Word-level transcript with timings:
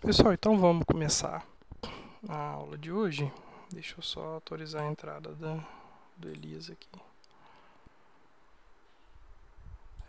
Pessoal, 0.00 0.34
então 0.34 0.58
vamos 0.58 0.84
começar 0.84 1.44
a 2.28 2.36
aula 2.36 2.76
de 2.76 2.92
hoje. 2.92 3.32
Deixa 3.72 3.94
eu 3.96 4.02
só 4.02 4.34
autorizar 4.34 4.82
a 4.82 4.90
entrada 4.90 5.34
da, 5.34 5.58
do 6.18 6.28
Elias 6.28 6.70
aqui. 6.70 6.86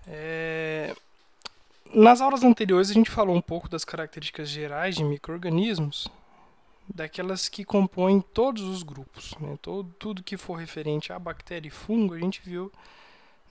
É, 0.05 0.93
nas 1.93 2.19
aulas 2.19 2.43
anteriores 2.43 2.91
a 2.91 2.93
gente 2.93 3.09
falou 3.09 3.33
um 3.33 3.41
pouco 3.41 3.69
das 3.69 3.85
características 3.85 4.49
gerais 4.49 4.93
de 4.93 5.05
micro-organismos, 5.05 6.09
daquelas 6.93 7.47
que 7.47 7.63
compõem 7.63 8.19
todos 8.19 8.63
os 8.63 8.83
grupos. 8.83 9.35
Né? 9.39 9.57
Todo, 9.61 9.89
tudo 9.97 10.21
que 10.21 10.35
for 10.35 10.55
referente 10.55 11.13
a 11.13 11.17
bactéria 11.17 11.69
e 11.69 11.71
fungo 11.71 12.13
a 12.13 12.19
gente 12.19 12.41
viu 12.43 12.71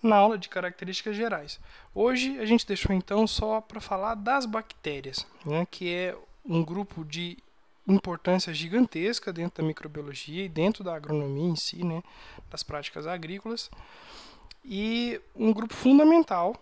na 0.03 0.17
aula 0.17 0.39
de 0.39 0.49
características 0.49 1.17
gerais. 1.17 1.61
Hoje 1.95 2.39
a 2.39 2.47
gente 2.47 2.67
deixou 2.67 2.95
então 2.95 3.27
só 3.27 3.61
para 3.61 3.81
falar 3.81 4.15
das 4.15 4.47
bactérias, 4.47 5.27
né, 5.45 5.67
que 5.71 5.93
é 5.93 6.17
um 6.45 6.65
grupo 6.65 7.05
de 7.05 7.39
importância 7.87 8.53
gigantesca 8.53 9.33
dentro 9.33 9.63
da 9.63 9.67
microbiologia 9.67 10.45
e 10.45 10.49
dentro 10.49 10.83
da 10.83 10.95
agronomia 10.95 11.49
em 11.49 11.57
si, 11.57 11.85
né, 11.85 12.03
das 12.51 12.63
práticas 12.63 13.07
agrícolas, 13.07 13.71
e 14.65 15.21
um 15.35 15.53
grupo 15.53 15.75
fundamental 15.75 16.61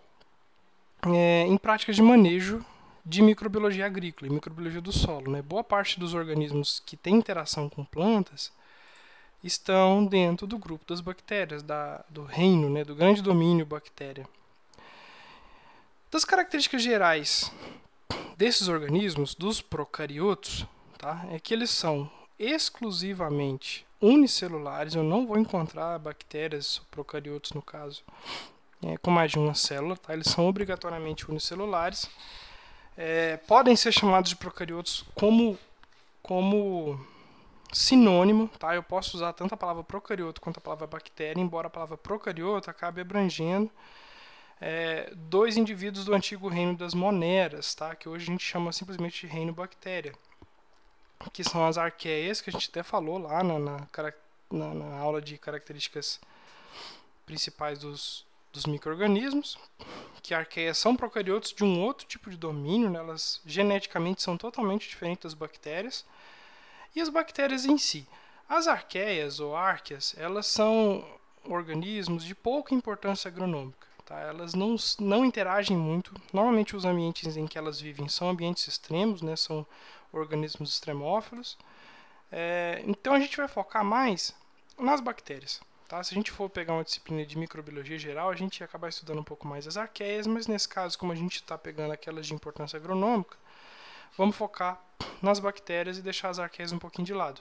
é, 1.02 1.46
em 1.46 1.56
práticas 1.56 1.96
de 1.96 2.02
manejo 2.02 2.64
de 3.04 3.22
microbiologia 3.22 3.84
agrícola 3.84 4.30
e 4.30 4.34
microbiologia 4.34 4.80
do 4.80 4.92
solo. 4.92 5.30
Né. 5.30 5.42
Boa 5.42 5.62
parte 5.62 6.00
dos 6.00 6.14
organismos 6.14 6.82
que 6.84 6.96
têm 6.96 7.16
interação 7.16 7.68
com 7.68 7.84
plantas 7.84 8.52
estão 9.44 10.04
dentro 10.04 10.46
do 10.46 10.58
grupo 10.58 10.84
das 10.88 11.00
bactérias, 11.00 11.62
da, 11.62 12.04
do 12.08 12.24
reino, 12.24 12.70
né, 12.70 12.82
do 12.82 12.94
grande 12.94 13.22
domínio 13.22 13.66
bactéria. 13.66 14.26
Das 16.10 16.24
características 16.24 16.82
gerais 16.82 17.52
desses 18.36 18.68
organismos, 18.68 19.34
dos 19.34 19.60
procariotos, 19.60 20.66
tá, 20.98 21.26
é 21.30 21.38
que 21.38 21.52
eles 21.52 21.70
são 21.70 22.10
exclusivamente 22.38 23.86
unicelulares. 24.00 24.94
Eu 24.94 25.02
não 25.02 25.26
vou 25.26 25.38
encontrar 25.38 25.98
bactérias 25.98 26.80
procariotos 26.90 27.52
no 27.52 27.62
caso 27.62 28.02
é, 28.82 28.96
com 28.98 29.10
mais 29.10 29.30
de 29.30 29.38
uma 29.38 29.54
célula, 29.54 29.96
tá? 29.96 30.12
eles 30.12 30.28
são 30.28 30.46
obrigatoriamente 30.48 31.30
unicelulares. 31.30 32.08
É, 32.96 33.36
podem 33.38 33.74
ser 33.74 33.92
chamados 33.92 34.30
de 34.30 34.36
procariotos 34.36 35.04
como, 35.14 35.58
como 36.22 36.98
sinônimo, 37.74 38.48
tá? 38.58 38.74
Eu 38.74 38.82
posso 38.82 39.16
usar 39.16 39.32
tanto 39.32 39.54
a 39.54 39.56
palavra 39.56 39.82
procarioto 39.82 40.40
quanto 40.40 40.58
a 40.58 40.60
palavra 40.60 40.86
bactéria, 40.86 41.40
embora 41.40 41.66
a 41.66 41.70
palavra 41.70 41.98
procarioto 41.98 42.70
acabe 42.70 43.00
abrangendo 43.00 43.70
é, 44.60 45.12
dois 45.14 45.56
indivíduos 45.56 46.04
do 46.04 46.14
antigo 46.14 46.48
reino 46.48 46.76
das 46.76 46.94
moneras, 46.94 47.74
tá? 47.74 47.94
Que 47.94 48.08
hoje 48.08 48.24
a 48.24 48.30
gente 48.32 48.44
chama 48.44 48.72
simplesmente 48.72 49.26
de 49.26 49.32
reino 49.32 49.52
bactéria, 49.52 50.14
que 51.32 51.42
são 51.42 51.66
as 51.66 51.76
arqueias, 51.76 52.40
que 52.40 52.50
a 52.50 52.52
gente 52.52 52.70
até 52.70 52.82
falou 52.82 53.18
lá 53.18 53.42
na, 53.42 53.58
na, 53.58 53.88
na, 54.50 54.74
na 54.74 54.98
aula 54.98 55.20
de 55.20 55.36
características 55.36 56.20
principais 57.26 57.78
dos, 57.78 58.24
dos 58.52 58.66
micro-organismos, 58.66 59.58
que 60.22 60.32
arqueias 60.32 60.78
são 60.78 60.96
procariotos 60.96 61.52
de 61.52 61.64
um 61.64 61.82
outro 61.82 62.06
tipo 62.06 62.30
de 62.30 62.36
domínio, 62.36 62.88
né? 62.88 62.98
elas 62.98 63.40
geneticamente 63.44 64.22
são 64.22 64.36
totalmente 64.36 64.88
diferentes 64.88 65.24
das 65.24 65.34
bactérias, 65.34 66.04
e 66.94 67.00
as 67.00 67.08
bactérias 67.08 67.64
em 67.64 67.78
si. 67.78 68.06
As 68.48 68.66
arqueias 68.66 69.40
ou 69.40 69.56
árqueas, 69.56 70.14
elas 70.18 70.46
são 70.46 71.04
organismos 71.44 72.24
de 72.24 72.34
pouca 72.34 72.74
importância 72.74 73.28
agronômica. 73.28 73.86
Tá? 74.04 74.20
Elas 74.20 74.54
não, 74.54 74.76
não 75.00 75.24
interagem 75.24 75.76
muito. 75.76 76.14
Normalmente 76.32 76.76
os 76.76 76.84
ambientes 76.84 77.36
em 77.36 77.46
que 77.46 77.56
elas 77.56 77.80
vivem 77.80 78.08
são 78.08 78.28
ambientes 78.28 78.66
extremos, 78.68 79.22
né? 79.22 79.34
são 79.34 79.66
organismos 80.12 80.70
extremófilos. 80.70 81.56
É, 82.30 82.82
então 82.86 83.14
a 83.14 83.20
gente 83.20 83.36
vai 83.36 83.48
focar 83.48 83.84
mais 83.84 84.34
nas 84.78 85.00
bactérias. 85.00 85.60
Tá? 85.88 86.02
Se 86.02 86.12
a 86.12 86.16
gente 86.16 86.30
for 86.30 86.50
pegar 86.50 86.74
uma 86.74 86.84
disciplina 86.84 87.24
de 87.24 87.38
microbiologia 87.38 87.98
geral, 87.98 88.30
a 88.30 88.36
gente 88.36 88.60
ia 88.60 88.66
acabar 88.66 88.88
estudando 88.88 89.20
um 89.20 89.24
pouco 89.24 89.46
mais 89.46 89.66
as 89.66 89.76
arqueias, 89.76 90.26
mas 90.26 90.46
nesse 90.46 90.68
caso, 90.68 90.98
como 90.98 91.12
a 91.12 91.16
gente 91.16 91.36
está 91.36 91.56
pegando 91.56 91.92
aquelas 91.92 92.26
de 92.26 92.34
importância 92.34 92.76
agronômica, 92.76 93.36
vamos 94.16 94.36
focar 94.36 94.83
nas 95.20 95.38
bactérias 95.38 95.98
e 95.98 96.02
deixar 96.02 96.28
as 96.28 96.38
arqueias 96.38 96.72
um 96.72 96.78
pouquinho 96.78 97.06
de 97.06 97.14
lado. 97.14 97.40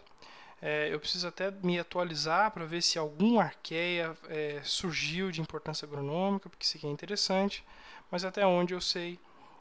É, 0.61 0.87
eu 0.93 0.99
preciso 0.99 1.27
até 1.27 1.51
me 1.51 1.77
atualizar 1.77 2.51
para 2.51 2.65
ver 2.65 2.81
se 2.81 2.97
algum 2.97 3.37
arqueia 3.39 4.15
é, 4.29 4.61
surgiu 4.63 5.29
de 5.29 5.41
importância 5.41 5.85
agronômica, 5.85 6.49
porque 6.49 6.65
isso 6.65 6.77
aqui 6.77 6.87
é 6.87 6.89
interessante, 6.89 7.65
mas 8.09 8.23
até 8.23 8.45
onde 8.45 8.73
eu 8.73 8.79
sei, 8.79 9.19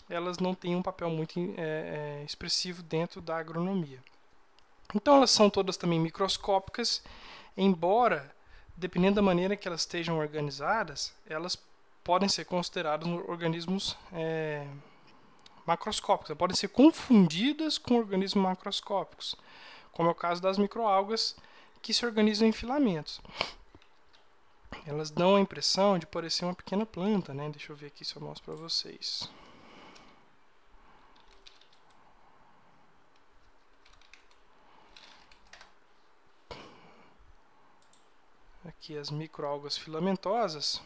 elas 0.08 0.38
não 0.38 0.54
têm 0.54 0.76
um 0.76 0.82
papel 0.82 1.10
muito 1.10 1.40
é, 1.56 2.20
é, 2.20 2.24
expressivo 2.24 2.84
dentro 2.84 3.20
da 3.20 3.36
agronomia. 3.36 3.98
Então 4.94 5.16
elas 5.16 5.32
são 5.32 5.50
todas 5.50 5.76
também 5.76 5.98
microscópicas, 5.98 7.02
embora, 7.56 8.32
dependendo 8.76 9.16
da 9.16 9.22
maneira 9.22 9.56
que 9.56 9.66
elas 9.66 9.80
estejam 9.80 10.18
organizadas, 10.18 11.12
elas 11.26 11.58
podem 12.04 12.28
ser 12.28 12.44
consideradas 12.44 13.08
organismos 13.26 13.96
é, 14.12 14.66
macroscópicas, 15.66 16.36
podem 16.36 16.56
ser 16.56 16.68
confundidas 16.68 17.78
com 17.78 17.96
organismos 17.96 18.42
macroscópicos, 18.42 19.36
como 19.92 20.08
é 20.08 20.12
o 20.12 20.14
caso 20.14 20.40
das 20.40 20.58
microalgas 20.58 21.36
que 21.80 21.92
se 21.92 22.04
organizam 22.04 22.48
em 22.48 22.52
filamentos. 22.52 23.20
Elas 24.86 25.10
dão 25.10 25.36
a 25.36 25.40
impressão 25.40 25.98
de 25.98 26.06
parecer 26.06 26.44
uma 26.44 26.54
pequena 26.54 26.86
planta, 26.86 27.32
né? 27.34 27.48
Deixa 27.50 27.72
eu 27.72 27.76
ver 27.76 27.86
aqui 27.86 28.04
se 28.04 28.16
eu 28.16 28.22
mostro 28.22 28.44
para 28.44 28.54
vocês. 28.54 29.30
Aqui 38.64 38.96
as 38.96 39.10
microalgas 39.10 39.76
filamentosas 39.76 40.80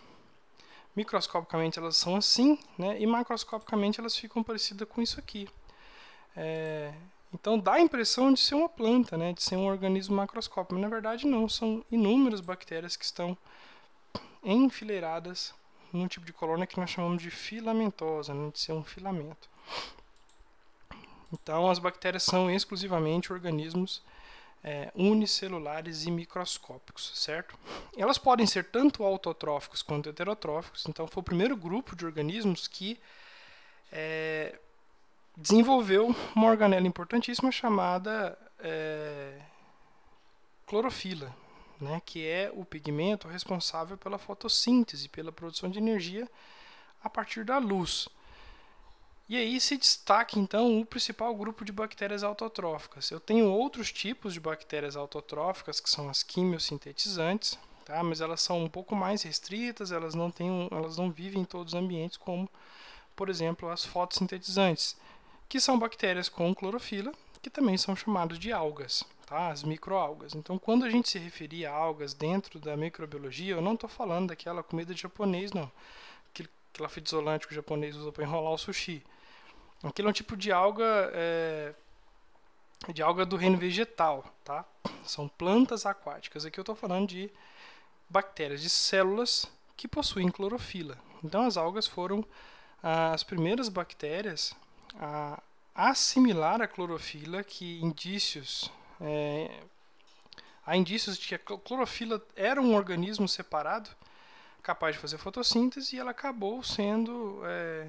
microscopicamente 0.96 1.78
elas 1.78 1.96
são 1.96 2.16
assim, 2.16 2.58
né? 2.78 3.00
E 3.00 3.06
macroscopicamente 3.06 4.00
elas 4.00 4.16
ficam 4.16 4.42
parecidas 4.42 4.88
com 4.88 5.02
isso 5.02 5.20
aqui. 5.20 5.46
É, 6.34 6.92
então 7.32 7.58
dá 7.58 7.74
a 7.74 7.80
impressão 7.80 8.32
de 8.32 8.40
ser 8.40 8.54
uma 8.54 8.68
planta, 8.68 9.16
né? 9.16 9.32
De 9.32 9.42
ser 9.42 9.56
um 9.56 9.66
organismo 9.66 10.16
macroscópico, 10.16 10.74
mas 10.74 10.82
na 10.82 10.88
verdade 10.88 11.26
não, 11.26 11.48
são 11.48 11.84
inúmeras 11.90 12.40
bactérias 12.40 12.96
que 12.96 13.04
estão 13.04 13.36
enfileiradas 14.42 15.54
num 15.92 16.08
tipo 16.08 16.24
de 16.24 16.32
colônia 16.32 16.66
que 16.66 16.78
nós 16.78 16.90
chamamos 16.90 17.22
de 17.22 17.30
filamentosa, 17.30 18.32
né? 18.32 18.50
de 18.50 18.58
ser 18.58 18.72
um 18.72 18.82
filamento. 18.82 19.48
Então 21.32 21.70
as 21.70 21.78
bactérias 21.78 22.22
são 22.22 22.50
exclusivamente 22.50 23.32
organismos 23.32 24.02
é, 24.66 24.90
unicelulares 24.96 26.06
e 26.06 26.10
microscópicos, 26.10 27.12
certo? 27.14 27.56
Elas 27.96 28.18
podem 28.18 28.44
ser 28.44 28.64
tanto 28.64 29.04
autotróficos 29.04 29.80
quanto 29.80 30.08
heterotróficos, 30.08 30.84
então 30.88 31.06
foi 31.06 31.20
o 31.20 31.24
primeiro 31.24 31.56
grupo 31.56 31.94
de 31.94 32.04
organismos 32.04 32.66
que 32.66 32.98
é, 33.92 34.58
desenvolveu 35.36 36.12
uma 36.34 36.48
organela 36.48 36.84
importantíssima 36.84 37.52
chamada 37.52 38.36
é, 38.58 39.40
clorofila, 40.66 41.32
né, 41.80 42.02
que 42.04 42.26
é 42.26 42.50
o 42.52 42.64
pigmento 42.64 43.28
responsável 43.28 43.96
pela 43.96 44.18
fotossíntese, 44.18 45.08
pela 45.08 45.30
produção 45.30 45.70
de 45.70 45.78
energia 45.78 46.28
a 47.04 47.08
partir 47.08 47.44
da 47.44 47.58
luz. 47.58 48.08
E 49.28 49.36
aí 49.36 49.60
se 49.60 49.76
destaca 49.76 50.38
então 50.38 50.80
o 50.80 50.86
principal 50.86 51.34
grupo 51.34 51.64
de 51.64 51.72
bactérias 51.72 52.22
autotróficas. 52.22 53.10
Eu 53.10 53.18
tenho 53.18 53.50
outros 53.50 53.90
tipos 53.90 54.32
de 54.32 54.38
bactérias 54.38 54.94
autotróficas, 54.94 55.80
que 55.80 55.90
são 55.90 56.08
as 56.08 56.22
quimiosintetizantes, 56.22 57.58
tá? 57.84 58.04
mas 58.04 58.20
elas 58.20 58.40
são 58.40 58.62
um 58.62 58.68
pouco 58.68 58.94
mais 58.94 59.22
restritas, 59.22 59.90
elas 59.90 60.14
não, 60.14 60.30
têm, 60.30 60.68
elas 60.70 60.96
não 60.96 61.10
vivem 61.10 61.42
em 61.42 61.44
todos 61.44 61.74
os 61.74 61.78
ambientes, 61.78 62.16
como, 62.16 62.48
por 63.16 63.28
exemplo, 63.28 63.68
as 63.68 63.84
fotossintetizantes, 63.84 64.96
que 65.48 65.58
são 65.58 65.76
bactérias 65.76 66.28
com 66.28 66.54
clorofila, 66.54 67.12
que 67.42 67.50
também 67.50 67.76
são 67.76 67.96
chamadas 67.96 68.38
de 68.38 68.52
algas, 68.52 69.02
tá? 69.26 69.48
as 69.48 69.64
microalgas. 69.64 70.36
Então, 70.36 70.56
quando 70.56 70.84
a 70.84 70.90
gente 70.90 71.08
se 71.08 71.18
referir 71.18 71.66
a 71.66 71.72
algas 71.72 72.14
dentro 72.14 72.60
da 72.60 72.76
microbiologia, 72.76 73.54
eu 73.54 73.60
não 73.60 73.74
estou 73.74 73.90
falando 73.90 74.28
daquela 74.28 74.62
comida 74.62 74.94
de 74.94 75.02
japonês, 75.02 75.52
não. 75.52 75.68
Aquela 76.72 76.90
isolante 77.02 77.46
que 77.46 77.54
o 77.54 77.56
japonês 77.56 77.96
usa 77.96 78.12
para 78.12 78.22
enrolar 78.22 78.52
o 78.52 78.58
sushi. 78.58 79.02
Aquilo 79.88 80.08
é 80.08 80.10
um 80.10 80.14
tipo 80.14 80.36
de 80.36 80.52
alga 80.52 81.10
é, 81.12 81.74
de 82.92 83.02
alga 83.02 83.24
do 83.24 83.36
reino 83.36 83.56
vegetal, 83.56 84.24
tá? 84.44 84.64
São 85.04 85.28
plantas 85.28 85.86
aquáticas. 85.86 86.44
Aqui 86.44 86.58
eu 86.58 86.62
estou 86.62 86.74
falando 86.74 87.08
de 87.08 87.30
bactérias, 88.08 88.60
de 88.60 88.70
células 88.70 89.50
que 89.76 89.88
possuem 89.88 90.30
clorofila. 90.30 90.98
Então 91.22 91.44
as 91.44 91.56
algas 91.56 91.86
foram 91.86 92.24
as 92.82 93.22
primeiras 93.22 93.68
bactérias 93.68 94.54
a 94.98 95.42
assimilar 95.74 96.62
a 96.62 96.68
clorofila, 96.68 97.42
que 97.42 97.80
indícios 97.82 98.70
é, 99.00 99.62
há 100.64 100.76
indícios 100.76 101.18
de 101.18 101.28
que 101.28 101.34
a 101.34 101.38
clorofila 101.38 102.24
era 102.34 102.60
um 102.60 102.74
organismo 102.74 103.28
separado 103.28 103.90
capaz 104.62 104.96
de 104.96 105.00
fazer 105.00 105.18
fotossíntese 105.18 105.94
e 105.94 105.98
ela 105.98 106.10
acabou 106.10 106.62
sendo 106.62 107.40
é, 107.44 107.88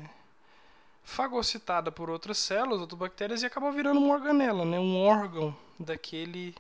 fagocitada 1.18 1.92
por 1.92 2.12
outras 2.12 2.38
células, 2.38 2.80
outras 2.80 3.00
bactérias, 3.00 3.42
e 3.42 3.48
acaba 3.48 3.72
virando 3.72 4.00
uma 4.00 4.14
organela, 4.14 4.64
né, 4.64 4.80
um 4.80 5.04
órgão 5.04 5.56
daquele 5.80 6.54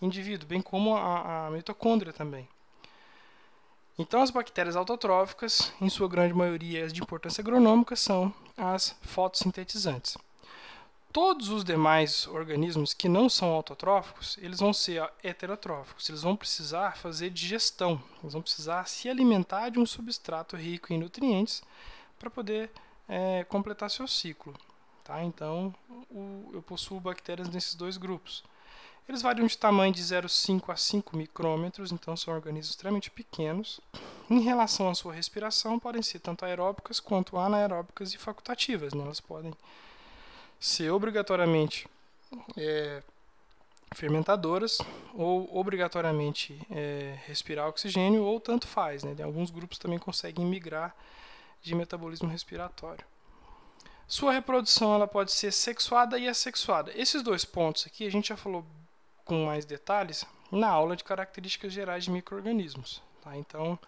indivíduo, 0.00 0.48
bem 0.48 0.62
como 0.62 0.96
a, 0.96 1.48
a 1.48 1.50
mitocôndria 1.50 2.10
também. 2.10 2.48
Então, 3.98 4.22
as 4.22 4.30
bactérias 4.30 4.76
autotróficas, 4.76 5.74
em 5.78 5.90
sua 5.90 6.08
grande 6.08 6.32
maioria 6.32 6.86
as 6.86 6.92
de 6.92 7.02
importância 7.02 7.42
agronômica, 7.42 7.94
são 7.96 8.32
as 8.56 8.96
fotossintetizantes. 9.02 10.16
Todos 11.12 11.50
os 11.50 11.62
demais 11.62 12.26
organismos 12.28 12.94
que 12.94 13.10
não 13.10 13.28
são 13.28 13.50
autotróficos, 13.50 14.38
eles 14.40 14.60
vão 14.60 14.72
ser 14.72 15.06
heterotróficos. 15.22 16.08
Eles 16.08 16.22
vão 16.22 16.34
precisar 16.36 16.96
fazer 16.96 17.28
digestão, 17.28 18.00
eles 18.22 18.32
vão 18.32 18.40
precisar 18.40 18.88
se 18.88 19.06
alimentar 19.08 19.68
de 19.68 19.78
um 19.78 19.84
substrato 19.84 20.56
rico 20.56 20.94
em 20.94 20.98
nutrientes 20.98 21.62
para 22.18 22.30
poder 22.30 22.70
é, 23.08 23.44
completar 23.44 23.90
seu 23.90 24.06
ciclo. 24.06 24.54
Tá? 25.02 25.22
Então, 25.24 25.74
o, 26.10 26.50
eu 26.52 26.62
possuo 26.62 27.00
bactérias 27.00 27.48
nesses 27.48 27.74
dois 27.74 27.96
grupos. 27.96 28.44
Eles 29.08 29.22
variam 29.22 29.46
de 29.46 29.56
tamanho 29.56 29.92
de 29.92 30.02
0,5 30.02 30.70
a 30.70 30.76
5 30.76 31.16
micrômetros, 31.16 31.90
então 31.92 32.14
são 32.14 32.34
organismos 32.34 32.74
extremamente 32.74 33.10
pequenos. 33.10 33.80
Em 34.28 34.40
relação 34.40 34.90
à 34.90 34.94
sua 34.94 35.14
respiração, 35.14 35.78
podem 35.78 36.02
ser 36.02 36.18
tanto 36.18 36.44
aeróbicas 36.44 37.00
quanto 37.00 37.38
anaeróbicas 37.38 38.12
e 38.12 38.18
facultativas. 38.18 38.92
Né? 38.92 39.02
Elas 39.02 39.18
podem 39.18 39.54
ser 40.60 40.90
obrigatoriamente 40.90 41.88
é, 42.54 43.02
fermentadoras 43.94 44.76
ou 45.14 45.56
obrigatoriamente 45.56 46.60
é, 46.70 47.18
respirar 47.26 47.66
oxigênio 47.66 48.22
ou 48.24 48.38
tanto 48.38 48.66
faz. 48.66 49.02
Né? 49.02 49.16
Alguns 49.22 49.50
grupos 49.50 49.78
também 49.78 49.98
conseguem 49.98 50.44
migrar 50.44 50.94
de 51.62 51.74
metabolismo 51.74 52.28
respiratório. 52.28 53.04
Sua 54.06 54.32
reprodução 54.32 54.94
ela 54.94 55.06
pode 55.06 55.32
ser 55.32 55.52
sexuada 55.52 56.18
e 56.18 56.26
assexuada. 56.26 56.90
Esses 56.94 57.22
dois 57.22 57.44
pontos 57.44 57.86
aqui 57.86 58.06
a 58.06 58.10
gente 58.10 58.28
já 58.28 58.36
falou 58.36 58.64
com 59.24 59.44
mais 59.44 59.66
detalhes 59.66 60.24
na 60.50 60.68
aula 60.68 60.96
de 60.96 61.04
características 61.04 61.72
gerais 61.72 62.04
de 62.04 62.10
micro-organismos. 62.10 63.02
Tá? 63.22 63.36
Então, 63.36 63.78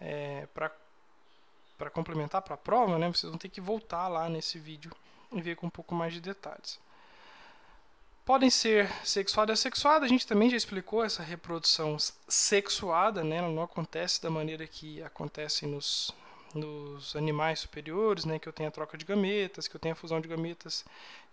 é, 0.00 0.46
para 0.54 1.90
complementar 1.90 2.40
para 2.40 2.54
a 2.54 2.58
prova, 2.58 2.98
né, 2.98 3.08
vocês 3.08 3.28
vão 3.28 3.38
ter 3.38 3.50
que 3.50 3.60
voltar 3.60 4.08
lá 4.08 4.28
nesse 4.28 4.58
vídeo 4.58 4.90
e 5.30 5.40
ver 5.42 5.56
com 5.56 5.66
um 5.66 5.70
pouco 5.70 5.94
mais 5.94 6.14
de 6.14 6.20
detalhes. 6.20 6.80
Podem 8.24 8.48
ser 8.48 8.90
sexuada 9.04 9.52
e 9.52 9.54
assexuada, 9.54 10.04
a 10.04 10.08
gente 10.08 10.26
também 10.26 10.48
já 10.48 10.56
explicou 10.56 11.04
essa 11.04 11.22
reprodução 11.22 11.96
sexuada, 12.28 13.24
né, 13.24 13.36
ela 13.36 13.48
não 13.48 13.62
acontece 13.62 14.22
da 14.22 14.30
maneira 14.30 14.66
que 14.66 15.02
acontece 15.02 15.66
nos, 15.66 16.14
nos 16.54 17.14
animais 17.14 17.60
superiores, 17.60 18.24
né, 18.24 18.38
que 18.38 18.48
eu 18.48 18.52
tenho 18.52 18.68
a 18.68 18.72
troca 18.72 18.98
de 18.98 19.04
gametas, 19.04 19.68
que 19.68 19.76
eu 19.76 19.80
tenho 19.80 19.92
a 19.92 19.96
fusão 19.96 20.20
de 20.20 20.28
gametas 20.28 20.84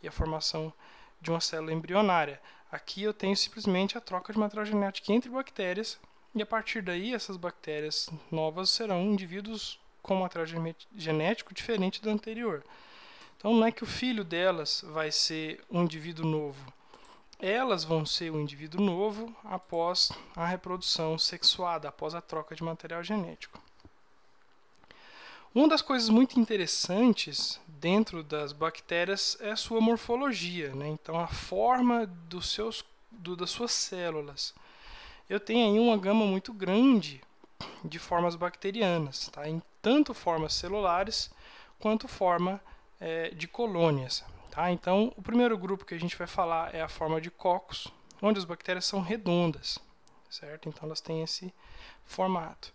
e 0.02 0.08
a 0.08 0.12
formação 0.12 0.72
de 1.22 1.30
uma 1.30 1.42
célula 1.42 1.74
embrionária. 1.74 2.40
Aqui 2.72 3.04
eu 3.04 3.14
tenho 3.14 3.36
simplesmente 3.36 3.98
a 3.98 4.02
troca 4.02 4.34
de 4.34 4.40
material 4.40 4.66
genético 4.66 5.12
entre 5.12 5.30
bactérias 5.30 6.00
e 6.36 6.42
a 6.42 6.46
partir 6.46 6.82
daí 6.82 7.14
essas 7.14 7.38
bactérias 7.38 8.10
novas 8.32 8.70
serão 8.70 9.02
indivíduos 9.02 9.80
com 10.02 10.16
material 10.16 10.48
genético 10.96 11.54
diferente 11.54 12.02
do 12.02 12.10
anterior. 12.10 12.64
Então 13.38 13.54
não 13.54 13.66
é 13.66 13.72
que 13.72 13.84
o 13.84 13.88
filho 13.88 14.24
delas 14.24 14.84
vai 14.88 15.12
ser 15.12 15.64
um 15.70 15.84
indivíduo 15.84 16.26
novo. 16.26 16.74
Elas 17.40 17.84
vão 17.84 18.06
ser 18.06 18.32
um 18.32 18.40
indivíduo 18.40 18.82
novo 18.82 19.36
após 19.44 20.12
a 20.36 20.46
reprodução 20.46 21.18
sexuada, 21.20 21.88
após 21.88 22.16
a 22.16 22.22
troca 22.22 22.56
de 22.56 22.64
material 22.64 23.04
genético. 23.04 23.62
Uma 25.54 25.68
das 25.68 25.82
coisas 25.82 26.10
muito 26.10 26.40
interessantes 26.40 27.60
dentro 27.68 28.24
das 28.24 28.52
bactérias 28.52 29.38
é 29.40 29.52
a 29.52 29.56
sua 29.56 29.80
morfologia, 29.80 30.74
né? 30.76 30.88
então 30.88 31.20
a 31.20 31.28
forma 31.28 32.06
dos 32.06 32.52
seus, 32.52 32.84
do, 33.12 33.36
das 33.36 33.50
suas 33.50 33.72
células. 33.72 34.54
Eu 35.30 35.40
tenho 35.40 35.72
aí 35.72 35.80
uma 35.80 35.98
gama 35.98 36.26
muito 36.26 36.54
grande 36.54 37.22
de 37.84 37.98
formas 38.00 38.36
bacterianas, 38.36 39.30
tá? 39.30 39.48
em 39.48 39.62
tanto 39.82 40.14
formas 40.14 40.54
celulares 40.54 41.32
quanto 41.80 42.08
forma 42.08 42.62
é, 43.00 43.30
de 43.30 43.48
colônias. 43.48 44.24
Tá? 44.52 44.72
Então, 44.72 45.14
o 45.16 45.22
primeiro 45.22 45.58
grupo 45.58 45.86
que 45.86 45.94
a 45.94 46.00
gente 46.00 46.18
vai 46.18 46.28
falar 46.28 46.74
é 46.74 46.82
a 46.82 46.90
forma 46.90 47.22
de 47.22 47.30
cocos, 47.30 47.88
onde 48.22 48.40
as 48.40 48.46
bactérias 48.46 48.86
são 48.86 49.02
redondas, 49.02 49.80
certo? 50.30 50.68
Então, 50.68 50.86
elas 50.86 51.02
têm 51.02 51.22
esse 51.22 51.54
formato. 52.06 52.74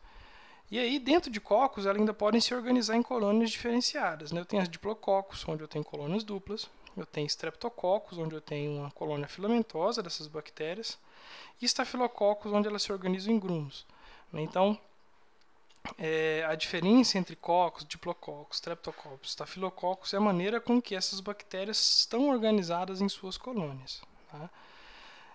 E 0.73 0.79
aí, 0.79 0.99
dentro 0.99 1.31
de 1.31 1.39
cocos, 1.39 1.85
elas 1.85 1.99
ainda 1.99 2.15
podem 2.15 2.41
se 2.41 2.55
organizar 2.55 2.97
em 2.97 3.03
colônias 3.03 3.51
diferenciadas. 3.51 4.33
Né? 4.33 4.41
Eu 4.41 4.47
tenho 4.47 4.63
as 4.63 4.71
diplococos, 4.71 5.47
onde 5.47 5.63
eu 5.63 5.69
tenho 5.69 5.85
colônias 5.85 6.25
duplas. 6.25 6.67
Eu 6.97 7.05
tenho 7.05 7.27
streptococos, 7.27 8.17
onde 8.17 8.35
eu 8.35 8.41
tenho 8.41 8.81
uma 8.81 8.91
colônia 8.91 9.29
filamentosa 9.29 10.03
dessas 10.03 10.27
bactérias. 10.27 10.99
E 11.61 11.67
estafilococos, 11.67 12.51
onde 12.55 12.69
elas 12.69 12.83
se 12.83 12.91
organizam 12.91 13.35
em 13.35 13.39
grumos. 13.39 13.85
Né? 14.33 14.41
Então, 14.41 14.79
é, 15.99 16.43
a 16.49 16.55
diferença 16.55 17.19
entre 17.19 17.37
cocos, 17.37 17.85
diplococos, 17.85 18.57
streptococcus, 18.57 19.29
estafilococos 19.29 20.15
é 20.15 20.17
a 20.17 20.21
maneira 20.21 20.59
com 20.59 20.81
que 20.81 20.95
essas 20.95 21.21
bactérias 21.21 21.99
estão 21.99 22.31
organizadas 22.31 23.03
em 23.03 23.11
suas 23.11 23.37
colônias. 23.37 24.01
Tá? 24.31 24.49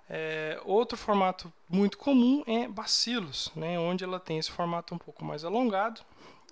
É, 0.09 0.59
outro 0.63 0.97
formato 0.97 1.51
muito 1.67 1.97
comum 1.97 2.43
é 2.47 2.67
bacilos, 2.67 3.51
né, 3.55 3.77
onde 3.77 4.03
ela 4.03 4.19
tem 4.19 4.37
esse 4.37 4.49
formato 4.49 4.95
um 4.95 4.97
pouco 4.97 5.23
mais 5.25 5.43
alongado. 5.43 6.01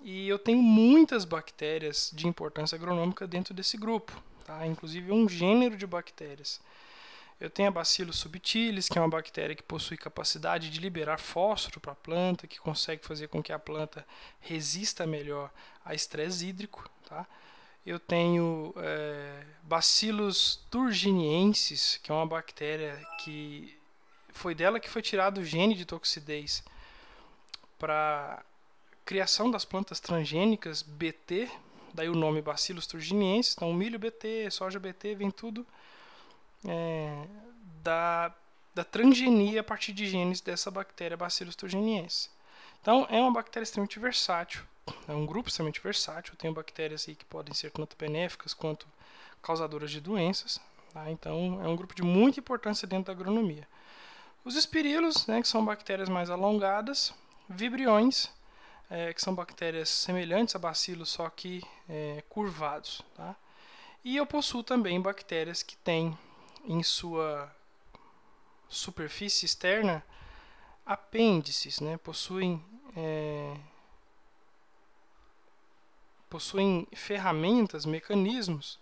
E 0.02 0.28
eu 0.28 0.38
tenho 0.38 0.62
muitas 0.62 1.24
bactérias 1.24 2.10
de 2.14 2.28
importância 2.28 2.76
agronômica 2.76 3.26
dentro 3.26 3.54
desse 3.54 3.76
grupo, 3.76 4.12
tá? 4.44 4.66
inclusive 4.66 5.10
um 5.10 5.28
gênero 5.28 5.76
de 5.76 5.86
bactérias. 5.86 6.60
Eu 7.38 7.50
tenho 7.50 7.68
a 7.68 7.72
Bacillus 7.72 8.16
subtilis, 8.18 8.88
que 8.88 8.98
é 8.98 9.00
uma 9.00 9.10
bactéria 9.10 9.54
que 9.54 9.62
possui 9.62 9.96
capacidade 9.96 10.70
de 10.70 10.80
liberar 10.80 11.18
fósforo 11.18 11.80
para 11.80 11.92
a 11.92 11.96
planta, 11.96 12.46
que 12.46 12.58
consegue 12.58 13.04
fazer 13.04 13.28
com 13.28 13.42
que 13.42 13.52
a 13.52 13.58
planta 13.58 14.06
resista 14.40 15.06
melhor 15.06 15.50
a 15.84 15.94
estresse 15.94 16.46
hídrico. 16.46 16.88
Tá? 17.06 17.26
Eu 17.86 18.00
tenho 18.00 18.74
é, 18.78 19.44
Bacillus 19.62 20.56
turginiensis, 20.68 22.00
que 22.02 22.10
é 22.10 22.14
uma 22.14 22.26
bactéria 22.26 23.00
que 23.20 23.78
foi 24.30 24.54
dela 24.54 24.80
que 24.80 24.90
foi 24.90 25.00
tirado 25.00 25.38
o 25.38 25.44
gene 25.44 25.74
de 25.74 25.86
toxidez 25.86 26.64
para 27.78 28.44
criação 29.04 29.50
das 29.50 29.64
plantas 29.64 30.00
transgênicas 30.00 30.82
BT, 30.82 31.48
daí 31.94 32.08
o 32.08 32.14
nome 32.14 32.42
Bacillus 32.42 32.88
turginiensis. 32.88 33.54
Então, 33.56 33.72
milho 33.72 34.00
BT, 34.00 34.50
soja 34.50 34.80
BT, 34.80 35.14
vem 35.14 35.30
tudo 35.30 35.64
é, 36.66 37.24
da, 37.84 38.34
da 38.74 38.82
transgenia 38.82 39.60
a 39.60 39.64
partir 39.64 39.92
de 39.92 40.08
genes 40.08 40.40
dessa 40.40 40.72
bactéria 40.72 41.16
Bacillus 41.16 41.54
turginiensis. 41.54 42.28
Então, 42.82 43.06
é 43.08 43.20
uma 43.20 43.32
bactéria 43.32 43.62
extremamente 43.62 43.98
versátil 44.00 44.62
é 45.08 45.12
um 45.12 45.26
grupo 45.26 45.48
extremamente 45.48 45.80
versátil. 45.80 46.34
Tem 46.36 46.52
bactérias 46.52 47.06
aí 47.08 47.14
que 47.14 47.24
podem 47.24 47.54
ser 47.54 47.70
tanto 47.70 47.96
benéficas 47.96 48.54
quanto 48.54 48.86
causadoras 49.42 49.90
de 49.90 50.00
doenças. 50.00 50.60
Tá? 50.92 51.10
Então, 51.10 51.60
é 51.62 51.68
um 51.68 51.76
grupo 51.76 51.94
de 51.94 52.02
muita 52.02 52.40
importância 52.40 52.86
dentro 52.86 53.06
da 53.06 53.12
agronomia. 53.12 53.66
Os 54.44 54.54
espirilos, 54.56 55.26
né, 55.26 55.42
que 55.42 55.48
são 55.48 55.64
bactérias 55.64 56.08
mais 56.08 56.30
alongadas. 56.30 57.12
Vibriões, 57.48 58.30
é, 58.90 59.12
que 59.12 59.20
são 59.20 59.34
bactérias 59.34 59.88
semelhantes 59.88 60.54
a 60.56 60.58
bacilos, 60.58 61.10
só 61.10 61.28
que 61.28 61.62
é, 61.88 62.22
curvados. 62.28 63.02
Tá? 63.14 63.36
E 64.04 64.16
eu 64.16 64.26
possuo 64.26 64.62
também 64.62 65.00
bactérias 65.00 65.62
que 65.62 65.76
têm 65.76 66.16
em 66.64 66.82
sua 66.82 67.52
superfície 68.68 69.46
externa 69.46 70.04
apêndices, 70.84 71.80
né? 71.80 71.96
possuem 71.96 72.64
é, 72.96 73.56
possuem 76.28 76.86
ferramentas, 76.94 77.86
mecanismos 77.86 78.78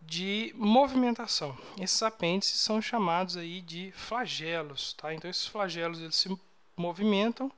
de 0.00 0.52
movimentação. 0.56 1.56
Esses 1.80 2.02
apêndices 2.02 2.60
são 2.60 2.80
chamados 2.80 3.36
aí 3.36 3.60
de 3.60 3.92
flagelos, 3.92 4.92
tá? 4.92 5.12
Então 5.12 5.28
esses 5.28 5.46
flagelos 5.46 6.00
eles 6.00 6.16
se 6.16 6.38
movimentam, 6.76 7.50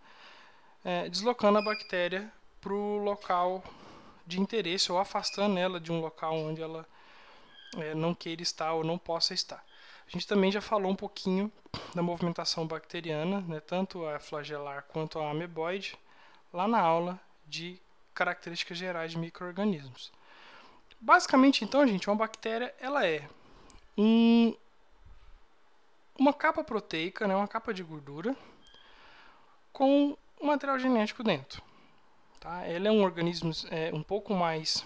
é, 0.85 1.09
deslocando 1.09 1.59
a 1.59 1.63
bactéria 1.63 2.33
para 2.61 2.73
o 2.73 2.99
local 2.99 3.63
de 4.27 4.41
interesse 4.41 4.91
ou 4.93 4.99
afastando 4.99 5.59
ela 5.59 5.81
de 5.81 5.91
um 5.91 6.01
local 6.01 6.35
onde 6.37 6.63
ela 6.63 6.87
é, 7.77 7.95
não 7.95 8.15
queira 8.15 8.43
estar 8.43 8.73
ou 8.73 8.85
não 8.85 8.99
possa 8.99 9.35
estar. 9.35 9.65
A 10.07 10.11
gente 10.11 10.27
também 10.27 10.51
já 10.51 10.61
falou 10.61 10.91
um 10.91 10.97
pouquinho 10.97 11.53
da 11.95 12.03
movimentação 12.03 12.67
bacteriana, 12.67 13.43
né, 13.43 13.61
tanto 13.61 14.07
a 14.07 14.19
flagelar 14.19 14.85
quanto 14.89 15.19
a 15.19 15.31
ameboide, 15.31 15.99
lá 16.51 16.67
na 16.67 16.81
aula 16.81 17.21
de 17.47 17.79
características 18.19 18.77
gerais 18.77 19.13
de 19.13 19.19
micro-organismos. 19.19 20.11
Basicamente, 21.01 21.65
então, 21.65 21.87
gente, 21.87 22.11
uma 22.11 22.17
bactéria 22.17 22.75
ela 22.81 23.07
é 23.07 23.29
um, 23.97 24.53
uma 26.19 26.33
capa 26.33 26.65
proteica, 26.65 27.29
né, 27.29 27.37
uma 27.37 27.47
capa 27.47 27.73
de 27.73 27.85
gordura, 27.85 28.35
com 29.73 30.19
um 30.41 30.47
material 30.47 30.81
genético 30.81 31.23
dentro. 31.23 31.63
Tá? 32.41 32.65
Ela 32.65 32.89
é 32.89 32.91
um 32.91 33.05
organismo 33.05 33.53
é, 33.71 33.93
um 33.95 34.03
pouco 34.03 34.35
mais 34.35 34.85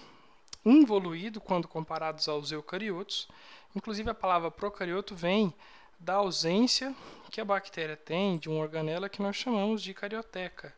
involuído 0.63 1.41
quando 1.41 1.67
comparados 1.67 2.29
aos 2.29 2.51
eucariotos. 2.51 3.27
Inclusive, 3.75 4.11
a 4.11 4.13
palavra 4.13 4.51
procarioto 4.51 5.15
vem 5.15 5.51
da 5.99 6.15
ausência 6.15 6.95
que 7.31 7.41
a 7.41 7.45
bactéria 7.45 7.97
tem 7.97 8.37
de 8.37 8.47
uma 8.47 8.61
organela 8.61 9.09
que 9.09 9.23
nós 9.23 9.35
chamamos 9.35 9.81
de 9.81 9.91
carioteca. 9.91 10.71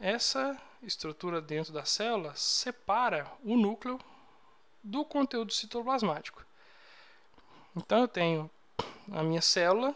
Essa 0.00 0.60
estrutura 0.86 1.40
dentro 1.40 1.72
da 1.72 1.84
célula 1.84 2.32
separa 2.34 3.30
o 3.42 3.56
núcleo 3.56 3.98
do 4.82 5.04
conteúdo 5.04 5.52
citoplasmático. 5.52 6.44
Então 7.76 8.00
eu 8.00 8.08
tenho 8.08 8.50
a 9.12 9.22
minha 9.22 9.40
célula, 9.40 9.94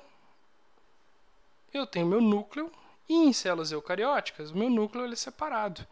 eu 1.72 1.86
tenho 1.86 2.06
meu 2.06 2.20
núcleo 2.20 2.72
e 3.08 3.14
em 3.14 3.32
células 3.32 3.70
eucarióticas 3.70 4.50
o 4.50 4.56
meu 4.56 4.70
núcleo 4.70 5.04
ele 5.04 5.12
é 5.12 5.16
separado. 5.16 5.86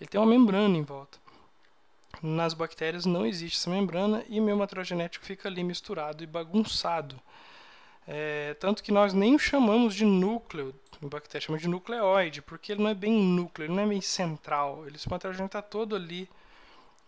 Ele 0.00 0.08
tem 0.08 0.20
uma 0.20 0.26
membrana 0.26 0.76
em 0.76 0.82
volta. 0.82 1.18
Nas 2.20 2.54
bactérias 2.54 3.06
não 3.06 3.24
existe 3.24 3.58
essa 3.58 3.70
membrana 3.70 4.24
e 4.28 4.40
meu 4.40 4.56
material 4.56 4.84
genético 4.84 5.24
fica 5.24 5.48
ali 5.48 5.64
misturado 5.64 6.22
e 6.22 6.26
bagunçado. 6.26 7.20
É, 8.06 8.54
tanto 8.54 8.82
que 8.82 8.92
nós 8.92 9.12
nem 9.12 9.38
chamamos 9.38 9.94
de 9.94 10.04
núcleo, 10.04 10.74
em 11.02 11.08
bactéria 11.08 11.44
chamamos 11.44 11.62
de 11.62 11.68
nucleoide, 11.68 12.40
porque 12.40 12.72
ele 12.72 12.82
não 12.82 12.90
é 12.90 12.94
bem 12.94 13.12
núcleo, 13.12 13.66
ele 13.66 13.74
não 13.74 13.82
é 13.82 13.86
bem 13.86 14.00
central. 14.00 14.86
Ele, 14.86 14.96
esse 14.96 15.08
genético 15.08 15.44
está 15.44 15.62
todo 15.62 15.96
ali 15.96 16.28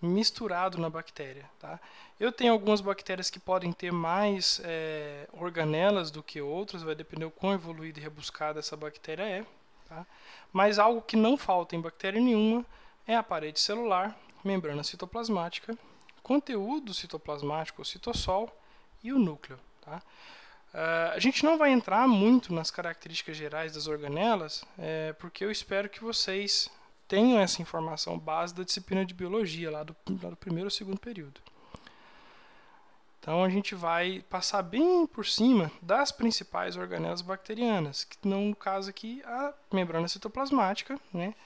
misturado 0.03 0.79
na 0.79 0.91
bactéria. 0.91 1.49
Tá? 1.59 1.81
Eu 2.19 2.33
tenho 2.33 2.53
algumas 2.53 2.81
bactérias 2.81 3.31
que 3.31 3.39
podem 3.39 3.73
ter 3.73 3.93
mais 3.93 4.61
é, 4.65 5.29
organelas 5.33 6.11
do 6.11 6.23
que 6.23 6.41
outras, 6.41 6.83
vai 6.83 6.95
depender 6.95 7.25
do 7.25 7.31
quão 7.31 7.55
evoluída 7.55 7.99
e 7.99 8.03
rebuscada 8.03 8.59
essa 8.59 8.77
bactéria 8.77 9.23
é. 9.23 9.47
Tá? 9.89 10.07
Mas 10.53 10.79
algo 10.79 11.03
que 11.03 11.17
não 11.17 11.37
falta 11.37 11.77
em 11.77 11.81
bactéria 11.81 12.21
nenhuma 12.21 12.65
é 13.07 13.17
a 13.17 13.23
parede 13.23 13.61
celular, 13.61 14.19
membrana 14.43 14.83
citoplasmática, 14.83 15.77
conteúdo 16.23 16.95
citoplasmático, 16.95 17.83
o 17.83 17.85
citossol 17.85 18.51
e 19.03 19.13
o 19.13 19.19
núcleo. 19.19 19.59
Tá? 19.81 20.03
Uh, 20.75 21.15
a 21.15 21.19
gente 21.21 21.45
não 21.45 21.57
vai 21.57 21.71
entrar 21.71 22.09
muito 22.09 22.53
nas 22.53 22.69
características 22.69 23.37
gerais 23.37 23.73
das 23.73 23.87
organelas, 23.87 24.65
é, 24.77 25.13
porque 25.13 25.45
eu 25.45 25.51
espero 25.51 25.89
que 25.89 26.03
vocês 26.03 26.69
tenham 27.07 27.39
essa 27.39 27.63
informação 27.63 28.19
base 28.19 28.53
da 28.53 28.65
disciplina 28.65 29.07
de 29.07 29.15
biologia, 29.15 29.71
lá 29.71 29.85
do, 29.85 29.95
lá 30.21 30.31
do 30.31 30.37
primeiro 30.37 30.67
ou 30.67 30.71
segundo 30.73 30.99
período. 30.99 31.41
Então 33.21 33.45
a 33.45 33.49
gente 33.49 33.73
vai 33.73 34.25
passar 34.29 34.63
bem 34.63 35.07
por 35.07 35.25
cima 35.25 35.71
das 35.81 36.11
principais 36.11 36.77
organelas 36.77 37.23
bacterianas, 37.23 38.03
que 38.03 38.27
no 38.27 38.55
caso 38.57 38.91
aqui 38.91 39.23
a 39.25 39.55
membrana 39.73 40.09
citoplasmática, 40.09 40.99
né, 41.13 41.37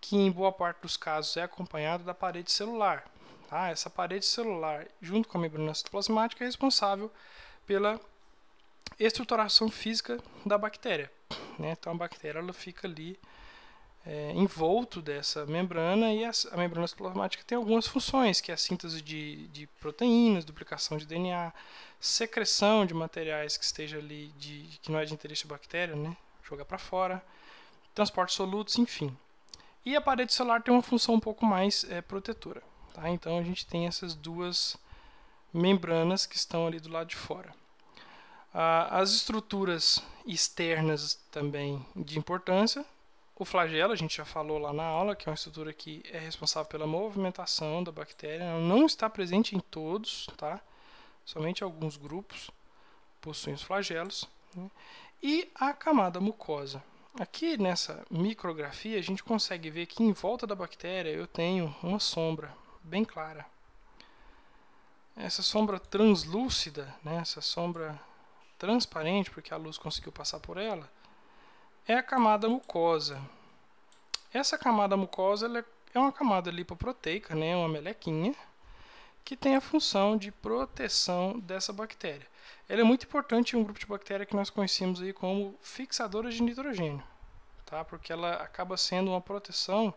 que 0.00 0.16
em 0.16 0.30
boa 0.30 0.50
parte 0.50 0.80
dos 0.80 0.96
casos 0.96 1.36
é 1.36 1.42
acompanhada 1.42 2.02
da 2.02 2.14
parede 2.14 2.50
celular. 2.50 3.04
Tá? 3.46 3.68
Essa 3.68 3.90
parede 3.90 4.24
celular, 4.24 4.86
junto 5.02 5.28
com 5.28 5.36
a 5.36 5.40
membrana 5.40 5.74
citoplasmática, 5.74 6.42
é 6.42 6.46
responsável 6.46 7.12
pela 7.66 8.00
estruturação 8.98 9.70
física 9.70 10.18
da 10.44 10.58
bactéria. 10.58 11.10
Né? 11.58 11.72
Então 11.72 11.92
a 11.92 11.96
bactéria 11.96 12.38
ela 12.38 12.52
fica 12.52 12.86
ali 12.86 13.18
é, 14.04 14.32
envolto 14.32 15.02
dessa 15.02 15.44
membrana 15.46 16.12
e 16.12 16.24
a, 16.24 16.30
a, 16.52 16.56
membrana 16.56 16.86
citoplasmática 16.86 17.44
tem 17.46 17.56
algumas 17.56 17.86
funções, 17.86 18.40
que 18.40 18.50
é 18.50 18.54
a 18.54 18.56
síntese 18.56 19.02
de, 19.02 19.46
de 19.48 19.66
proteínas, 19.78 20.44
duplicação 20.44 20.96
de 20.96 21.06
DNA, 21.06 21.52
secreção 22.00 22.86
de 22.86 22.94
materiais 22.94 23.56
que 23.56 23.64
esteja 23.64 23.98
ali 23.98 24.32
de 24.38 24.78
que 24.82 24.90
não 24.90 24.98
é 24.98 25.04
de 25.04 25.12
interesse 25.12 25.46
da 25.46 25.54
bactéria, 25.54 25.94
né? 25.94 26.16
jogar 26.42 26.64
para 26.64 26.78
fora, 26.78 27.22
transporte 27.94 28.32
solutos, 28.32 28.78
enfim. 28.78 29.16
E 29.84 29.94
a 29.94 30.00
parede 30.00 30.32
celular 30.32 30.62
tem 30.62 30.72
uma 30.72 30.82
função 30.82 31.14
um 31.14 31.20
pouco 31.20 31.44
mais 31.44 31.84
é, 31.90 32.00
protetora. 32.00 32.62
Tá? 32.94 33.08
Então 33.08 33.38
a 33.38 33.42
gente 33.42 33.66
tem 33.66 33.86
essas 33.86 34.14
duas 34.14 34.76
membranas 35.52 36.26
que 36.26 36.36
estão 36.36 36.66
ali 36.66 36.80
do 36.80 36.90
lado 36.90 37.08
de 37.08 37.16
fora. 37.16 37.54
Ah, 38.52 39.00
as 39.00 39.12
estruturas 39.12 40.02
externas 40.26 41.14
também 41.30 41.84
de 41.94 42.18
importância. 42.18 42.84
O 43.36 43.44
flagelo, 43.44 43.92
a 43.92 43.96
gente 43.96 44.16
já 44.18 44.24
falou 44.24 44.58
lá 44.58 44.72
na 44.72 44.84
aula, 44.84 45.16
que 45.16 45.28
é 45.28 45.30
uma 45.30 45.34
estrutura 45.34 45.72
que 45.72 46.02
é 46.12 46.18
responsável 46.18 46.68
pela 46.68 46.86
movimentação 46.86 47.82
da 47.82 47.90
bactéria. 47.90 48.44
Ela 48.44 48.60
não 48.60 48.84
está 48.84 49.08
presente 49.08 49.56
em 49.56 49.60
todos, 49.60 50.26
tá? 50.36 50.60
somente 51.24 51.62
alguns 51.62 51.96
grupos 51.96 52.50
possuem 53.20 53.54
os 53.54 53.62
flagelos. 53.62 54.28
Né? 54.54 54.70
E 55.22 55.50
a 55.54 55.72
camada 55.72 56.20
mucosa. 56.20 56.82
Aqui 57.18 57.56
nessa 57.56 58.04
micrografia 58.10 58.98
a 58.98 59.02
gente 59.02 59.22
consegue 59.22 59.70
ver 59.70 59.86
que 59.86 60.02
em 60.02 60.12
volta 60.12 60.46
da 60.46 60.54
bactéria 60.54 61.10
eu 61.10 61.26
tenho 61.26 61.74
uma 61.82 61.98
sombra 61.98 62.54
bem 62.82 63.04
clara. 63.04 63.46
Essa 65.16 65.42
sombra 65.42 65.78
translúcida, 65.78 66.94
né, 67.02 67.18
essa 67.20 67.40
sombra 67.40 68.00
transparente, 68.60 69.30
porque 69.30 69.54
a 69.54 69.56
luz 69.56 69.78
conseguiu 69.78 70.12
passar 70.12 70.38
por 70.38 70.58
ela, 70.58 70.88
é 71.88 71.94
a 71.94 72.02
camada 72.02 72.46
mucosa. 72.46 73.18
Essa 74.32 74.58
camada 74.58 74.98
mucosa 74.98 75.48
é 75.94 75.98
uma 75.98 76.12
camada 76.12 76.50
lipoproteica, 76.50 77.34
né, 77.34 77.56
uma 77.56 77.70
melequinha, 77.70 78.34
que 79.24 79.34
tem 79.34 79.56
a 79.56 79.62
função 79.62 80.14
de 80.14 80.30
proteção 80.30 81.40
dessa 81.40 81.72
bactéria. 81.72 82.26
Ela 82.68 82.82
é 82.82 82.84
muito 82.84 83.06
importante 83.06 83.56
em 83.56 83.58
um 83.58 83.64
grupo 83.64 83.80
de 83.80 83.86
bactérias 83.86 84.28
que 84.28 84.36
nós 84.36 84.50
conhecemos 84.50 85.00
aí 85.00 85.14
como 85.14 85.56
fixadoras 85.62 86.34
de 86.34 86.42
nitrogênio, 86.42 87.02
tá? 87.64 87.82
porque 87.82 88.12
ela 88.12 88.34
acaba 88.34 88.76
sendo 88.76 89.10
uma 89.10 89.22
proteção 89.22 89.92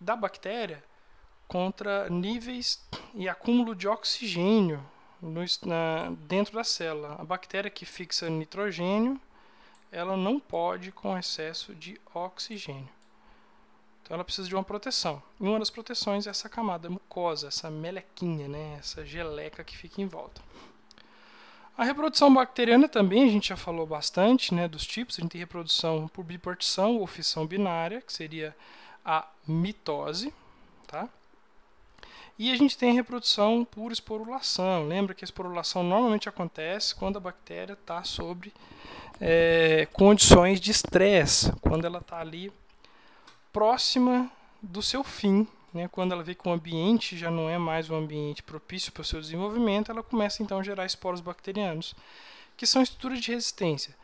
da 0.00 0.16
bactéria 0.16 0.82
contra 1.46 2.08
níveis 2.08 2.82
e 3.14 3.28
acúmulo 3.28 3.74
de 3.74 3.86
oxigênio 3.86 4.82
no, 5.20 5.44
na, 5.64 6.12
dentro 6.26 6.54
da 6.54 6.64
célula. 6.64 7.16
A 7.18 7.24
bactéria 7.24 7.70
que 7.70 7.84
fixa 7.84 8.28
nitrogênio, 8.28 9.20
ela 9.90 10.16
não 10.16 10.38
pode 10.38 10.92
com 10.92 11.16
excesso 11.16 11.74
de 11.74 12.00
oxigênio. 12.14 12.88
Então 14.02 14.14
ela 14.14 14.24
precisa 14.24 14.48
de 14.48 14.54
uma 14.54 14.62
proteção. 14.62 15.20
E 15.40 15.44
uma 15.44 15.58
das 15.58 15.70
proteções 15.70 16.26
é 16.26 16.30
essa 16.30 16.48
camada 16.48 16.88
mucosa, 16.88 17.48
essa 17.48 17.68
melequinha, 17.68 18.46
né? 18.46 18.76
essa 18.78 19.04
geleca 19.04 19.64
que 19.64 19.76
fica 19.76 20.00
em 20.00 20.06
volta. 20.06 20.40
A 21.76 21.84
reprodução 21.84 22.32
bacteriana 22.32 22.88
também 22.88 23.24
a 23.24 23.30
gente 23.30 23.48
já 23.48 23.56
falou 23.56 23.86
bastante 23.86 24.54
né, 24.54 24.66
dos 24.66 24.86
tipos. 24.86 25.18
A 25.18 25.22
gente 25.22 25.32
tem 25.32 25.40
reprodução 25.40 26.08
por 26.08 26.24
bipartição 26.24 26.96
ou 26.98 27.06
fissão 27.06 27.46
binária, 27.46 28.00
que 28.00 28.12
seria 28.12 28.56
a 29.04 29.28
mitose. 29.46 30.32
Tá? 30.86 31.08
E 32.38 32.52
a 32.52 32.56
gente 32.56 32.76
tem 32.76 32.92
reprodução 32.92 33.64
por 33.64 33.90
esporulação. 33.90 34.86
Lembra 34.86 35.14
que 35.14 35.24
a 35.24 35.26
esporulação 35.26 35.82
normalmente 35.82 36.28
acontece 36.28 36.94
quando 36.94 37.16
a 37.16 37.20
bactéria 37.20 37.72
está 37.72 38.04
sobre 38.04 38.52
é, 39.20 39.88
condições 39.92 40.60
de 40.60 40.70
estresse, 40.70 41.50
quando 41.62 41.86
ela 41.86 41.98
está 41.98 42.18
ali 42.18 42.52
próxima 43.52 44.30
do 44.62 44.82
seu 44.82 45.02
fim. 45.02 45.48
Né? 45.72 45.88
Quando 45.88 46.12
ela 46.12 46.22
vê 46.22 46.34
que 46.34 46.46
o 46.46 46.52
ambiente 46.52 47.16
já 47.16 47.30
não 47.30 47.48
é 47.48 47.56
mais 47.56 47.88
um 47.88 47.96
ambiente 47.96 48.42
propício 48.42 48.92
para 48.92 49.00
o 49.00 49.04
seu 49.04 49.20
desenvolvimento, 49.20 49.90
ela 49.90 50.02
começa 50.02 50.42
então 50.42 50.58
a 50.58 50.62
gerar 50.62 50.84
esporos 50.84 51.20
bacterianos, 51.20 51.94
que 52.56 52.66
são 52.66 52.82
estruturas 52.82 53.20
de 53.20 53.32
resistência. 53.32 53.94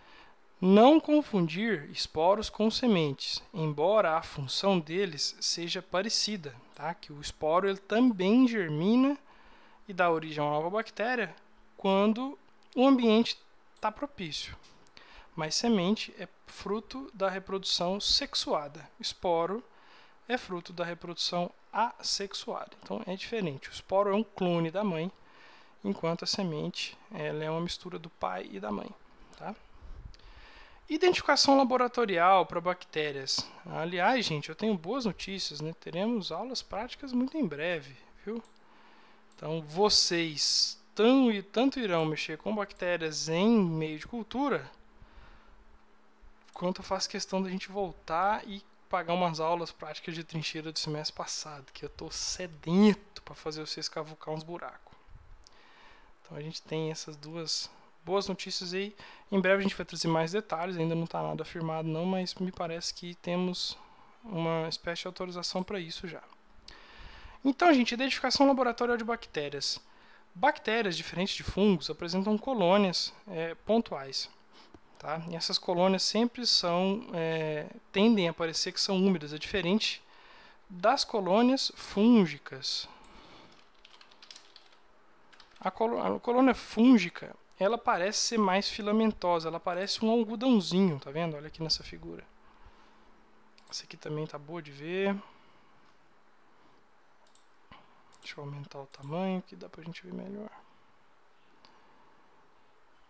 Não 0.65 1.01
confundir 1.01 1.91
esporos 1.91 2.49
com 2.49 2.71
sementes, 2.71 3.43
embora 3.53 4.17
a 4.17 4.23
função 4.23 4.79
deles 4.79 5.37
seja 5.41 5.83
parecida, 5.83 6.55
tá? 6.73 6.95
Que 6.95 7.13
o 7.13 7.21
esporo 7.21 7.69
ele 7.69 7.79
também 7.79 8.47
germina 8.47 9.19
e 9.89 9.93
dá 9.93 10.09
origem 10.09 10.39
a 10.39 10.47
uma 10.47 10.55
nova 10.55 10.71
bactéria 10.71 11.35
quando 11.77 12.39
o 12.77 12.87
ambiente 12.87 13.37
está 13.75 13.91
propício. 13.91 14.57
Mas 15.35 15.57
semente 15.57 16.15
é 16.17 16.29
fruto 16.47 17.11
da 17.13 17.29
reprodução 17.29 18.01
sexuada. 18.01 18.89
Esporo 19.01 19.65
é 20.29 20.39
fruto 20.39 20.73
da 20.73 20.85
reprodução 20.85 21.51
assexuada. 21.73 22.71
Então 22.85 23.03
é 23.05 23.17
diferente. 23.17 23.69
O 23.69 23.73
esporo 23.73 24.11
é 24.11 24.15
um 24.15 24.23
clone 24.23 24.71
da 24.71 24.85
mãe, 24.85 25.11
enquanto 25.83 26.23
a 26.23 26.27
semente 26.29 26.97
ela 27.13 27.43
é 27.43 27.51
uma 27.51 27.61
mistura 27.61 27.99
do 27.99 28.09
pai 28.09 28.49
e 28.53 28.61
da 28.61 28.71
mãe. 28.71 28.89
Tá? 29.37 29.57
Identificação 30.93 31.57
laboratorial 31.57 32.45
para 32.45 32.61
bactérias. 32.61 33.49
Aliás, 33.65 34.27
gente, 34.27 34.51
eu 34.51 34.55
tenho 34.55 34.77
boas 34.77 35.07
notícias, 35.07 35.59
né? 35.59 35.73
Teremos 35.81 36.31
aulas 36.31 36.61
práticas 36.61 37.15
muito 37.15 37.35
em 37.39 37.47
breve, 37.47 37.97
viu? 38.27 38.43
Então, 39.35 39.63
vocês 39.63 40.79
tão, 40.95 41.31
tanto 41.51 41.81
irão 41.81 42.05
mexer 42.05 42.37
com 42.37 42.55
bactérias 42.55 43.31
em 43.31 43.59
meio 43.59 43.99
de 43.99 44.07
cultura, 44.07 44.71
quanto 46.53 46.83
eu 46.83 46.85
faço 46.85 47.09
questão 47.09 47.43
da 47.43 47.49
gente 47.49 47.71
voltar 47.71 48.47
e 48.47 48.63
pagar 48.91 49.15
umas 49.15 49.41
aulas 49.41 49.73
práticas 49.73 50.15
de 50.15 50.23
trincheira 50.23 50.71
do 50.71 50.79
semestre 50.79 51.17
passado, 51.17 51.73
que 51.73 51.87
eu 51.87 51.89
estou 51.89 52.11
sedento 52.11 53.23
para 53.23 53.35
fazer 53.35 53.67
vocês 53.67 53.89
cavucar 53.89 54.35
uns 54.35 54.43
buracos. 54.43 54.95
Então 56.21 56.37
a 56.37 56.43
gente 56.43 56.61
tem 56.61 56.91
essas 56.91 57.17
duas 57.17 57.71
boas 58.05 58.29
notícias 58.29 58.75
aí. 58.75 58.95
Em 59.31 59.41
breve 59.41 59.61
a 59.61 59.63
gente 59.63 59.77
vai 59.77 59.87
trazer 59.87 60.09
mais 60.09 60.33
detalhes, 60.33 60.77
ainda 60.77 60.95
não 60.95 61.05
está 61.05 61.23
nada 61.23 61.43
afirmado 61.43 61.89
não, 61.89 62.05
mas 62.05 62.35
me 62.35 62.53
parece 62.53 62.93
que 62.93 63.15
temos 63.17 63.77
uma 64.25 64.69
espécie 64.69 65.03
de 65.03 65.09
autorização 65.09 65.63
para 65.63 65.81
isso 65.81 66.07
já. 66.07 66.23
Então, 67.45 67.73
gente, 67.73 67.93
identificação 67.93 68.47
laboratorial 68.47 68.97
de 68.97 69.05
bactérias. 69.05 69.81
Bactérias, 70.35 70.97
diferentes 70.97 71.35
de 71.35 71.43
fungos, 71.43 71.91
apresentam 71.91 72.39
colônias 72.39 73.13
é, 73.29 73.55
pontuais. 73.67 74.31
Tá? 74.99 75.21
E 75.29 75.35
essas 75.35 75.59
colônias 75.59 76.05
sempre 76.05 76.47
são 76.47 77.05
é, 77.13 77.67
tendem 77.91 78.29
a 78.29 78.33
parecer 78.33 78.71
que 78.71 78.81
são 78.81 78.97
úmidas, 78.97 79.33
é 79.33 79.39
diferente 79.39 80.01
das 80.71 81.05
colônias 81.05 81.73
fúngicas. 81.75 82.89
A, 85.61 85.69
a 85.69 86.21
colônia 86.21 86.55
fúngica 86.55 87.35
ela 87.63 87.79
parece 87.79 88.19
ser 88.19 88.39
mais 88.39 88.69
filamentosa, 88.69 89.49
ela 89.49 89.61
parece 89.61 90.05
um 90.05 90.11
algodãozinho, 90.11 90.99
tá 90.99 91.11
vendo? 91.11 91.37
Olha 91.37 91.49
aqui 91.49 91.63
nessa 91.63 91.83
figura. 91.83 92.25
Essa 93.71 93.85
aqui 93.85 93.97
também 93.97 94.27
tá 94.27 94.39
boa 94.39 94.61
de 94.61 94.71
ver. 94.71 95.17
Deixa 98.21 98.39
eu 98.39 98.45
aumentar 98.45 98.81
o 98.81 98.87
tamanho 98.87 99.43
que 99.43 99.57
dá 99.57 99.69
pra 99.69 99.83
gente 99.83 100.03
ver 100.05 100.13
melhor. 100.13 100.51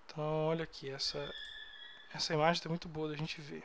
Então, 0.07 0.47
olha 0.47 0.65
aqui, 0.65 0.89
essa, 0.91 1.33
essa 2.13 2.35
imagem 2.35 2.55
está 2.55 2.69
muito 2.69 2.89
boa 2.89 3.09
da 3.09 3.17
gente 3.17 3.41
ver. 3.41 3.65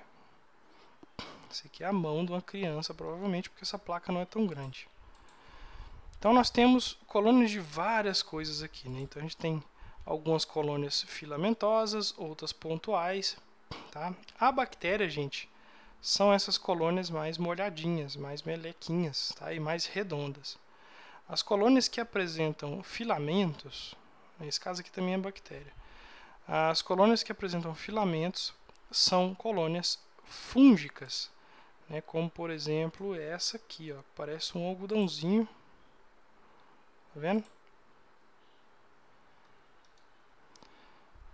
Essa 1.49 1.67
aqui 1.67 1.83
é 1.83 1.87
a 1.87 1.93
mão 1.93 2.25
de 2.25 2.31
uma 2.31 2.41
criança, 2.41 2.93
provavelmente, 2.93 3.49
porque 3.49 3.63
essa 3.63 3.79
placa 3.79 4.11
não 4.11 4.21
é 4.21 4.25
tão 4.25 4.45
grande. 4.45 4.87
Então, 6.17 6.33
nós 6.33 6.49
temos 6.49 6.99
colônias 7.07 7.51
de 7.51 7.59
várias 7.59 8.21
coisas 8.23 8.63
aqui. 8.63 8.89
Né? 8.89 9.01
Então, 9.01 9.19
a 9.19 9.23
gente 9.23 9.37
tem 9.37 9.63
algumas 10.07 10.45
colônias 10.45 11.03
filamentosas, 11.03 12.13
outras 12.17 12.53
pontuais. 12.53 13.37
Tá? 13.91 14.15
A 14.39 14.51
bactéria, 14.51 15.09
gente, 15.09 15.49
são 16.01 16.33
essas 16.33 16.57
colônias 16.57 17.09
mais 17.09 17.37
molhadinhas, 17.37 18.15
mais 18.15 18.41
melequinhas 18.41 19.33
tá? 19.37 19.53
e 19.53 19.59
mais 19.59 19.85
redondas. 19.85 20.57
As 21.27 21.41
colônias 21.41 21.89
que 21.89 21.99
apresentam 21.99 22.81
filamentos, 22.81 23.93
nesse 24.39 24.59
caso 24.59 24.79
aqui 24.79 24.89
também 24.89 25.13
é 25.13 25.17
bactéria, 25.17 25.73
as 26.47 26.81
colônias 26.81 27.21
que 27.21 27.31
apresentam 27.33 27.75
filamentos 27.75 28.53
são 28.89 29.35
colônias 29.35 29.99
fúngicas, 30.23 31.29
né, 31.89 31.99
como 31.99 32.29
por 32.29 32.49
exemplo 32.49 33.13
essa 33.13 33.57
aqui, 33.57 33.91
ó, 33.91 33.97
parece 34.15 34.57
um 34.57 34.65
algodãozinho, 34.65 35.45
tá 37.13 37.19
vendo? 37.19 37.43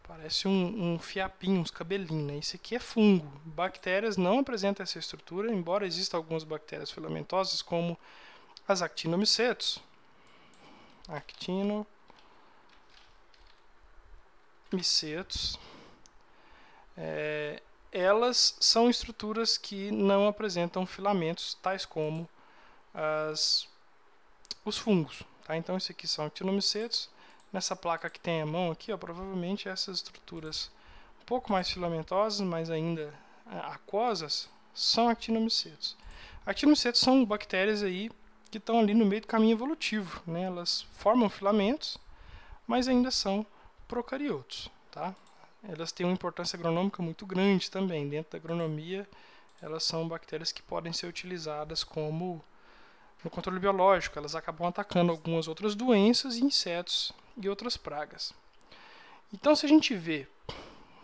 Parece 0.07 0.47
um, 0.47 0.93
um 0.93 0.99
fiapinho, 0.99 1.61
uns 1.61 1.71
cabelinhos. 1.71 2.27
Né? 2.27 2.37
Isso 2.37 2.55
aqui 2.55 2.75
é 2.75 2.79
fungo. 2.79 3.25
Bactérias 3.45 4.17
não 4.17 4.39
apresentam 4.39 4.83
essa 4.83 4.99
estrutura, 4.99 5.51
embora 5.51 5.87
existam 5.87 6.17
algumas 6.17 6.43
bactérias 6.43 6.91
filamentosas, 6.91 7.61
como 7.61 7.97
as 8.67 8.81
actinomicetos. 8.81 9.79
Actinomicetos. 11.07 11.87
É, 16.97 17.61
elas 17.91 18.57
são 18.59 18.89
estruturas 18.89 19.57
que 19.57 19.91
não 19.91 20.27
apresentam 20.27 20.85
filamentos, 20.85 21.53
tais 21.61 21.85
como 21.85 22.27
as, 22.93 23.67
os 24.65 24.77
fungos. 24.77 25.23
Tá? 25.45 25.55
Então, 25.55 25.77
esses 25.77 25.91
aqui 25.91 26.07
são 26.07 26.25
actinomicetos. 26.25 27.09
Nessa 27.53 27.75
placa 27.75 28.09
que 28.09 28.19
tem 28.19 28.41
a 28.41 28.47
mão 28.47 28.71
aqui, 28.71 28.91
ó, 28.91 28.97
provavelmente 28.97 29.69
essas 29.69 29.97
estruturas 29.97 30.71
um 31.21 31.25
pouco 31.25 31.51
mais 31.51 31.69
filamentosas, 31.69 32.41
mas 32.41 32.71
ainda 32.71 33.13
é, 33.49 33.57
aquosas, 33.71 34.49
são 34.73 35.07
actinomicetos. 35.07 35.95
Actinomicetos 36.45 36.99
são 36.99 37.23
bactérias 37.23 37.83
aí 37.83 38.09
que 38.49 38.57
estão 38.57 38.79
ali 38.79 38.95
no 38.95 39.05
meio 39.05 39.21
do 39.21 39.27
caminho 39.27 39.53
evolutivo. 39.53 40.21
Né? 40.25 40.43
Elas 40.43 40.81
formam 40.93 41.29
filamentos, 41.29 41.97
mas 42.65 42.87
ainda 42.87 43.11
são 43.11 43.45
procariotos. 43.87 44.67
Tá? 44.91 45.15
Elas 45.63 45.91
têm 45.91 46.07
uma 46.07 46.13
importância 46.13 46.57
agronômica 46.57 47.03
muito 47.03 47.23
grande 47.25 47.69
também. 47.69 48.09
Dentro 48.09 48.31
da 48.31 48.37
agronomia, 48.39 49.07
elas 49.61 49.83
são 49.83 50.07
bactérias 50.07 50.51
que 50.51 50.61
podem 50.63 50.91
ser 50.91 51.05
utilizadas 51.05 51.83
como 51.83 52.43
no 53.23 53.29
controle 53.29 53.59
biológico. 53.59 54.17
Elas 54.17 54.35
acabam 54.35 54.67
atacando 54.67 55.11
algumas 55.11 55.47
outras 55.47 55.75
doenças 55.75 56.35
e 56.35 56.43
insetos 56.43 57.13
e 57.37 57.49
outras 57.49 57.77
pragas. 57.77 58.33
Então, 59.33 59.55
se 59.55 59.65
a 59.65 59.69
gente 59.69 59.95
vê 59.95 60.27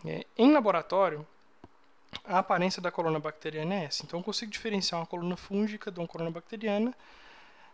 é, 0.04 0.26
em 0.36 0.52
laboratório, 0.52 1.26
a 2.24 2.38
aparência 2.38 2.80
da 2.80 2.90
coluna 2.90 3.18
bacteriana 3.18 3.74
é 3.74 3.84
essa. 3.84 4.04
Então, 4.04 4.20
eu 4.20 4.24
consigo 4.24 4.50
diferenciar 4.50 5.00
uma 5.00 5.06
coluna 5.06 5.36
fúngica 5.36 5.90
de 5.90 5.98
uma 5.98 6.08
coluna 6.08 6.30
bacteriana 6.30 6.94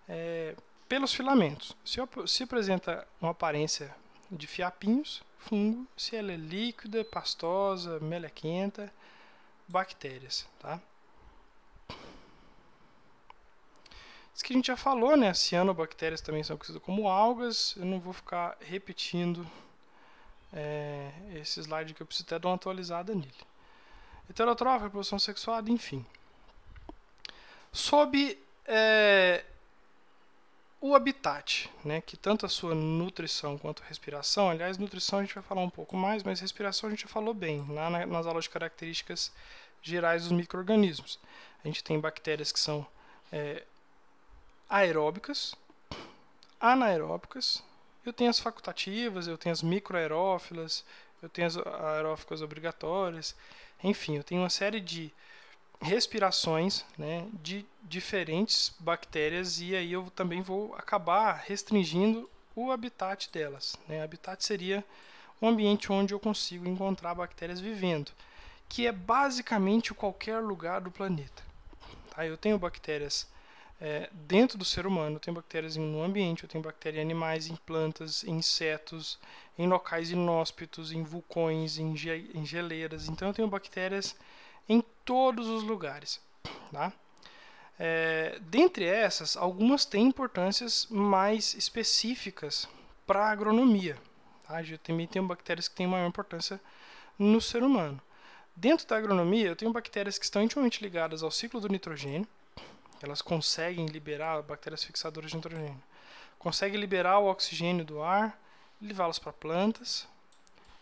é, 0.09 0.55
pelos 0.89 1.13
filamentos. 1.13 1.77
Se, 1.85 2.01
se 2.27 2.43
apresenta 2.43 3.07
uma 3.21 3.33
aparência 3.33 3.95
de 4.31 4.47
fiapinhos, 4.47 5.23
fungo, 5.39 5.87
se 5.97 6.17
ela 6.17 6.33
é 6.33 6.37
líquida, 6.37 7.05
pastosa, 7.05 8.01
melequenta, 8.01 8.93
bactérias, 9.69 10.47
tá? 10.59 10.81
Isso 14.37 14.45
que 14.45 14.53
a 14.53 14.57
gente 14.57 14.67
já 14.67 14.77
falou, 14.77 15.17
né? 15.17 15.33
Cianobactérias 15.33 16.21
também 16.21 16.45
são 16.45 16.59
conhecidas 16.59 16.83
como 16.83 17.09
algas. 17.09 17.75
Eu 17.75 17.87
não 17.87 17.99
vou 17.99 18.13
ficar 18.13 18.55
repetindo 18.61 19.51
é, 20.53 21.11
esse 21.37 21.59
slide 21.61 21.95
que 21.95 22.03
eu 22.03 22.07
preciso 22.07 22.27
até 22.27 22.39
dar 22.39 22.51
uma 22.51 22.57
atualizada 22.57 23.15
nele. 23.15 23.33
Heterotrófica, 24.29 24.85
reprodução 24.85 25.19
sexuada, 25.19 25.71
enfim. 25.71 26.05
Sob 27.73 28.39
é, 28.67 29.43
o 30.83 30.95
habitat, 30.95 31.71
né, 31.83 32.03
que 32.03 32.19
tanto 32.19 32.45
a 32.45 32.49
sua 32.51 32.75
nutrição 32.75 33.57
quanto 33.57 33.83
a 33.83 33.87
respiração, 33.87 34.51
aliás, 34.51 34.77
nutrição 34.77 35.21
a 35.21 35.23
gente 35.23 35.35
vai 35.35 35.43
falar 35.43 35.63
um 35.63 35.71
pouco 35.71 35.97
mais, 35.97 36.23
mas 36.23 36.41
respiração 36.41 36.89
a 36.89 36.91
gente 36.91 37.05
já 37.05 37.09
falou 37.09 37.33
bem 37.33 37.65
lá 37.71 37.89
na, 37.89 38.05
nas 38.05 38.27
aulas 38.27 38.45
de 38.45 38.51
características 38.51 39.33
gerais 39.81 40.25
dos 40.25 40.33
micro-organismos. 40.33 41.19
A 41.65 41.69
gente 41.69 41.83
tem 41.83 41.99
bactérias 41.99 42.53
que 42.53 42.61
são 42.61 42.87
é, 43.33 43.65
aeróbicas, 44.69 45.55
anaeróbicas, 46.61 47.63
eu 48.05 48.13
tenho 48.13 48.31
as 48.31 48.39
facultativas, 48.39 49.27
eu 49.27 49.37
tenho 49.37 49.53
as 49.53 49.63
microaerófilas, 49.63 50.85
eu 51.23 51.29
tenho 51.29 51.47
as 51.47 51.57
aeróficas 51.57 52.43
obrigatórias, 52.43 53.35
enfim, 53.83 54.17
eu 54.17 54.25
tenho 54.25 54.43
uma 54.43 54.51
série 54.51 54.81
de 54.81 55.13
respirações 55.81 56.85
né, 56.97 57.27
de 57.43 57.67
diferentes 57.83 58.75
bactérias 58.79 59.61
e 59.61 59.77
aí 59.77 59.93
eu 59.93 60.11
também 60.15 60.41
vou 60.41 60.75
acabar 60.75 61.33
restringindo 61.35 62.29
o 62.55 62.73
habitat 62.73 63.31
delas. 63.31 63.77
Né? 63.87 64.03
Habitat 64.03 64.43
seria 64.45 64.85
um 65.41 65.49
ambiente 65.49 65.93
onde 65.93 66.15
eu 66.15 66.21
consigo 66.21 66.67
encontrar 66.67 67.15
bactérias 67.15 67.61
vivendo, 67.61 68.11
que 68.69 68.87
é 68.87 68.93
basicamente 68.93 69.93
qualquer 69.93 70.39
lugar 70.39 70.81
do 70.81 70.91
planeta. 70.91 71.43
Tá? 72.11 72.27
Eu 72.27 72.37
tenho 72.37 72.59
bactérias 72.59 73.29
é, 73.81 74.09
dentro 74.13 74.57
do 74.57 74.65
ser 74.65 74.87
humano, 74.87 75.17
eu 75.17 75.21
tenho 75.21 75.35
bactérias 75.35 75.77
no 75.77 76.03
ambiente, 76.03 76.45
eu 76.45 76.49
tenho 76.49 76.65
bactérias 76.65 76.99
em 76.99 77.05
animais, 77.05 77.47
em 77.49 77.57
plantas, 77.57 78.25
em 78.25 78.39
insetos, 78.39 79.19
em 79.59 79.67
locais 79.67 80.11
inóspitos, 80.11 80.93
em 80.93 81.03
vulcões, 81.03 81.79
em, 81.79 81.95
ge 81.97 82.31
em 82.35 82.45
geleiras. 82.47 83.09
Então 83.09 83.29
eu 83.29 83.35
tenho 83.35 83.49
bactérias 83.49 84.17
em 84.69 84.83
todos 85.05 85.47
os 85.49 85.63
lugares. 85.63 86.21
Tá? 86.73 86.93
É, 87.79 88.39
dentre 88.43 88.87
essas, 88.87 89.37
algumas 89.37 89.85
têm 89.85 90.07
importâncias 90.07 90.87
mais 90.91 91.55
específicas 91.55 92.67
para 93.07 93.27
a 93.27 93.31
agronomia. 93.31 93.99
Tá? 94.47 94.63
Eu 94.63 94.79
também 94.79 95.07
tenho 95.07 95.27
bactérias 95.27 95.69
que 95.69 95.75
têm 95.75 95.87
maior 95.87 96.09
importância 96.09 96.59
no 97.19 97.41
ser 97.41 97.63
humano. 97.63 98.01
Dentro 98.55 98.87
da 98.87 98.97
agronomia, 98.97 99.49
eu 99.49 99.57
tenho 99.57 99.71
bactérias 99.71 100.19
que 100.19 100.25
estão 100.25 100.43
intimamente 100.43 100.83
ligadas 100.83 101.23
ao 101.23 101.31
ciclo 101.31 101.61
do 101.61 101.69
nitrogênio. 101.69 102.27
Elas 103.03 103.23
conseguem 103.23 103.87
liberar, 103.87 104.43
bactérias 104.43 104.85
fixadoras 104.85 105.31
de 105.31 105.37
nitrogênio, 105.37 105.83
conseguem 106.39 106.81
liberar 106.81 107.19
o 107.19 107.31
oxigênio 107.31 107.85
do 107.85 108.03
ar 108.03 108.39
levá-los 108.81 109.19
para 109.19 109.33
plantas. 109.33 110.07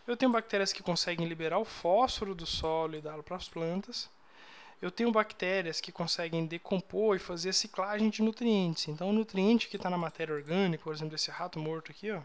Eu 0.07 0.15
tenho 0.15 0.31
bactérias 0.31 0.71
que 0.71 0.83
conseguem 0.83 1.27
liberar 1.27 1.57
o 1.57 1.65
fósforo 1.65 2.35
do 2.35 2.45
solo 2.45 2.95
e 2.95 3.01
dá-lo 3.01 3.23
para 3.23 3.37
as 3.37 3.47
plantas. 3.47 4.09
Eu 4.81 4.91
tenho 4.91 5.11
bactérias 5.11 5.79
que 5.79 5.91
conseguem 5.91 6.45
decompor 6.45 7.15
e 7.15 7.19
fazer 7.19 7.49
a 7.49 7.53
ciclagem 7.53 8.09
de 8.09 8.21
nutrientes. 8.21 8.87
Então, 8.87 9.09
o 9.09 9.13
nutriente 9.13 9.67
que 9.67 9.77
está 9.77 9.89
na 9.89 9.97
matéria 9.97 10.35
orgânica, 10.35 10.83
por 10.83 10.93
exemplo, 10.93 11.15
esse 11.15 11.31
rato 11.31 11.57
morto 11.57 11.91
aqui, 11.91 12.11
ó, 12.11 12.21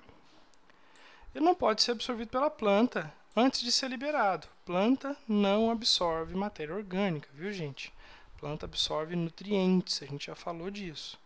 ele 1.35 1.45
não 1.45 1.55
pode 1.55 1.81
ser 1.81 1.93
absorvido 1.93 2.29
pela 2.29 2.51
planta 2.51 3.13
antes 3.37 3.61
de 3.61 3.71
ser 3.71 3.89
liberado. 3.89 4.49
Planta 4.65 5.17
não 5.29 5.71
absorve 5.71 6.35
matéria 6.35 6.75
orgânica, 6.75 7.29
viu, 7.33 7.53
gente? 7.53 7.93
Planta 8.41 8.65
absorve 8.65 9.15
nutrientes, 9.15 10.03
a 10.03 10.07
gente 10.07 10.27
já 10.27 10.35
falou 10.35 10.71
disso. 10.71 11.19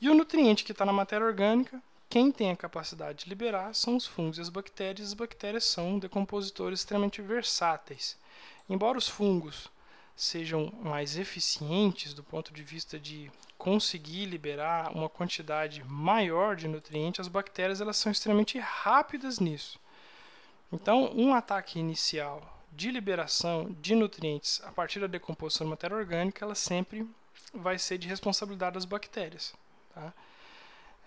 E 0.00 0.08
o 0.08 0.14
nutriente 0.14 0.64
que 0.64 0.72
está 0.72 0.84
na 0.84 0.92
matéria 0.92 1.26
orgânica 1.26 1.80
quem 2.14 2.30
tem 2.30 2.52
a 2.52 2.56
capacidade 2.56 3.24
de 3.24 3.28
liberar 3.28 3.74
são 3.74 3.96
os 3.96 4.06
fungos 4.06 4.38
e 4.38 4.40
as 4.40 4.48
bactérias. 4.48 5.08
As 5.08 5.14
bactérias 5.14 5.64
são 5.64 5.98
decompositores 5.98 6.78
extremamente 6.78 7.20
versáteis. 7.20 8.16
Embora 8.68 8.96
os 8.96 9.08
fungos 9.08 9.68
sejam 10.14 10.72
mais 10.80 11.16
eficientes 11.16 12.14
do 12.14 12.22
ponto 12.22 12.52
de 12.52 12.62
vista 12.62 13.00
de 13.00 13.32
conseguir 13.58 14.26
liberar 14.26 14.92
uma 14.94 15.08
quantidade 15.08 15.82
maior 15.82 16.54
de 16.54 16.68
nutrientes, 16.68 17.18
as 17.20 17.26
bactérias 17.26 17.80
elas 17.80 17.96
são 17.96 18.12
extremamente 18.12 18.60
rápidas 18.60 19.40
nisso. 19.40 19.80
Então, 20.72 21.10
um 21.16 21.34
ataque 21.34 21.80
inicial 21.80 22.53
de 22.76 22.90
liberação 22.90 23.74
de 23.80 23.94
nutrientes 23.94 24.60
a 24.64 24.72
partir 24.72 25.00
da 25.00 25.06
decomposição 25.06 25.66
da 25.66 25.70
matéria 25.70 25.96
orgânica, 25.96 26.44
ela 26.44 26.54
sempre 26.54 27.08
vai 27.52 27.78
ser 27.78 27.98
de 27.98 28.08
responsabilidade 28.08 28.74
das 28.74 28.84
bactérias. 28.84 29.54
Tá? 29.94 30.12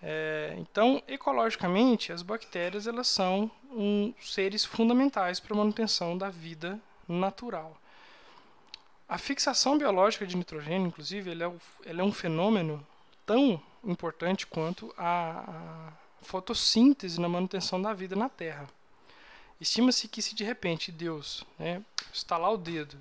É, 0.02 0.54
então, 0.58 1.02
ecologicamente, 1.08 2.12
as 2.12 2.22
bactérias 2.22 2.86
elas 2.86 3.08
são 3.08 3.50
um, 3.70 4.14
seres 4.20 4.64
fundamentais 4.64 5.40
para 5.40 5.54
a 5.54 5.58
manutenção 5.58 6.16
da 6.16 6.30
vida 6.30 6.80
natural. 7.06 7.76
A 9.08 9.18
fixação 9.18 9.78
biológica 9.78 10.26
de 10.26 10.36
nitrogênio, 10.36 10.86
inclusive, 10.86 11.30
ele 11.30 11.42
é, 11.42 11.52
é 11.84 12.02
um 12.02 12.12
fenômeno 12.12 12.86
tão 13.26 13.60
importante 13.84 14.46
quanto 14.46 14.94
a, 14.96 15.44
a 15.48 15.92
fotossíntese 16.22 17.20
na 17.20 17.28
manutenção 17.28 17.80
da 17.80 17.92
vida 17.92 18.14
na 18.14 18.28
Terra. 18.28 18.68
Estima-se 19.60 20.08
que 20.08 20.22
se 20.22 20.34
de 20.34 20.44
repente 20.44 20.92
Deus 20.92 21.44
né, 21.58 21.82
estalar 22.12 22.52
o 22.52 22.56
dedo, 22.56 23.00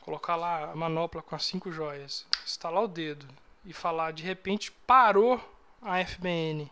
colocar 0.00 0.36
lá 0.36 0.70
a 0.70 0.76
manopla 0.76 1.22
com 1.22 1.34
as 1.34 1.44
cinco 1.44 1.70
joias, 1.70 2.24
estalar 2.46 2.82
o 2.82 2.88
dedo 2.88 3.26
e 3.64 3.72
falar 3.72 4.12
de 4.12 4.22
repente 4.22 4.72
parou 4.86 5.38
a 5.82 5.98
FBN, 6.04 6.70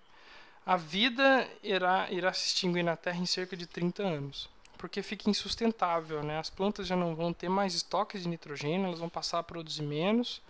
a 0.67 0.77
vida 0.79 1.47
irá, 1.63 2.11
irá 2.11 2.33
se 2.33 2.47
extinguir 2.47 2.83
na 2.83 2.97
Terra 2.97 3.19
em 3.19 3.27
cerca 3.27 3.55
de 3.55 3.67
30 3.67 4.03
anos. 4.03 4.49
Porque 4.79 5.03
fica 5.03 5.29
insustentável, 5.29 6.23
né? 6.23 6.39
As 6.39 6.49
plantas 6.49 6.87
já 6.87 6.97
não 6.97 7.15
vão 7.15 7.33
ter 7.33 7.51
mais 7.51 7.75
estoques 7.75 8.23
de 8.23 8.29
nitrogênio, 8.29 8.87
elas 8.87 8.99
vão 8.99 9.09
passar 9.09 9.39
a 9.39 9.43
produzir 9.43 9.83
menos, 9.83 10.41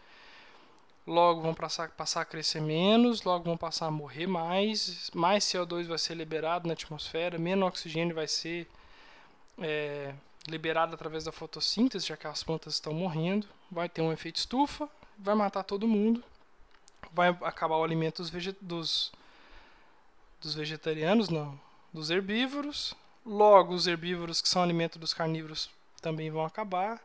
logo 1.06 1.40
vão 1.40 1.54
passar, 1.54 1.90
passar 1.90 2.22
a 2.22 2.24
crescer 2.24 2.60
menos, 2.60 3.22
logo 3.22 3.44
vão 3.44 3.56
passar 3.56 3.86
a 3.86 3.90
morrer 3.90 4.26
mais, 4.26 5.10
mais 5.14 5.44
CO2 5.44 5.86
vai 5.86 5.98
ser 5.98 6.14
liberado 6.14 6.66
na 6.66 6.72
atmosfera, 6.72 7.38
menos 7.38 7.68
oxigênio 7.68 8.14
vai 8.14 8.26
ser 8.26 8.68
é, 9.58 10.14
liberado 10.48 10.94
através 10.94 11.24
da 11.24 11.32
fotossíntese, 11.32 12.06
já 12.06 12.16
que 12.16 12.26
as 12.26 12.42
plantas 12.42 12.74
estão 12.74 12.92
morrendo, 12.92 13.46
vai 13.70 13.88
ter 13.88 14.02
um 14.02 14.12
efeito 14.12 14.36
estufa, 14.36 14.88
vai 15.18 15.34
matar 15.34 15.62
todo 15.62 15.86
mundo, 15.86 16.22
vai 17.12 17.28
acabar 17.28 17.76
o 17.76 17.84
alimento 17.84 18.22
dos, 18.22 18.30
veget 18.30 18.56
dos, 18.60 19.12
dos 20.40 20.54
vegetarianos, 20.54 21.28
não, 21.28 21.58
dos 21.92 22.10
herbívoros. 22.10 22.94
Logo, 23.24 23.72
os 23.72 23.86
herbívoros 23.86 24.42
que 24.42 24.48
são 24.48 24.62
alimento 24.62 24.98
dos 24.98 25.14
carnívoros 25.14 25.70
também 26.02 26.30
vão 26.30 26.44
acabar. 26.44 27.00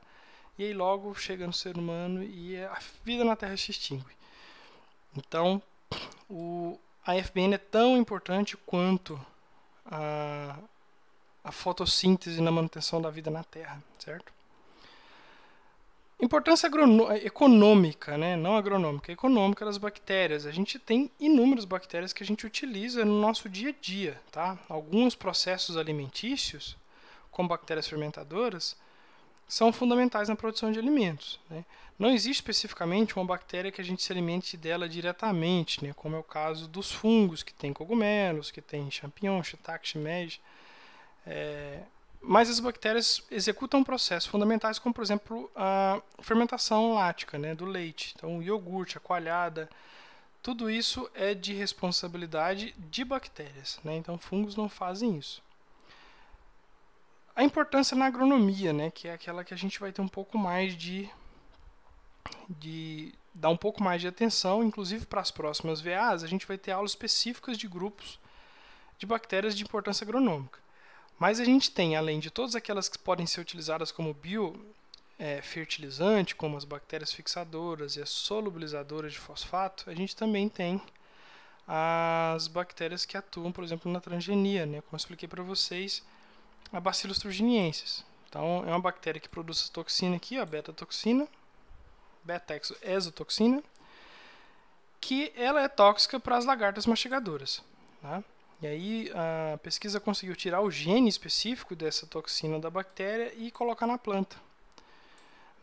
E 0.59 0.65
aí 0.65 0.73
logo 0.73 1.15
chega 1.15 1.47
no 1.47 1.53
ser 1.53 1.77
humano 1.77 2.21
e 2.21 2.57
a 2.57 2.77
vida 3.05 3.23
na 3.23 3.33
Terra 3.33 3.55
se 3.55 3.71
extingue. 3.71 4.13
Então, 5.15 5.61
o, 6.29 6.77
a 7.07 7.15
FBN 7.15 7.53
é 7.53 7.57
tão 7.57 7.95
importante 7.95 8.57
quanto 8.57 9.17
a, 9.85 10.59
a 11.45 11.51
fotossíntese 11.53 12.41
na 12.41 12.51
manutenção 12.51 13.01
da 13.01 13.09
vida 13.09 13.31
na 13.31 13.41
Terra, 13.41 13.81
certo? 13.97 14.33
Importância 16.21 16.69
econômica, 17.23 18.17
né? 18.17 18.35
não 18.35 18.57
agronômica, 18.57 19.13
econômica 19.13 19.63
das 19.63 19.77
bactérias. 19.77 20.45
A 20.45 20.51
gente 20.51 20.77
tem 20.77 21.09
inúmeras 21.17 21.63
bactérias 21.63 22.11
que 22.11 22.21
a 22.21 22.25
gente 22.25 22.45
utiliza 22.45 23.05
no 23.05 23.21
nosso 23.21 23.47
dia 23.47 23.69
a 23.69 23.75
dia. 23.79 24.21
Tá? 24.29 24.59
Alguns 24.67 25.15
processos 25.15 25.77
alimentícios, 25.77 26.75
como 27.31 27.47
bactérias 27.47 27.87
fermentadoras, 27.87 28.75
são 29.49 29.73
fundamentais 29.73 30.29
na 30.29 30.35
produção 30.35 30.71
de 30.71 30.77
alimentos. 30.77 31.39
Né? 31.49 31.65
Não 31.97 32.11
existe 32.11 32.37
especificamente 32.37 33.15
uma 33.17 33.25
bactéria 33.25 33.71
que 33.71 33.81
a 33.81 33.83
gente 33.83 34.03
se 34.03 34.11
alimente 34.11 34.55
dela 34.55 34.87
diretamente, 34.87 35.83
né? 35.83 35.91
como 35.93 36.15
é 36.15 36.19
o 36.19 36.23
caso 36.23 36.67
dos 36.67 36.91
fungos, 36.91 37.41
que 37.41 37.51
tem 37.51 37.73
cogumelos, 37.73 38.51
que 38.51 38.61
tem 38.61 38.89
champignon, 38.91 39.41
shiitake, 39.41 39.87
shimeji. 39.87 40.39
É, 41.25 41.79
mas 42.21 42.47
as 42.47 42.59
bactérias 42.59 43.23
executam 43.31 43.83
processos 43.83 44.29
fundamentais, 44.29 44.77
como 44.77 44.93
por 44.93 45.03
exemplo 45.03 45.49
a 45.55 45.99
fermentação 46.19 46.93
lática 46.93 47.39
né, 47.39 47.55
do 47.55 47.65
leite. 47.65 48.13
Então, 48.15 48.37
o 48.37 48.43
iogurte, 48.43 48.97
a 48.97 49.01
coalhada, 49.01 49.67
tudo 50.43 50.69
isso 50.69 51.09
é 51.15 51.33
de 51.33 51.53
responsabilidade 51.53 52.75
de 52.77 53.03
bactérias. 53.03 53.79
Né? 53.83 53.95
Então, 53.97 54.15
fungos 54.15 54.55
não 54.55 54.69
fazem 54.69 55.17
isso. 55.17 55.41
A 57.39 57.43
importância 57.43 57.95
na 57.95 58.05
agronomia, 58.05 58.73
né, 58.73 58.91
que 58.91 59.07
é 59.07 59.13
aquela 59.13 59.45
que 59.45 59.53
a 59.53 59.57
gente 59.57 59.79
vai 59.79 59.93
ter 59.93 60.01
um 60.01 60.09
pouco 60.09 60.37
mais 60.37 60.75
de, 60.75 61.09
de 62.49 63.13
dar 63.33 63.47
um 63.47 63.55
pouco 63.55 63.81
mais 63.81 64.01
de 64.01 64.09
atenção, 64.09 64.61
inclusive 64.61 65.05
para 65.05 65.21
as 65.21 65.31
próximas 65.31 65.79
VAs, 65.79 66.21
a 66.21 66.27
gente 66.27 66.45
vai 66.45 66.57
ter 66.57 66.73
aulas 66.73 66.91
específicas 66.91 67.57
de 67.57 67.65
grupos 67.65 68.19
de 68.97 69.05
bactérias 69.05 69.55
de 69.55 69.63
importância 69.63 70.03
agronômica. 70.03 70.59
Mas 71.17 71.39
a 71.39 71.45
gente 71.45 71.71
tem, 71.71 71.95
além 71.95 72.19
de 72.19 72.29
todas 72.29 72.57
aquelas 72.57 72.89
que 72.89 72.99
podem 72.99 73.25
ser 73.25 73.39
utilizadas 73.39 73.89
como 73.89 74.13
biofertilizante, 75.17 76.33
é, 76.33 76.35
como 76.35 76.57
as 76.57 76.65
bactérias 76.65 77.13
fixadoras 77.13 77.95
e 77.95 78.01
as 78.01 78.09
solubilizadoras 78.09 79.13
de 79.13 79.19
fosfato, 79.19 79.89
a 79.89 79.95
gente 79.95 80.13
também 80.13 80.49
tem 80.49 80.81
as 81.65 82.49
bactérias 82.49 83.05
que 83.05 83.15
atuam, 83.15 83.49
por 83.49 83.63
exemplo, 83.63 83.89
na 83.89 84.01
transgenia, 84.01 84.65
né? 84.65 84.81
como 84.81 84.95
eu 84.95 84.97
expliquei 84.97 85.29
para 85.29 85.41
vocês, 85.41 86.03
a 86.71 86.79
Bacillus 86.79 87.19
thuringiensis. 87.19 88.03
Então, 88.27 88.63
é 88.65 88.69
uma 88.69 88.79
bactéria 88.79 89.19
que 89.19 89.27
produz 89.27 89.61
essa 89.61 89.73
toxina 89.73 90.15
aqui, 90.15 90.37
a 90.37 90.45
beta-toxina, 90.45 91.27
beta-exotoxina, 92.23 93.63
que 95.01 95.33
ela 95.35 95.63
é 95.63 95.67
tóxica 95.67 96.19
para 96.19 96.37
as 96.37 96.45
lagartas 96.45 96.85
mastigadoras. 96.85 97.63
Tá? 98.01 98.23
E 98.61 98.67
aí 98.67 99.11
a 99.15 99.57
pesquisa 99.57 99.99
conseguiu 99.99 100.35
tirar 100.35 100.61
o 100.61 100.69
gene 100.69 101.09
específico 101.09 101.75
dessa 101.75 102.05
toxina 102.05 102.59
da 102.59 102.69
bactéria 102.69 103.33
e 103.35 103.49
colocar 103.51 103.87
na 103.87 103.97
planta, 103.97 104.35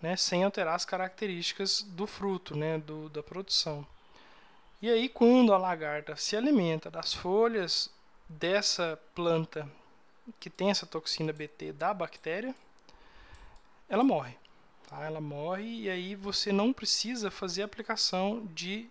né, 0.01 0.17
sem 0.17 0.43
alterar 0.43 0.75
as 0.75 0.87
características 0.87 1.83
do 1.83 2.07
fruto, 2.07 2.57
né, 2.57 2.79
do, 2.79 3.11
da 3.11 3.23
produção. 3.23 3.87
E 4.81 4.91
aí 4.91 5.09
quando 5.09 5.53
a 5.53 5.59
lagarta 5.59 6.17
se 6.17 6.37
alimenta 6.37 6.91
das 6.91 7.13
folhas 7.13 7.91
dessa 8.29 8.99
planta 9.15 9.71
que 10.39 10.51
tem 10.51 10.71
essa 10.71 10.87
toxina 10.87 11.33
BT 11.33 11.73
da 11.73 11.95
bactéria, 11.95 12.55
ela 13.89 14.05
morre. 14.05 14.37
Tá? 14.89 15.05
Ela 15.05 15.21
morre 15.21 15.83
e 15.83 15.91
aí 15.91 16.15
você 16.15 16.53
não 16.53 16.73
precisa 16.73 17.31
fazer 17.31 17.63
aplicação 17.63 18.47
de 18.55 18.89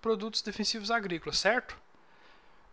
produtos 0.00 0.42
defensivos 0.42 0.90
agrícolas, 0.90 1.38
certo? 1.38 1.76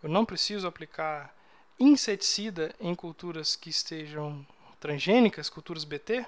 Eu 0.02 0.10
não 0.10 0.26
preciso 0.26 0.68
aplicar 0.68 1.34
inseticida 1.80 2.74
em 2.80 2.94
culturas 2.94 3.56
que 3.56 3.70
estejam 3.70 4.46
transgênicas, 4.80 5.50
culturas 5.50 5.84
BT? 5.84 6.26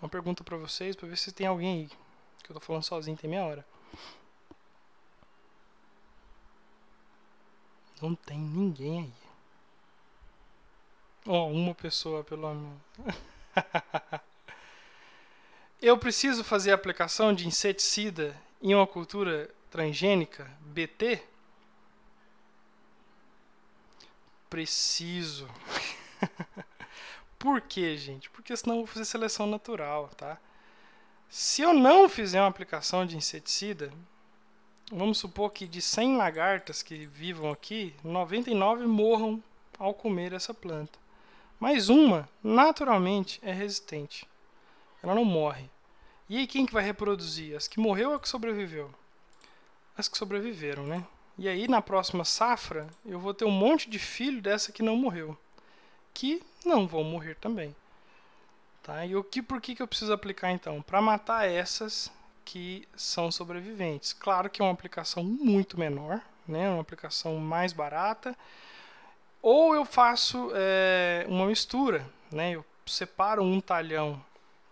Uma 0.00 0.08
pergunta 0.08 0.42
para 0.42 0.56
vocês, 0.56 0.96
para 0.96 1.08
ver 1.08 1.16
se 1.16 1.30
tem 1.30 1.46
alguém 1.46 1.82
aí. 1.82 1.88
Que 2.42 2.50
eu 2.50 2.54
estou 2.56 2.60
falando 2.60 2.82
sozinho, 2.82 3.16
tem 3.16 3.30
meia 3.30 3.44
hora. 3.44 3.66
Não 8.00 8.16
tem 8.16 8.38
ninguém 8.38 9.00
aí. 9.02 9.21
Ó, 11.26 11.46
oh, 11.46 11.48
uma 11.48 11.74
pessoa 11.74 12.24
pelo 12.24 12.52
menos. 12.54 12.80
eu 15.80 15.96
preciso 15.98 16.42
fazer 16.42 16.72
a 16.72 16.74
aplicação 16.74 17.32
de 17.32 17.46
inseticida 17.46 18.36
em 18.60 18.74
uma 18.74 18.86
cultura 18.86 19.48
transgênica 19.70 20.50
BT? 20.60 21.22
preciso. 24.52 25.48
Por 27.38 27.62
quê, 27.62 27.96
gente? 27.96 28.28
Porque 28.28 28.54
senão 28.54 28.76
eu 28.76 28.80
vou 28.80 28.86
fazer 28.86 29.06
seleção 29.06 29.46
natural, 29.46 30.10
tá? 30.14 30.36
Se 31.30 31.62
eu 31.62 31.72
não 31.72 32.06
fizer 32.06 32.38
uma 32.38 32.50
aplicação 32.50 33.06
de 33.06 33.16
inseticida, 33.16 33.90
vamos 34.90 35.16
supor 35.16 35.50
que 35.52 35.66
de 35.66 35.80
100 35.80 36.18
lagartas 36.18 36.82
que 36.82 37.06
vivam 37.06 37.50
aqui, 37.50 37.94
99 38.04 38.86
morram 38.86 39.42
ao 39.78 39.94
comer 39.94 40.34
essa 40.34 40.52
planta. 40.52 40.98
Mas 41.62 41.88
uma, 41.88 42.28
naturalmente, 42.42 43.38
é 43.40 43.52
resistente. 43.52 44.28
Ela 45.00 45.14
não 45.14 45.24
morre. 45.24 45.70
E 46.28 46.36
aí 46.36 46.44
quem 46.44 46.66
que 46.66 46.72
vai 46.72 46.82
reproduzir? 46.82 47.56
As 47.56 47.68
que 47.68 47.78
morreu 47.78 48.08
ou 48.08 48.16
as 48.16 48.22
que 48.22 48.28
sobreviveu? 48.28 48.92
As 49.96 50.08
que 50.08 50.18
sobreviveram, 50.18 50.84
né? 50.84 51.06
E 51.38 51.48
aí 51.48 51.68
na 51.68 51.80
próxima 51.80 52.24
safra 52.24 52.88
eu 53.06 53.20
vou 53.20 53.32
ter 53.32 53.44
um 53.44 53.50
monte 53.52 53.88
de 53.88 54.00
filho 54.00 54.42
dessa 54.42 54.72
que 54.72 54.82
não 54.82 54.96
morreu, 54.96 55.38
que 56.12 56.42
não 56.66 56.84
vão 56.84 57.04
morrer 57.04 57.36
também. 57.36 57.72
Tá? 58.82 59.06
E 59.06 59.14
o 59.14 59.22
que 59.22 59.40
por 59.40 59.60
que, 59.60 59.76
que 59.76 59.82
eu 59.82 59.86
preciso 59.86 60.12
aplicar 60.12 60.50
então? 60.50 60.82
Para 60.82 61.00
matar 61.00 61.48
essas 61.48 62.10
que 62.44 62.88
são 62.96 63.30
sobreviventes. 63.30 64.12
Claro 64.12 64.50
que 64.50 64.60
é 64.60 64.64
uma 64.64 64.72
aplicação 64.72 65.22
muito 65.22 65.78
menor, 65.78 66.20
né? 66.44 66.68
uma 66.68 66.82
aplicação 66.82 67.36
mais 67.36 67.72
barata. 67.72 68.36
Ou 69.42 69.74
eu 69.74 69.84
faço 69.84 70.52
é, 70.54 71.26
uma 71.28 71.46
mistura, 71.46 72.08
né? 72.30 72.52
eu 72.52 72.64
separo 72.86 73.42
um 73.42 73.60
talhão 73.60 74.24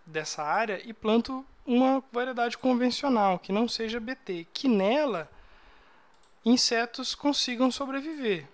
dessa 0.05 0.41
área 0.41 0.81
e 0.83 0.93
planto 0.93 1.45
uma 1.65 2.03
variedade 2.11 2.57
convencional, 2.57 3.37
que 3.37 3.51
não 3.51 3.67
seja 3.67 3.99
BT, 3.99 4.47
que 4.53 4.67
nela 4.67 5.29
insetos 6.43 7.13
consigam 7.13 7.69
sobreviver. 7.69 8.47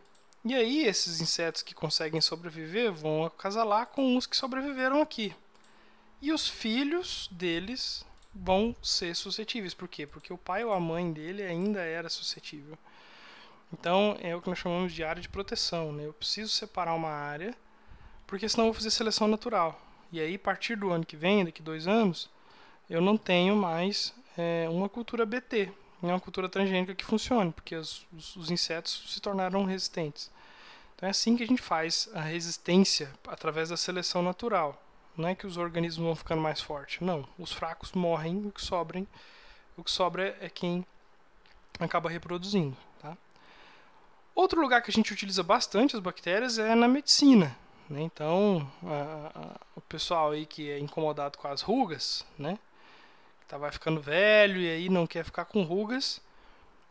E 0.44 0.56
aí 0.56 0.86
esses 0.86 1.22
insetos 1.22 1.62
que 1.62 1.74
conseguem 1.74 2.22
sobreviver 2.22 2.92
vão 2.92 3.26
acasalar 3.26 3.88
com 3.88 4.18
os 4.18 4.26
que 4.26 4.36
sobreviveram 4.36 5.02
aqui. 5.02 5.36
E 6.22 6.32
os 6.32 6.48
filhos 6.48 7.30
deles 7.32 8.06
vão 8.34 8.76
ser 8.82 9.16
suscetíveis. 9.16 9.74
Por 9.74 9.88
quê? 9.88 10.08
Porque 10.08 10.34
o 10.34 10.38
pai 10.38 10.64
ou 10.64 10.74
a 10.74 10.80
mãe 10.80 11.12
dele 11.12 11.44
ainda 11.44 11.82
era 11.82 12.10
suscetível. 12.10 12.78
Então 13.72 14.18
é 14.22 14.36
o 14.36 14.42
que 14.42 14.50
nós 14.50 14.60
chamamos 14.60 14.94
de 14.94 15.04
área 15.04 15.22
de 15.22 15.30
proteção. 15.30 15.92
Né? 15.92 16.06
Eu 16.06 16.14
preciso 16.14 16.52
separar 16.52 16.94
uma 16.94 17.10
área, 17.10 17.56
porque 18.26 18.48
senão 18.48 18.66
eu 18.66 18.74
vou 18.74 18.80
fazer 18.80 18.92
seleção 18.92 19.28
natural. 19.28 19.80
E 20.12 20.20
aí, 20.20 20.36
a 20.36 20.40
partir 20.40 20.76
do 20.78 20.92
ano 20.92 21.06
que 21.06 21.18
vem, 21.18 21.44
daqui 21.44 21.62
dois 21.62 21.88
anos, 21.88 22.30
eu 22.90 23.02
não 23.02 23.18
tenho 23.18 23.56
mais 23.56 24.14
é, 24.38 24.68
uma 24.70 24.88
cultura 24.88 25.26
BT, 25.26 25.70
uma 26.02 26.20
cultura 26.20 26.48
transgênica 26.48 26.96
que 26.96 27.04
funcione, 27.04 27.52
porque 27.52 27.76
os, 27.76 28.06
os, 28.14 28.36
os 28.38 28.52
insetos 28.52 29.04
se 29.08 29.20
tornaram 29.20 29.66
resistentes. 29.66 30.32
Então 30.96 31.08
é 31.08 31.10
assim 31.12 31.36
que 31.36 31.44
a 31.44 31.48
gente 31.48 31.62
faz 31.62 32.10
a 32.14 32.22
resistência 32.22 33.14
através 33.28 33.70
da 33.70 33.78
seleção 33.78 34.22
natural. 34.22 34.82
Não 35.16 35.28
é 35.28 35.36
que 35.36 35.46
os 35.46 35.58
organismos 35.58 36.06
vão 36.06 36.16
ficando 36.16 36.42
mais 36.42 36.62
fortes. 36.62 37.02
Não. 37.02 37.28
Os 37.38 37.52
fracos 37.52 37.92
morrem, 37.92 38.38
o 38.46 38.52
que, 38.52 38.62
o 39.76 39.84
que 39.84 39.92
sobra 39.92 40.38
é 40.40 40.50
quem 40.50 40.86
acaba 41.80 42.10
reproduzindo. 42.10 42.78
Outro 44.38 44.62
lugar 44.62 44.84
que 44.84 44.92
a 44.92 44.94
gente 44.94 45.12
utiliza 45.12 45.42
bastante 45.42 45.96
as 45.96 46.00
bactérias 46.00 46.60
é 46.60 46.76
na 46.76 46.88
medicina. 46.88 47.58
Né? 47.90 48.04
Então, 48.04 48.72
a, 48.84 49.32
a, 49.34 49.56
o 49.76 49.82
pessoal 49.82 50.30
aí 50.30 50.46
que 50.46 50.70
é 50.70 50.78
incomodado 50.78 51.40
com 51.40 51.48
as 51.48 51.64
rugas, 51.64 52.24
né? 52.38 52.60
tá, 53.48 53.58
vai 53.58 53.72
ficando 53.72 54.00
velho 54.00 54.62
e 54.62 54.70
aí 54.70 54.90
não 54.90 55.08
quer 55.08 55.26
ficar 55.26 55.46
com 55.46 55.64
rugas, 55.64 56.22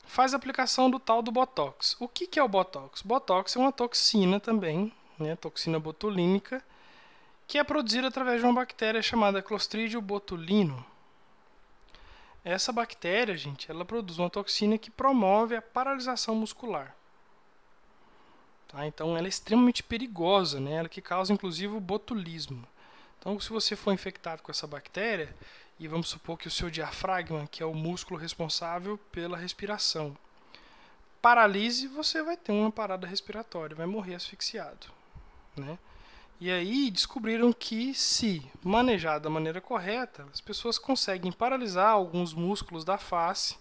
faz 0.09 0.35
a 0.35 0.37
aplicação 0.37 0.91
do 0.91 0.99
tal 0.99 1.23
do 1.23 1.31
Botox. 1.31 1.95
O 2.01 2.09
que, 2.09 2.27
que 2.27 2.41
é 2.41 2.43
o 2.43 2.49
Botox? 2.49 3.01
Botox 3.03 3.55
é 3.55 3.61
uma 3.61 3.71
toxina 3.71 4.41
também, 4.41 4.93
né? 5.17 5.37
toxina 5.37 5.79
botulínica, 5.79 6.61
que 7.47 7.59
é 7.59 7.63
produzida 7.63 8.09
através 8.09 8.41
de 8.41 8.45
uma 8.45 8.55
bactéria 8.55 9.01
chamada 9.01 9.41
Clostridium 9.41 10.03
botulino. 10.03 10.85
Essa 12.45 12.73
bactéria, 12.73 13.37
gente, 13.37 13.71
ela 13.71 13.85
produz 13.85 14.19
uma 14.19 14.29
toxina 14.29 14.77
que 14.77 14.91
promove 14.91 15.55
a 15.55 15.63
paralisação 15.63 16.35
muscular. 16.35 16.93
Tá? 18.77 18.87
Então 18.87 19.17
ela 19.17 19.27
é 19.27 19.29
extremamente 19.29 19.83
perigosa, 19.83 20.61
né? 20.61 20.73
ela 20.73 20.89
que 20.89 21.01
causa 21.01 21.33
inclusive 21.33 21.75
o 21.75 21.81
botulismo. 21.81 22.63
Então 23.19 23.41
se 23.41 23.49
você 23.49 23.75
for 23.75 23.93
infectado 23.93 24.43
com 24.43 24.51
essa 24.51 24.67
bactéria, 24.67 25.35
e 25.81 25.89
vamos 25.89 26.09
supor 26.09 26.39
que 26.39 26.47
o 26.47 26.51
seu 26.51 26.71
diafragma, 26.71 27.47
que 27.51 27.63
é 27.63 27.67
o 27.67 27.75
músculo 27.75 28.21
responsável 28.21 28.99
pela 29.11 29.37
respiração, 29.37 30.17
paralise, 31.23 31.89
você 31.89 32.23
vai 32.23 32.37
ter 32.37 32.53
uma 32.53 32.71
parada 32.71 33.07
respiratória, 33.07 33.75
vai 33.75 33.87
morrer 33.87 34.15
asfixiado. 34.15 34.89
Né? 35.57 35.79
E 36.39 36.51
aí 36.51 36.91
descobriram 36.91 37.53
que, 37.53 37.95
se 37.95 38.43
manejado 38.63 39.25
da 39.25 39.31
maneira 39.31 39.61
correta, 39.61 40.27
as 40.33 40.41
pessoas 40.41 40.79
conseguem 40.79 41.33
paralisar 41.33 41.91
alguns 41.91 42.35
músculos 42.35 42.85
da 42.85 42.99
face, 42.99 43.57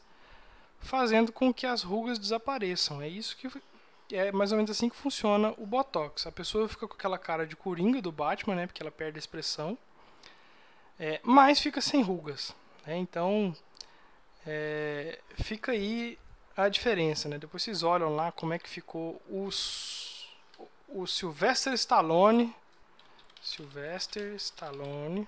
fazendo 0.79 1.31
com 1.31 1.53
que 1.53 1.65
as 1.65 1.83
rugas 1.83 2.19
desapareçam. 2.19 3.01
É 3.01 3.07
isso 3.07 3.35
que 3.37 3.49
é 4.11 4.31
mais 4.31 4.51
ou 4.51 4.57
menos 4.57 4.71
assim 4.71 4.89
que 4.89 4.95
funciona 4.95 5.53
o 5.57 5.65
botox. 5.65 6.27
A 6.27 6.31
pessoa 6.31 6.67
fica 6.67 6.87
com 6.87 6.93
aquela 6.93 7.17
cara 7.17 7.45
de 7.45 7.55
coringa 7.55 8.01
do 8.01 8.11
Batman, 8.11 8.55
né? 8.55 8.67
Porque 8.67 8.81
ela 8.81 8.91
perde 8.91 9.17
a 9.17 9.19
expressão, 9.19 9.77
é, 10.99 11.19
mas 11.23 11.59
fica 11.59 11.81
sem 11.81 12.01
rugas. 12.01 12.55
Né? 12.85 12.97
Então 12.97 13.55
é, 14.45 15.19
fica 15.35 15.71
aí 15.71 16.17
a 16.55 16.69
diferença, 16.69 17.27
né? 17.27 17.37
Depois 17.37 17.63
vocês 17.63 17.83
olham 17.83 18.15
lá 18.15 18.31
como 18.31 18.53
é 18.53 18.59
que 18.59 18.69
ficou 18.69 19.21
os, 19.29 20.29
o 20.87 21.05
Sylvester 21.05 21.73
Stallone 21.73 22.53
Sylvester 23.45 24.33
Stallone. 24.35 25.27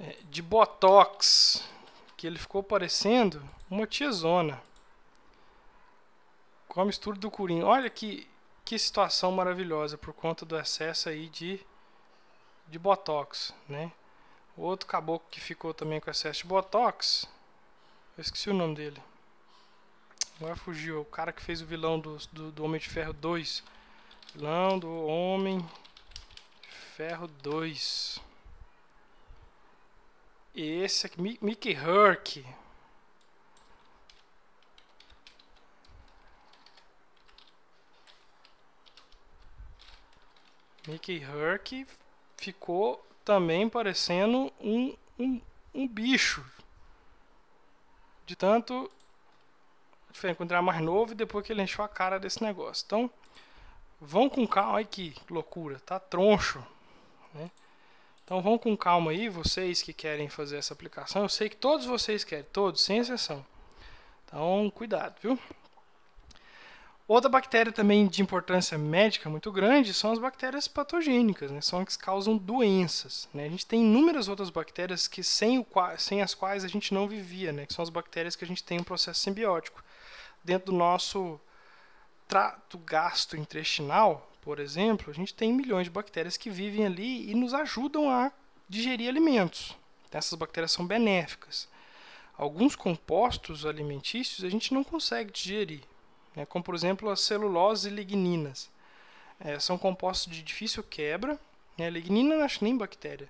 É, 0.00 0.16
de 0.30 0.40
Botox. 0.40 1.68
Que 2.16 2.28
ele 2.28 2.38
ficou 2.38 2.62
parecendo 2.62 3.42
uma 3.68 3.86
tiazona. 3.86 4.62
Com 6.72 6.80
a 6.80 6.86
mistura 6.86 7.18
do 7.18 7.30
curinho. 7.30 7.66
Olha 7.66 7.90
que, 7.90 8.26
que 8.64 8.78
situação 8.78 9.30
maravilhosa 9.30 9.98
por 9.98 10.14
conta 10.14 10.46
do 10.46 10.58
excesso 10.58 11.10
aí 11.10 11.28
de, 11.28 11.60
de 12.66 12.78
Botox, 12.78 13.52
né? 13.68 13.92
O 14.56 14.62
outro 14.62 14.86
caboclo 14.86 15.28
que 15.30 15.38
ficou 15.38 15.74
também 15.74 16.00
com 16.00 16.10
excesso 16.10 16.40
de 16.40 16.46
Botox. 16.46 17.28
Eu 18.16 18.22
esqueci 18.22 18.48
o 18.48 18.54
nome 18.54 18.74
dele. 18.74 19.02
Agora 20.40 20.56
fugiu. 20.56 21.02
O 21.02 21.04
cara 21.04 21.30
que 21.30 21.42
fez 21.42 21.60
o 21.60 21.66
vilão 21.66 22.00
do, 22.00 22.16
do, 22.32 22.50
do 22.50 22.64
Homem 22.64 22.80
de 22.80 22.88
Ferro 22.88 23.12
2. 23.12 23.62
Vilão 24.34 24.78
do 24.78 25.06
Homem 25.06 25.62
Ferro 26.96 27.28
2. 27.42 28.18
Esse 30.54 31.04
aqui, 31.04 31.38
Mickey 31.42 31.74
Herc. 31.74 32.42
Mickey 40.86 41.22
Herc 41.22 41.86
ficou 42.36 43.04
também 43.24 43.68
parecendo 43.68 44.52
um, 44.60 44.96
um, 45.18 45.40
um 45.74 45.88
bicho. 45.88 46.44
De 48.26 48.36
tanto 48.36 48.90
quando 50.36 50.52
era 50.52 50.62
mais 50.62 50.80
novo 50.80 51.12
e 51.12 51.16
depois 51.16 51.44
que 51.44 51.52
ele 51.52 51.62
encheu 51.62 51.84
a 51.84 51.88
cara 51.88 52.18
desse 52.18 52.42
negócio. 52.42 52.84
Então, 52.86 53.10
vão 54.00 54.28
com 54.28 54.46
calma. 54.46 54.78
Ai 54.78 54.84
que 54.84 55.14
loucura, 55.30 55.80
tá 55.80 55.98
troncho. 55.98 56.64
Né? 57.34 57.50
Então 58.24 58.40
vão 58.40 58.58
com 58.58 58.76
calma 58.76 59.10
aí, 59.10 59.28
vocês 59.28 59.82
que 59.82 59.92
querem 59.92 60.28
fazer 60.28 60.58
essa 60.58 60.74
aplicação. 60.74 61.22
Eu 61.22 61.28
sei 61.28 61.48
que 61.48 61.56
todos 61.56 61.86
vocês 61.86 62.24
querem, 62.24 62.44
todos, 62.52 62.82
sem 62.82 62.98
exceção. 62.98 63.44
Então 64.26 64.70
cuidado, 64.70 65.14
viu? 65.20 65.38
Outra 67.12 67.28
bactéria 67.28 67.70
também 67.70 68.06
de 68.06 68.22
importância 68.22 68.78
médica 68.78 69.28
muito 69.28 69.52
grande 69.52 69.92
são 69.92 70.12
as 70.12 70.18
bactérias 70.18 70.66
patogênicas, 70.66 71.50
né? 71.50 71.60
são 71.60 71.80
as 71.80 71.94
que 71.94 72.02
causam 72.02 72.38
doenças. 72.38 73.28
Né? 73.34 73.44
A 73.44 73.48
gente 73.50 73.66
tem 73.66 73.82
inúmeras 73.82 74.28
outras 74.28 74.48
bactérias 74.48 75.06
que 75.06 75.22
sem, 75.22 75.58
o, 75.58 75.66
sem 75.98 76.22
as 76.22 76.32
quais 76.32 76.64
a 76.64 76.68
gente 76.68 76.94
não 76.94 77.06
vivia, 77.06 77.52
né? 77.52 77.66
que 77.66 77.74
são 77.74 77.82
as 77.82 77.90
bactérias 77.90 78.34
que 78.34 78.46
a 78.46 78.48
gente 78.48 78.64
tem 78.64 78.80
um 78.80 78.82
processo 78.82 79.20
simbiótico. 79.20 79.84
Dentro 80.42 80.72
do 80.72 80.78
nosso 80.78 81.38
trato 82.26 82.78
gastrointestinal, 82.78 84.32
por 84.40 84.58
exemplo, 84.58 85.10
a 85.10 85.14
gente 85.14 85.34
tem 85.34 85.52
milhões 85.52 85.84
de 85.84 85.90
bactérias 85.90 86.38
que 86.38 86.48
vivem 86.48 86.86
ali 86.86 87.30
e 87.30 87.34
nos 87.34 87.52
ajudam 87.52 88.10
a 88.10 88.32
digerir 88.66 89.10
alimentos. 89.10 89.76
Essas 90.10 90.32
bactérias 90.38 90.72
são 90.72 90.86
benéficas. 90.86 91.68
Alguns 92.38 92.74
compostos 92.74 93.66
alimentícios 93.66 94.46
a 94.46 94.48
gente 94.48 94.72
não 94.72 94.82
consegue 94.82 95.30
digerir, 95.30 95.82
né? 96.34 96.46
como 96.46 96.64
por 96.64 96.74
exemplo 96.74 97.10
as 97.10 97.20
celulose 97.20 97.88
e 97.88 97.92
ligninas. 97.92 98.70
É, 99.40 99.58
são 99.58 99.76
compostos 99.76 100.32
de 100.32 100.42
difícil 100.42 100.82
quebra. 100.82 101.38
Né? 101.76 101.90
Lignina 101.90 102.36
não 102.36 102.44
acho 102.44 102.62
nem 102.62 102.76
bactéria. 102.76 103.28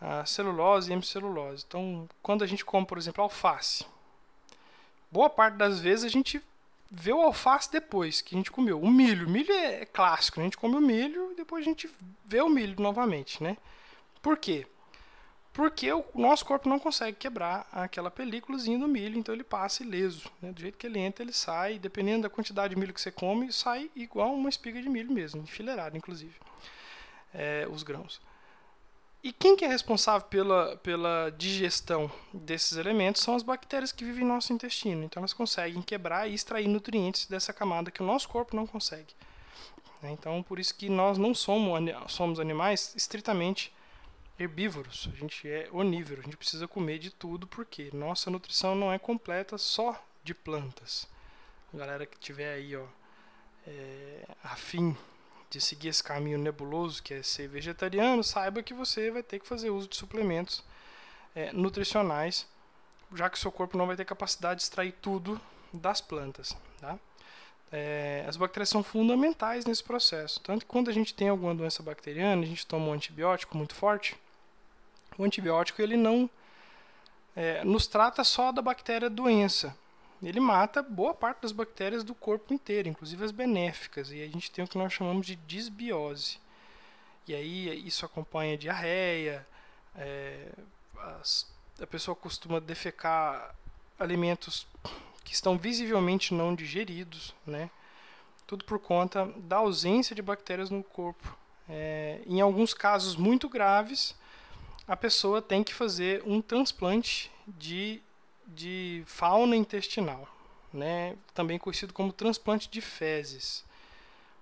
A 0.00 0.24
celulose 0.24 0.90
e 0.90 0.92
hemicelulose. 0.92 1.64
Então, 1.66 2.08
quando 2.22 2.42
a 2.42 2.46
gente 2.46 2.64
come, 2.64 2.86
por 2.86 2.98
exemplo, 2.98 3.22
alface, 3.22 3.84
boa 5.10 5.30
parte 5.30 5.56
das 5.56 5.80
vezes 5.80 6.04
a 6.04 6.08
gente 6.08 6.42
vê 6.90 7.12
o 7.12 7.22
alface 7.22 7.70
depois 7.70 8.20
que 8.20 8.34
a 8.34 8.38
gente 8.38 8.50
comeu. 8.50 8.80
O 8.80 8.90
milho, 8.90 9.26
o 9.26 9.30
milho 9.30 9.52
é 9.52 9.86
clássico, 9.86 10.40
a 10.40 10.42
gente 10.42 10.56
come 10.58 10.76
o 10.76 10.80
milho 10.80 11.32
e 11.32 11.36
depois 11.36 11.64
a 11.64 11.68
gente 11.68 11.90
vê 12.24 12.42
o 12.42 12.48
milho 12.48 12.80
novamente, 12.80 13.42
né? 13.42 13.56
Por 14.20 14.36
quê? 14.36 14.66
Porque 15.52 15.92
o 15.92 16.04
nosso 16.14 16.46
corpo 16.46 16.68
não 16.68 16.78
consegue 16.78 17.16
quebrar 17.16 17.68
aquela 17.70 18.10
películazinha 18.10 18.78
do 18.78 18.88
milho, 18.88 19.18
então 19.18 19.34
ele 19.34 19.44
passa 19.44 19.82
ileso. 19.82 20.30
Né? 20.40 20.50
Do 20.50 20.60
jeito 20.60 20.78
que 20.78 20.86
ele 20.86 20.98
entra, 20.98 21.22
ele 21.22 21.32
sai, 21.32 21.78
dependendo 21.78 22.22
da 22.22 22.30
quantidade 22.30 22.74
de 22.74 22.80
milho 22.80 22.94
que 22.94 23.00
você 23.00 23.10
come, 23.10 23.52
sai 23.52 23.90
igual 23.94 24.32
uma 24.32 24.48
espiga 24.48 24.80
de 24.80 24.88
milho 24.88 25.12
mesmo, 25.12 25.42
enfileirado 25.42 25.96
inclusive, 25.96 26.34
é, 27.34 27.66
os 27.70 27.82
grãos. 27.82 28.18
E 29.22 29.30
quem 29.30 29.54
que 29.54 29.64
é 29.64 29.68
responsável 29.68 30.26
pela, 30.26 30.76
pela 30.78 31.30
digestão 31.30 32.10
desses 32.32 32.76
elementos 32.76 33.22
são 33.22 33.36
as 33.36 33.42
bactérias 33.42 33.92
que 33.92 34.04
vivem 34.04 34.24
no 34.24 34.34
nosso 34.34 34.52
intestino. 34.52 35.04
Então 35.04 35.20
elas 35.20 35.32
conseguem 35.32 35.80
quebrar 35.80 36.28
e 36.28 36.34
extrair 36.34 36.66
nutrientes 36.66 37.26
dessa 37.26 37.52
camada 37.52 37.90
que 37.90 38.02
o 38.02 38.06
nosso 38.06 38.28
corpo 38.28 38.56
não 38.56 38.66
consegue. 38.66 39.14
Né? 40.02 40.10
Então 40.10 40.42
por 40.42 40.58
isso 40.58 40.74
que 40.74 40.88
nós 40.88 41.18
não 41.18 41.34
somos, 41.34 41.78
somos 42.08 42.40
animais 42.40 42.94
estritamente 42.96 43.72
herbívoros. 44.38 45.08
A 45.12 45.16
gente 45.16 45.48
é 45.48 45.68
onívoro, 45.72 46.20
a 46.20 46.24
gente 46.24 46.36
precisa 46.36 46.66
comer 46.66 46.98
de 46.98 47.10
tudo 47.10 47.46
porque 47.46 47.90
nossa 47.92 48.30
nutrição 48.30 48.74
não 48.74 48.92
é 48.92 48.98
completa 48.98 49.58
só 49.58 50.02
de 50.24 50.34
plantas. 50.34 51.08
Galera 51.72 52.06
que 52.06 52.18
tiver 52.18 52.54
aí 52.54 52.76
ó, 52.76 52.84
é, 53.66 54.26
afim 54.42 54.96
de 55.50 55.60
seguir 55.60 55.88
esse 55.88 56.02
caminho 56.02 56.38
nebuloso 56.38 57.02
que 57.02 57.14
é 57.14 57.22
ser 57.22 57.48
vegetariano, 57.48 58.24
saiba 58.24 58.62
que 58.62 58.72
você 58.72 59.10
vai 59.10 59.22
ter 59.22 59.38
que 59.38 59.46
fazer 59.46 59.70
uso 59.70 59.86
de 59.86 59.96
suplementos 59.96 60.64
é, 61.34 61.52
nutricionais, 61.52 62.46
já 63.14 63.28
que 63.28 63.36
o 63.36 63.40
seu 63.40 63.52
corpo 63.52 63.76
não 63.76 63.86
vai 63.86 63.96
ter 63.96 64.04
capacidade 64.04 64.58
de 64.58 64.64
extrair 64.64 64.92
tudo 65.02 65.40
das 65.72 66.00
plantas. 66.00 66.56
Tá? 66.80 66.98
É, 67.72 68.24
as 68.28 68.36
bactérias 68.36 68.68
são 68.68 68.82
fundamentais 68.82 69.64
nesse 69.64 69.82
processo. 69.82 70.38
Tanto 70.40 70.66
que 70.66 70.70
quando 70.70 70.90
a 70.90 70.92
gente 70.92 71.14
tem 71.14 71.30
alguma 71.30 71.54
doença 71.54 71.82
bacteriana, 71.82 72.42
a 72.42 72.46
gente 72.46 72.66
toma 72.66 72.88
um 72.88 72.92
antibiótico 72.92 73.56
muito 73.56 73.74
forte, 73.74 74.14
o 75.16 75.24
antibiótico 75.24 75.80
ele 75.80 75.96
não 75.96 76.28
é, 77.34 77.64
nos 77.64 77.86
trata 77.86 78.22
só 78.24 78.52
da 78.52 78.60
bactéria 78.60 79.08
doença, 79.08 79.74
ele 80.22 80.38
mata 80.38 80.82
boa 80.82 81.14
parte 81.14 81.42
das 81.42 81.50
bactérias 81.50 82.04
do 82.04 82.14
corpo 82.14 82.52
inteiro, 82.54 82.88
inclusive 82.88 83.24
as 83.24 83.32
benéficas, 83.32 84.12
e 84.12 84.22
a 84.22 84.28
gente 84.28 84.50
tem 84.50 84.64
o 84.64 84.68
que 84.68 84.78
nós 84.78 84.92
chamamos 84.92 85.26
de 85.26 85.34
disbiose. 85.34 86.38
E 87.26 87.34
aí 87.34 87.86
isso 87.86 88.04
acompanha 88.04 88.58
diarreia, 88.58 89.46
é, 89.96 90.50
as, 91.20 91.50
a 91.80 91.86
pessoa 91.86 92.14
costuma 92.14 92.60
defecar 92.60 93.54
alimentos 93.98 94.66
que 95.24 95.34
estão 95.34 95.56
visivelmente 95.56 96.34
não 96.34 96.54
digeridos, 96.54 97.34
né? 97.46 97.70
Tudo 98.46 98.64
por 98.64 98.78
conta 98.78 99.26
da 99.36 99.58
ausência 99.58 100.14
de 100.14 100.22
bactérias 100.22 100.70
no 100.70 100.82
corpo. 100.82 101.36
É, 101.68 102.20
em 102.26 102.40
alguns 102.40 102.74
casos 102.74 103.16
muito 103.16 103.48
graves, 103.48 104.14
a 104.86 104.96
pessoa 104.96 105.40
tem 105.40 105.62
que 105.62 105.72
fazer 105.72 106.22
um 106.26 106.42
transplante 106.42 107.30
de 107.46 108.02
de 108.46 109.02
fauna 109.06 109.56
intestinal, 109.56 110.28
né? 110.72 111.16
também 111.34 111.58
conhecido 111.58 111.92
como 111.92 112.12
transplante 112.12 112.68
de 112.68 112.80
fezes. 112.80 113.64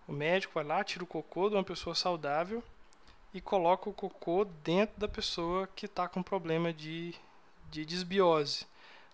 O 0.06 0.12
médico 0.12 0.54
vai 0.54 0.64
lá, 0.64 0.82
tira 0.82 1.04
o 1.04 1.06
cocô 1.06 1.48
de 1.48 1.54
uma 1.54 1.64
pessoa 1.64 1.94
saudável 1.94 2.62
e 3.32 3.40
coloca 3.40 3.88
o 3.88 3.92
cocô 3.92 4.44
dentro 4.64 4.98
da 4.98 5.06
pessoa 5.06 5.68
que 5.76 5.86
está 5.86 6.08
com 6.08 6.22
problema 6.22 6.72
de, 6.72 7.14
de 7.70 7.84
desbiose. 7.84 8.66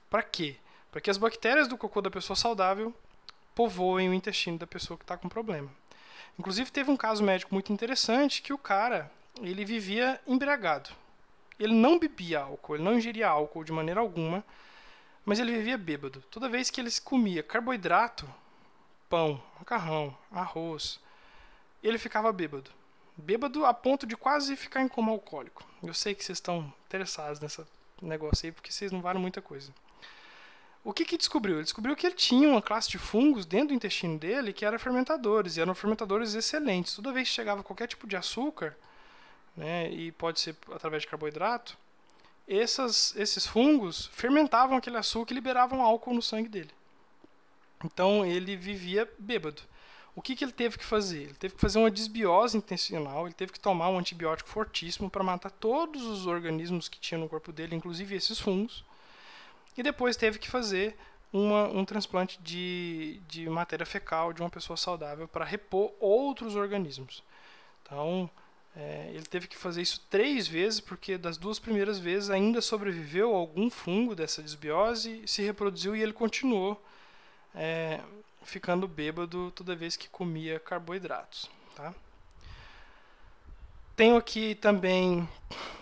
Para 0.09 0.23
quê? 0.23 0.57
Para 0.97 1.03
que 1.03 1.11
as 1.11 1.19
bactérias 1.19 1.69
do 1.69 1.77
cocô 1.77 2.01
da 2.01 2.11
pessoa 2.11 2.35
saudável 2.35 2.91
povoem 3.55 4.09
o 4.09 4.15
intestino 4.15 4.57
da 4.57 4.67
pessoa 4.67 4.97
que 4.97 5.05
está 5.05 5.15
com 5.15 5.29
problema. 5.29 5.71
Inclusive 6.39 6.73
teve 6.73 6.91
um 6.91 6.97
caso 6.97 7.23
médico 7.23 7.53
muito 7.53 7.71
interessante 7.71 8.41
que 8.41 8.51
o 8.51 8.57
cara 8.57 9.13
ele 9.43 9.63
vivia 9.63 10.19
embriagado. 10.27 10.89
Ele 11.61 11.75
não 11.75 11.99
bebia 11.99 12.41
álcool, 12.41 12.77
ele 12.77 12.85
não 12.85 12.95
ingeria 12.95 13.29
álcool 13.29 13.63
de 13.63 13.73
maneira 13.73 14.01
alguma 14.01 14.43
mas 15.23 15.39
ele 15.39 15.53
vivia 15.53 15.77
bêbado. 15.77 16.25
Toda 16.31 16.49
vez 16.49 16.71
que 16.71 16.81
ele 16.81 16.91
comia 17.05 17.43
carboidrato, 17.43 18.27
pão, 19.07 19.39
macarrão, 19.59 20.17
arroz, 20.33 20.99
ele 21.83 21.99
ficava 21.99 22.33
bêbado. 22.33 22.71
Bêbado 23.15 23.67
a 23.67 23.75
ponto 23.75 24.07
de 24.07 24.17
quase 24.17 24.57
ficar 24.57 24.81
em 24.81 24.89
coma 24.89 25.13
alcoólico. 25.13 25.63
Eu 25.83 25.93
sei 25.93 26.15
que 26.15 26.25
vocês 26.25 26.39
estão 26.39 26.73
interessados 26.87 27.39
nesse 27.39 27.63
negócio 28.01 28.47
aí, 28.47 28.53
porque 28.53 28.73
vocês 28.73 28.91
não 28.91 29.03
valem 29.03 29.21
muita 29.21 29.43
coisa. 29.43 29.71
O 30.87 30.93
que, 30.93 31.05
que 31.05 31.19
descobriu? 31.19 31.57
Ele 31.57 31.65
descobriu 31.65 31.97
que 31.97 32.07
ele 32.07 32.15
tinha 32.15 32.49
uma 32.49 32.63
classe 32.63 32.89
de 32.89 32.97
fungos 32.97 33.45
dentro 33.45 33.69
do 33.69 33.75
intestino 33.75 34.17
dele 34.17 34.53
que 34.53 34.65
eram 34.65 34.79
fermentadores, 34.79 35.57
e 35.57 35.61
eram 35.61 35.75
fermentadores 35.75 36.33
excelentes. 36.35 36.95
Toda 36.95 37.13
vez 37.13 37.29
que 37.29 37.35
chegava 37.35 37.61
qualquer 37.61 37.89
tipo 37.89 38.07
de 38.07 38.15
açúcar, 38.15 38.77
né, 39.57 39.91
e 39.91 40.13
pode 40.13 40.39
ser 40.39 40.55
através 40.71 41.03
de 41.03 41.09
carboidrato, 41.09 41.77
essas, 42.47 43.13
esses 43.17 43.45
fungos 43.45 44.07
fermentavam 44.13 44.77
aquele 44.77 44.97
açúcar 44.97 45.33
e 45.33 45.35
liberavam 45.35 45.83
álcool 45.83 46.15
no 46.15 46.23
sangue 46.23 46.49
dele. 46.49 46.71
Então 47.85 48.25
ele 48.25 48.55
vivia 48.55 49.13
bêbado. 49.19 49.63
O 50.15 50.23
que, 50.23 50.37
que 50.37 50.45
ele 50.45 50.53
teve 50.53 50.79
que 50.79 50.85
fazer? 50.85 51.23
Ele 51.23 51.35
teve 51.35 51.57
que 51.57 51.61
fazer 51.61 51.81
uma 51.81 51.91
desbiose 51.91 52.57
intencional, 52.57 53.27
ele 53.27 53.35
teve 53.35 53.51
que 53.51 53.59
tomar 53.59 53.89
um 53.89 53.99
antibiótico 53.99 54.49
fortíssimo 54.49 55.11
para 55.11 55.25
matar 55.25 55.51
todos 55.51 56.05
os 56.05 56.29
organismos 56.29 56.89
que 56.89 57.01
tinha 57.01 57.19
no 57.19 57.29
corpo 57.29 57.53
dele, 57.53 57.75
inclusive 57.75 58.15
esses 58.15 58.39
fungos. 58.39 58.85
E 59.77 59.83
depois 59.83 60.17
teve 60.17 60.39
que 60.39 60.49
fazer 60.49 60.97
uma, 61.33 61.69
um 61.69 61.85
transplante 61.85 62.41
de, 62.43 63.21
de 63.29 63.49
matéria 63.49 63.85
fecal 63.85 64.33
de 64.33 64.41
uma 64.41 64.51
pessoa 64.51 64.77
saudável 64.77 65.29
para 65.29 65.45
repor 65.45 65.93
outros 66.01 66.57
organismos. 66.57 67.23
Então, 67.83 68.31
é, 68.77 69.11
ele 69.15 69.25
teve 69.25 69.47
que 69.47 69.57
fazer 69.57 69.83
isso 69.83 70.05
três 70.11 70.47
vezes, 70.47 70.81
porque 70.81 71.17
das 71.17 71.37
duas 71.37 71.59
primeiras 71.59 71.99
vezes 71.99 72.31
ainda 72.31 72.61
sobreviveu 72.61 73.35
algum 73.35 73.71
fungo 73.71 74.15
dessa 74.15 74.43
desbiose, 74.43 75.23
se 75.27 75.43
reproduziu 75.43 75.95
e 75.97 76.03
ele 76.03 76.13
continuou 76.13 76.83
é, 77.55 78.01
ficando 78.43 78.87
bêbado 78.87 79.51
toda 79.53 79.75
vez 79.75 79.97
que 79.97 80.09
comia 80.09 80.61
carboidratos. 80.61 81.51
Tá? 81.75 81.95
Tenho 83.97 84.17
aqui 84.17 84.55
também 84.55 85.27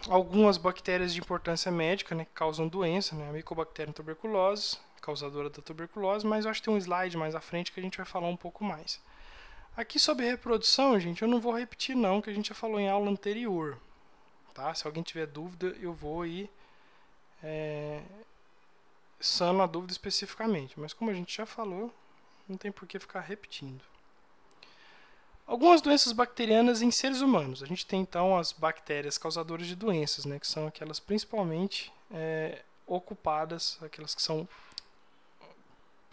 algumas 0.09 0.57
bactérias 0.57 1.13
de 1.13 1.19
importância 1.19 1.73
médica 1.73 2.15
né, 2.15 2.25
que 2.25 2.31
causam 2.33 2.69
doença, 2.69 3.17
né, 3.17 3.29
a 3.29 3.33
Mycobacterium 3.33 3.93
tuberculose, 3.93 4.79
causadora 5.03 5.51
da 5.51 5.61
tuberculose, 5.61 6.25
mas 6.25 6.45
eu 6.45 6.51
acho 6.53 6.61
que 6.61 6.67
tem 6.67 6.75
um 6.75 6.79
slide 6.79 7.17
mais 7.17 7.35
à 7.35 7.41
frente 7.41 7.73
que 7.73 7.81
a 7.81 7.83
gente 7.83 7.97
vai 7.97 8.07
falar 8.07 8.29
um 8.29 8.37
pouco 8.37 8.63
mais. 8.63 9.01
Aqui 9.77 9.99
sobre 9.99 10.27
reprodução, 10.27 10.99
gente, 11.01 11.23
eu 11.23 11.29
não 11.29 11.41
vou 11.41 11.53
repetir 11.53 11.97
não, 11.97 12.23
que 12.23 12.31
a 12.31 12.33
gente 12.33 12.51
já 12.51 12.55
falou 12.55 12.79
em 12.79 12.89
aula 12.89 13.11
anterior. 13.11 13.77
Tá? 14.55 14.73
Se 14.73 14.87
alguém 14.87 15.03
tiver 15.03 15.27
dúvida, 15.27 15.77
eu 15.81 15.93
vou 15.93 16.23
aí 16.23 16.49
é, 17.43 18.01
sano 19.19 19.61
a 19.61 19.67
dúvida 19.67 19.93
especificamente. 19.93 20.79
Mas 20.79 20.93
como 20.93 21.11
a 21.11 21.15
gente 21.15 21.37
já 21.37 21.45
falou, 21.45 21.93
não 22.49 22.57
tem 22.57 22.71
por 22.71 22.87
que 22.87 23.01
ficar 23.01 23.21
repetindo. 23.21 23.83
Algumas 25.47 25.81
doenças 25.81 26.13
bacterianas 26.13 26.81
em 26.81 26.91
seres 26.91 27.21
humanos. 27.21 27.63
A 27.63 27.67
gente 27.67 27.85
tem 27.85 28.01
então 28.01 28.37
as 28.37 28.53
bactérias 28.53 29.19
causadoras 29.19 29.67
de 29.67 29.77
doenças, 29.77 30.25
né, 30.25 30.39
que 30.39 30.47
são 30.47 30.67
aquelas 30.67 30.99
principalmente 30.99 31.93
é, 32.11 32.63
ocupadas, 32.87 33.79
aquelas 33.83 34.15
que 34.15 34.23
são 34.23 34.49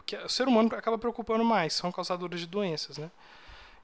que 0.06 0.18
o 0.18 0.30
ser 0.30 0.48
humano 0.48 0.70
acaba 0.76 0.98
preocupando 0.98 1.46
mais, 1.46 1.74
são 1.74 1.92
causadoras 1.92 2.40
de 2.40 2.48
doenças, 2.48 2.98
né? 2.98 3.10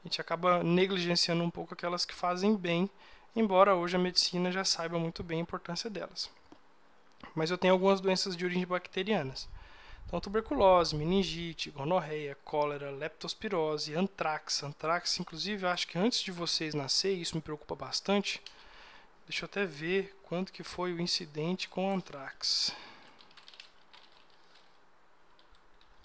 a 0.03 0.07
gente 0.07 0.21
acaba 0.21 0.63
negligenciando 0.63 1.43
um 1.43 1.49
pouco 1.49 1.73
aquelas 1.73 2.05
que 2.05 2.13
fazem 2.13 2.55
bem, 2.55 2.89
embora 3.35 3.75
hoje 3.75 3.95
a 3.95 3.99
medicina 3.99 4.51
já 4.51 4.63
saiba 4.63 4.97
muito 4.97 5.23
bem 5.23 5.39
a 5.39 5.41
importância 5.41 5.89
delas. 5.89 6.29
Mas 7.35 7.51
eu 7.51 7.57
tenho 7.57 7.73
algumas 7.73 7.99
doenças 7.99 8.35
de 8.35 8.45
origem 8.45 8.65
bacterianas. 8.65 9.47
Então, 10.07 10.21
tuberculose, 10.21 10.95
meningite, 10.95 11.69
gonorreia, 11.69 12.37
cólera, 12.45 12.89
leptospirose, 12.89 13.93
antrax. 13.93 14.63
Antrax, 14.63 15.19
inclusive, 15.19 15.67
acho 15.67 15.85
que 15.85 15.99
antes 15.99 16.21
de 16.21 16.31
vocês 16.31 16.73
nascerem, 16.73 17.21
isso 17.21 17.35
me 17.35 17.41
preocupa 17.41 17.75
bastante. 17.75 18.41
Deixa 19.27 19.43
eu 19.43 19.47
até 19.47 19.65
ver 19.65 20.17
quanto 20.23 20.53
que 20.53 20.63
foi 20.63 20.93
o 20.93 21.01
incidente 21.01 21.67
com 21.67 21.93
antrax. 21.93 22.73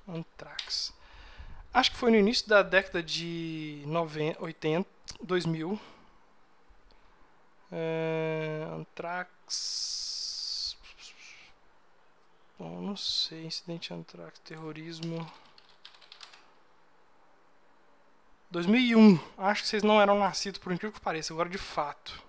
Antrax. 0.08 0.92
Acho 1.72 1.92
que 1.92 1.96
foi 1.96 2.10
no 2.10 2.18
início 2.18 2.48
da 2.48 2.62
década 2.62 3.02
de 3.02 3.82
90, 3.86 4.42
80, 4.42 4.88
2000. 5.22 5.80
É, 7.70 8.66
Antrax. 8.72 10.21
Bom, 12.58 12.80
não 12.80 12.96
sei. 12.96 13.46
Incidente 13.46 13.92
Antrax, 13.92 14.38
terrorismo. 14.40 15.30
2001. 18.50 19.18
Acho 19.38 19.62
que 19.62 19.68
vocês 19.68 19.82
não 19.82 20.00
eram 20.00 20.18
nascidos, 20.18 20.58
por 20.58 20.72
incrível 20.72 20.92
que 20.92 21.00
pareça. 21.00 21.32
Agora, 21.32 21.48
de 21.48 21.58
fato. 21.58 22.22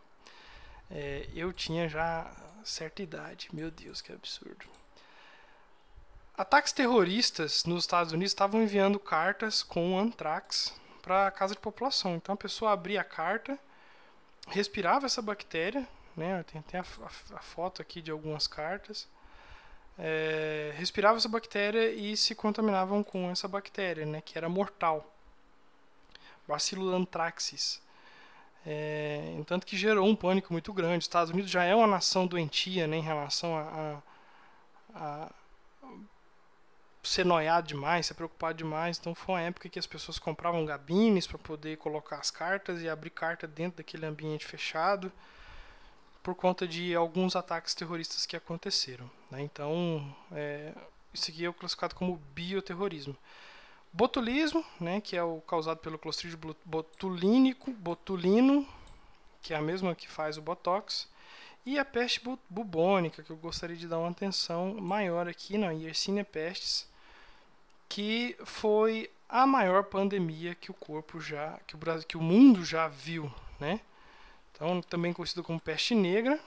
É, 0.89 1.27
eu 1.33 1.51
tinha 1.51 1.87
já 1.89 2.31
certa 2.63 3.01
idade. 3.01 3.49
Meu 3.53 3.69
Deus, 3.69 4.01
que 4.01 4.11
absurdo. 4.11 4.65
Ataques 6.35 6.71
terroristas 6.71 7.63
nos 7.65 7.83
Estados 7.83 8.11
Unidos 8.11 8.31
estavam 8.31 8.63
enviando 8.63 8.99
cartas 8.99 9.61
com 9.61 9.99
antrax 9.99 10.73
para 11.01 11.27
a 11.27 11.31
casa 11.31 11.53
de 11.53 11.59
população. 11.59 12.15
Então 12.15 12.33
a 12.33 12.37
pessoa 12.37 12.71
abria 12.71 13.01
a 13.01 13.03
carta, 13.03 13.59
respirava 14.47 15.05
essa 15.05 15.21
bactéria, 15.21 15.87
né? 16.17 16.41
Tem, 16.43 16.61
tem 16.63 16.79
a, 16.79 16.83
a, 16.83 17.37
a 17.37 17.41
foto 17.41 17.81
aqui 17.81 18.01
de 18.01 18.09
algumas 18.09 18.47
cartas. 18.47 19.07
É, 19.97 20.73
respirava 20.75 21.17
essa 21.17 21.29
bactéria 21.29 21.91
e 21.91 22.17
se 22.17 22.33
contaminavam 22.33 23.03
com 23.03 23.29
essa 23.29 23.47
bactéria, 23.47 24.05
né? 24.05 24.21
Que 24.21 24.37
era 24.37 24.49
mortal. 24.49 25.13
Bacillus 26.47 26.93
anthracis. 26.93 27.81
É, 28.65 29.41
tanto 29.45 29.65
que 29.65 29.77
gerou 29.77 30.07
um 30.07 30.15
pânico 30.15 30.51
muito 30.51 30.73
grande. 30.73 30.99
Os 30.99 31.05
Estados 31.05 31.31
Unidos 31.31 31.51
já 31.51 31.63
é 31.63 31.75
uma 31.75 31.87
nação 31.87 32.25
doentia 32.25 32.87
né, 32.87 32.97
em 32.97 33.01
relação 33.01 33.57
a, 33.57 34.01
a, 34.95 35.25
a 35.25 35.31
ser 37.03 37.25
noiado 37.25 37.67
demais, 37.67 38.07
ser 38.07 38.13
preocupado 38.13 38.57
demais. 38.57 38.97
Então 38.97 39.13
foi 39.13 39.35
uma 39.35 39.41
época 39.41 39.69
que 39.69 39.79
as 39.79 39.85
pessoas 39.85 40.17
compravam 40.17 40.65
gabines 40.65 41.27
para 41.27 41.37
poder 41.37 41.77
colocar 41.77 42.17
as 42.17 42.31
cartas 42.31 42.81
e 42.81 42.89
abrir 42.89 43.09
carta 43.09 43.45
dentro 43.45 43.77
daquele 43.77 44.05
ambiente 44.05 44.45
fechado 44.45 45.11
por 46.23 46.33
conta 46.33 46.65
de 46.65 46.95
alguns 46.95 47.35
ataques 47.35 47.75
terroristas 47.75 48.25
que 48.25 48.35
aconteceram. 48.35 49.11
Né? 49.29 49.41
Então, 49.41 50.15
é, 50.31 50.73
isso 51.13 51.29
aqui 51.29 51.45
é 51.45 51.51
classificado 51.51 51.93
como 51.93 52.19
bioterrorismo. 52.33 53.15
Botulismo, 53.91 54.65
né, 54.79 54.99
que 54.99 55.15
é 55.15 55.21
o 55.21 55.39
causado 55.41 55.77
pelo 55.77 55.99
Clostridium 55.99 56.55
botulínico, 56.65 57.71
botulino, 57.73 58.67
que 59.39 59.53
é 59.53 59.57
a 59.57 59.61
mesma 59.61 59.93
que 59.93 60.09
faz 60.09 60.35
o 60.35 60.41
Botox. 60.41 61.07
E 61.63 61.77
a 61.77 61.85
peste 61.85 62.19
bubônica, 62.49 63.21
que 63.21 63.29
eu 63.29 63.37
gostaria 63.37 63.75
de 63.75 63.87
dar 63.87 63.99
uma 63.99 64.09
atenção 64.09 64.73
maior 64.73 65.27
aqui, 65.27 65.57
na 65.57 65.71
Yersinia 65.71 66.25
pestis, 66.25 66.89
que 67.87 68.35
foi 68.43 69.11
a 69.29 69.45
maior 69.45 69.83
pandemia 69.83 70.55
que 70.55 70.71
o 70.71 70.73
corpo 70.73 71.21
já, 71.21 71.59
que 71.67 71.75
o 71.75 71.77
Brasil, 71.77 72.07
que 72.07 72.17
o 72.17 72.21
mundo 72.21 72.65
já 72.65 72.87
viu, 72.87 73.31
né? 73.59 73.79
Então, 74.53 74.81
também 74.81 75.11
conhecido 75.11 75.43
como 75.43 75.59
peste 75.59 75.95
negra, 75.95 76.39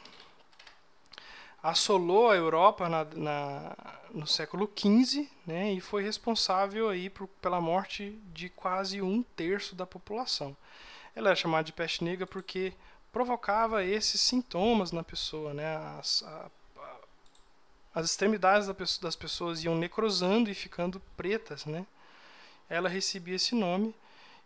assolou 1.62 2.30
a 2.30 2.36
Europa 2.36 2.88
na, 2.88 3.04
na, 3.04 3.76
no 4.12 4.26
século 4.26 4.70
XV, 4.76 5.28
né? 5.44 5.72
E 5.72 5.80
foi 5.80 6.02
responsável 6.02 6.88
aí 6.88 7.11
por, 7.11 7.26
pela 7.26 7.61
morte 7.61 8.16
de 8.32 8.48
quase 8.48 9.02
um 9.02 9.22
terço 9.22 9.74
da 9.74 9.84
população. 9.84 10.57
Ela 11.14 11.30
é 11.30 11.34
chamada 11.34 11.64
de 11.64 11.72
peste 11.72 12.04
negra 12.04 12.26
porque 12.26 12.72
provocava 13.11 13.84
esses 13.84 14.20
sintomas 14.20 14.92
na 14.92 15.02
pessoa, 15.02 15.52
né? 15.52 15.76
As, 15.98 16.22
a, 16.22 16.50
a, 16.76 16.96
as 17.96 18.07
extremidades 18.07 18.68
da 18.68 18.74
pessoa, 18.74 19.02
das 19.02 19.16
pessoas 19.16 19.64
iam 19.64 19.74
necrosando 19.74 20.48
e 20.48 20.54
ficando 20.54 21.00
pretas, 21.16 21.66
né? 21.66 21.84
Ela 22.70 22.88
recebia 22.88 23.34
esse 23.34 23.57
nome 23.57 23.92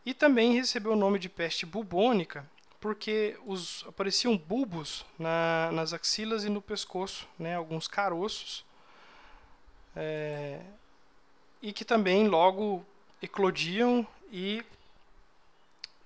e 0.06 0.14
também 0.14 0.54
recebeu 0.54 0.92
o 0.92 0.96
nome 0.96 1.18
de 1.18 1.28
peste 1.28 1.66
bubônica 1.66 2.48
porque 2.80 3.36
os, 3.44 3.84
apareciam 3.86 4.36
bulbos 4.36 5.04
na, 5.18 5.70
nas 5.72 5.92
axilas 5.92 6.44
e 6.44 6.48
no 6.48 6.62
pescoço, 6.62 7.28
né? 7.38 7.54
Alguns 7.54 7.86
caroços 7.86 8.64
é, 9.94 10.60
e 11.60 11.72
que 11.72 11.84
também 11.84 12.26
logo 12.26 12.84
eclodiam 13.22 14.06
e 14.32 14.64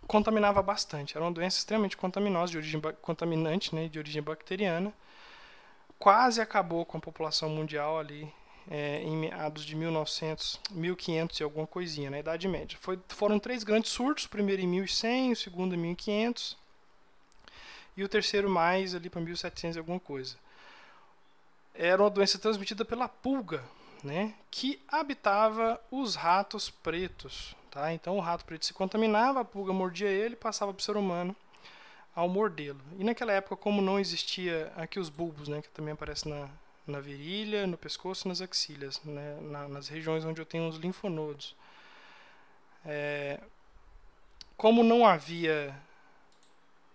contaminava 0.07 0.61
bastante. 0.63 1.17
Era 1.17 1.25
uma 1.25 1.33
doença 1.33 1.59
extremamente 1.59 1.97
contaminosa, 1.97 2.53
de 2.53 2.59
origem 2.59 2.81
contaminante, 3.01 3.75
né, 3.75 3.89
de 3.89 3.99
origem 3.99 4.23
bacteriana. 4.23 4.93
Quase 5.99 6.41
acabou 6.41 6.85
com 6.85 6.99
a 6.99 7.01
população 7.01 7.49
mundial 7.49 7.99
ali 7.99 8.31
é, 8.69 9.01
em 9.03 9.17
meados 9.17 9.65
de 9.65 9.77
1900, 9.77 10.61
1500 10.71 11.41
e 11.41 11.43
alguma 11.43 11.67
coisinha, 11.67 12.11
na 12.11 12.19
Idade 12.19 12.49
Média. 12.49 12.77
Foi, 12.81 12.99
foram 13.09 13.39
três 13.39 13.63
grandes 13.63 13.93
surtos, 13.93 14.25
o 14.25 14.29
primeiro 14.29 14.61
em 14.61 14.67
1100, 14.67 15.33
o 15.33 15.37
segundo 15.37 15.75
em 15.75 15.79
1500 15.79 16.64
e 17.97 18.03
o 18.03 18.09
terceiro 18.09 18.49
mais 18.49 18.95
ali 18.95 19.09
para 19.09 19.21
1700 19.21 19.77
e 19.77 19.79
alguma 19.79 20.01
coisa. 20.01 20.37
Era 21.75 22.03
uma 22.03 22.11
doença 22.11 22.39
transmitida 22.39 22.85
pela 22.85 23.09
pulga, 23.09 23.63
né, 24.03 24.35
que 24.51 24.81
habitava 24.89 25.81
os 25.91 26.15
ratos 26.15 26.71
pretos. 26.71 27.57
Tá? 27.71 27.93
Então 27.93 28.17
o 28.17 28.21
rato 28.21 28.45
preto 28.45 28.65
se 28.65 28.73
contaminava, 28.73 29.41
a 29.41 29.45
pulga 29.45 29.73
mordia 29.73 30.09
ele 30.09 30.35
e 30.35 30.37
passava 30.37 30.73
para 30.73 30.81
o 30.81 30.85
ser 30.85 30.97
humano 30.97 31.35
ao 32.15 32.29
mordê-lo. 32.29 32.81
E 32.99 33.03
naquela 33.03 33.33
época, 33.33 33.57
como 33.57 33.83
não 33.83 33.99
existia 33.99 34.73
aqui 34.77 35.01
os 35.01 35.09
bulbos, 35.09 35.49
né, 35.49 35.61
que 35.61 35.69
também 35.71 35.93
aparece 35.93 36.29
na, 36.29 36.49
na 36.87 37.01
virilha, 37.01 37.67
no 37.67 37.77
pescoço 37.77 38.27
e 38.27 38.29
nas 38.29 38.41
axilas, 38.41 39.03
né, 39.03 39.39
na, 39.41 39.69
nas 39.69 39.89
regiões 39.89 40.25
onde 40.25 40.41
eu 40.41 40.47
tenho 40.47 40.69
os 40.69 40.77
linfonodos. 40.77 41.57
É, 42.87 43.41
como 44.57 44.85
não 44.85 45.05
havia 45.05 45.75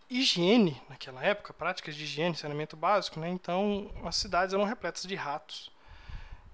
higiene 0.10 0.82
naquela 0.89 1.24
época, 1.24 1.53
práticas 1.53 1.95
de 1.95 2.03
higiene, 2.03 2.36
saneamento 2.36 2.76
básico, 2.76 3.20
né, 3.20 3.30
então 3.30 3.91
as 4.03 4.16
cidades 4.16 4.53
eram 4.53 4.64
repletas 4.64 5.03
de 5.03 5.16
ratos. 5.16 5.72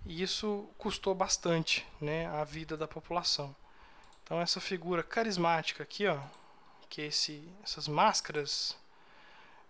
E 0.05 0.21
isso 0.21 0.69
custou 0.77 1.15
bastante 1.15 1.85
né, 1.99 2.27
a 2.27 2.43
vida 2.43 2.77
da 2.77 2.87
população. 2.87 3.55
Então 4.23 4.39
essa 4.39 4.59
figura 4.59 5.01
carismática 5.01 5.83
aqui, 5.83 6.05
ó, 6.05 6.19
que 6.89 7.01
é 7.01 7.05
esse, 7.05 7.47
essas 7.63 7.87
máscaras 7.87 8.77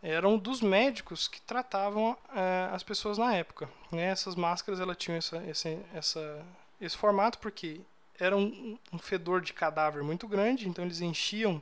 eram 0.02 0.38
dos 0.38 0.62
médicos 0.62 1.28
que 1.28 1.42
tratavam 1.42 2.18
é, 2.34 2.70
as 2.72 2.84
pessoas 2.84 3.18
na 3.18 3.34
época. 3.34 3.70
Né? 3.92 4.06
Essas 4.06 4.36
máscaras 4.36 4.80
ela 4.80 4.94
tinham 4.94 5.18
essa, 5.18 5.38
esse, 5.46 5.80
essa, 5.94 6.46
esse 6.80 6.98
formato 6.98 7.40
porque 7.40 7.82
era 8.20 8.36
um, 8.36 8.78
um 8.94 9.00
fedor 9.00 9.42
de 9.42 9.52
cadáver 9.52 10.04
muito 10.04 10.28
grande, 10.28 10.70
então 10.70 10.86
eles 10.86 11.02
enchiam 11.02 11.62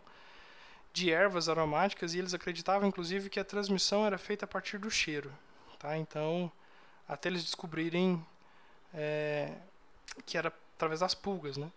de 0.94 1.12
ervas 1.12 1.50
aromáticas 1.50 2.14
e 2.14 2.20
eles 2.20 2.34
acreditavam 2.34 2.88
inclusive 2.88 3.30
que 3.30 3.40
a 3.40 3.44
transmissão 3.44 4.06
era 4.06 4.18
feita 4.18 4.46
a 4.46 4.48
partir 4.48 4.78
do 4.78 4.92
cheiro. 4.92 5.32
Tá? 5.80 5.98
Então, 5.98 6.52
até 7.08 7.28
eles 7.28 7.44
descobrirem 7.44 8.24
é, 8.94 9.52
que 10.26 10.38
era 10.38 10.54
através 10.76 11.00
das 11.00 11.16
pulgas. 11.16 11.58
Né? 11.58 11.70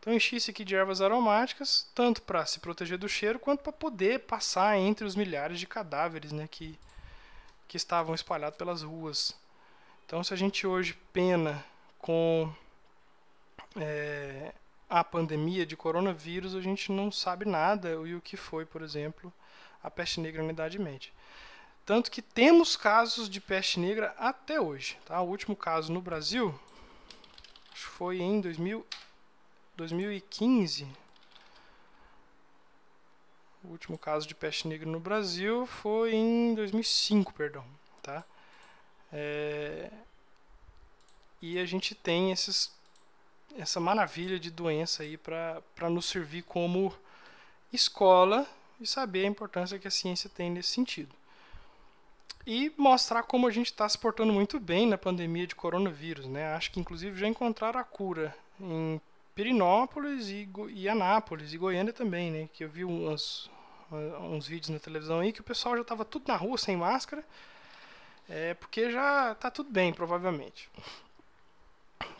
Então 0.00 0.12
enchi-se 0.12 0.50
aqui 0.50 0.64
de 0.64 0.74
ervas 0.74 1.00
aromáticas, 1.00 1.88
tanto 1.94 2.22
para 2.22 2.44
se 2.46 2.58
proteger 2.60 2.98
do 2.98 3.08
cheiro, 3.08 3.38
quanto 3.38 3.62
para 3.62 3.72
poder 3.72 4.20
passar 4.20 4.76
entre 4.78 5.06
os 5.06 5.14
milhares 5.14 5.60
de 5.60 5.66
cadáveres 5.66 6.32
né, 6.32 6.48
que, 6.50 6.78
que 7.68 7.76
estavam 7.76 8.14
espalhados 8.14 8.56
pelas 8.56 8.82
ruas. 8.82 9.34
Então 10.06 10.24
se 10.24 10.32
a 10.32 10.36
gente 10.36 10.66
hoje 10.66 10.98
pena 11.12 11.64
com 11.98 12.52
é, 13.76 14.52
a 15.00 15.02
pandemia 15.02 15.66
de 15.66 15.76
coronavírus, 15.76 16.54
a 16.54 16.60
gente 16.60 16.92
não 16.92 17.10
sabe 17.10 17.44
nada 17.44 17.90
e 18.06 18.14
o 18.14 18.20
que 18.20 18.36
foi, 18.36 18.64
por 18.64 18.80
exemplo, 18.80 19.32
a 19.82 19.90
peste 19.90 20.20
negra 20.20 20.40
na 20.40 20.52
Idade 20.52 20.78
Média. 20.78 21.10
Tanto 21.84 22.12
que 22.12 22.22
temos 22.22 22.76
casos 22.76 23.28
de 23.28 23.40
peste 23.40 23.80
negra 23.80 24.14
até 24.16 24.60
hoje. 24.60 24.96
Tá? 25.04 25.20
O 25.20 25.28
último 25.28 25.56
caso 25.56 25.92
no 25.92 26.00
Brasil 26.00 26.54
foi 27.74 28.20
em 28.20 28.40
2000 28.40 28.86
2015, 29.76 30.86
o 33.64 33.68
último 33.70 33.98
caso 33.98 34.28
de 34.28 34.36
peste 34.36 34.68
negra 34.68 34.88
no 34.88 35.00
Brasil 35.00 35.66
foi 35.66 36.14
em 36.14 36.54
2005, 36.54 37.34
perdão, 37.34 37.64
tá? 38.00 38.24
É, 39.12 39.90
e 41.42 41.58
a 41.58 41.66
gente 41.66 41.92
tem 41.96 42.30
esses, 42.30 42.70
essa 43.56 43.80
maravilha 43.80 44.38
de 44.38 44.50
doença 44.50 45.02
aí 45.02 45.16
para 45.16 45.90
nos 45.90 46.06
servir 46.06 46.42
como 46.42 46.94
escola 47.72 48.46
e 48.80 48.86
saber 48.86 49.24
a 49.24 49.28
importância 49.28 49.78
que 49.78 49.88
a 49.88 49.90
ciência 49.90 50.28
tem 50.28 50.50
nesse 50.50 50.70
sentido. 50.70 51.14
E 52.46 52.72
mostrar 52.76 53.22
como 53.22 53.46
a 53.46 53.50
gente 53.50 53.66
está 53.66 53.88
se 53.88 53.98
portando 53.98 54.32
muito 54.32 54.60
bem 54.60 54.86
na 54.86 54.98
pandemia 54.98 55.46
de 55.46 55.54
coronavírus, 55.54 56.26
né? 56.26 56.52
Acho 56.54 56.70
que 56.70 56.80
inclusive 56.80 57.18
já 57.18 57.26
encontraram 57.26 57.80
a 57.80 57.84
cura 57.84 58.36
em 58.60 59.00
Pirinópolis 59.34 60.28
e, 60.28 60.48
e 60.68 60.88
Anápolis 60.88 61.52
e 61.52 61.58
Goiânia 61.58 61.92
também, 61.92 62.30
né? 62.30 62.48
Que 62.52 62.64
eu 62.64 62.68
vi 62.68 62.84
uns, 62.84 63.50
uns 64.20 64.46
vídeos 64.46 64.68
na 64.68 64.78
televisão 64.78 65.20
aí 65.20 65.32
que 65.32 65.40
o 65.40 65.44
pessoal 65.44 65.74
já 65.76 65.82
estava 65.82 66.04
tudo 66.04 66.28
na 66.28 66.36
rua 66.36 66.58
sem 66.58 66.76
máscara, 66.76 67.24
é 68.28 68.54
porque 68.54 68.90
já 68.90 69.32
está 69.32 69.50
tudo 69.50 69.70
bem, 69.70 69.92
provavelmente. 69.92 70.68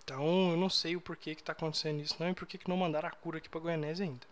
Então 0.02 0.50
eu 0.50 0.56
não 0.56 0.68
sei 0.68 0.96
o 0.96 1.00
porquê 1.00 1.34
que 1.34 1.40
está 1.40 1.52
acontecendo 1.52 2.00
isso 2.00 2.16
não 2.18 2.28
e 2.28 2.34
por 2.34 2.46
que 2.46 2.58
não 2.68 2.76
mandaram 2.76 3.08
a 3.08 3.12
cura 3.12 3.38
aqui 3.38 3.48
para 3.48 3.60
Goianésia 3.60 4.04
ainda. 4.04 4.26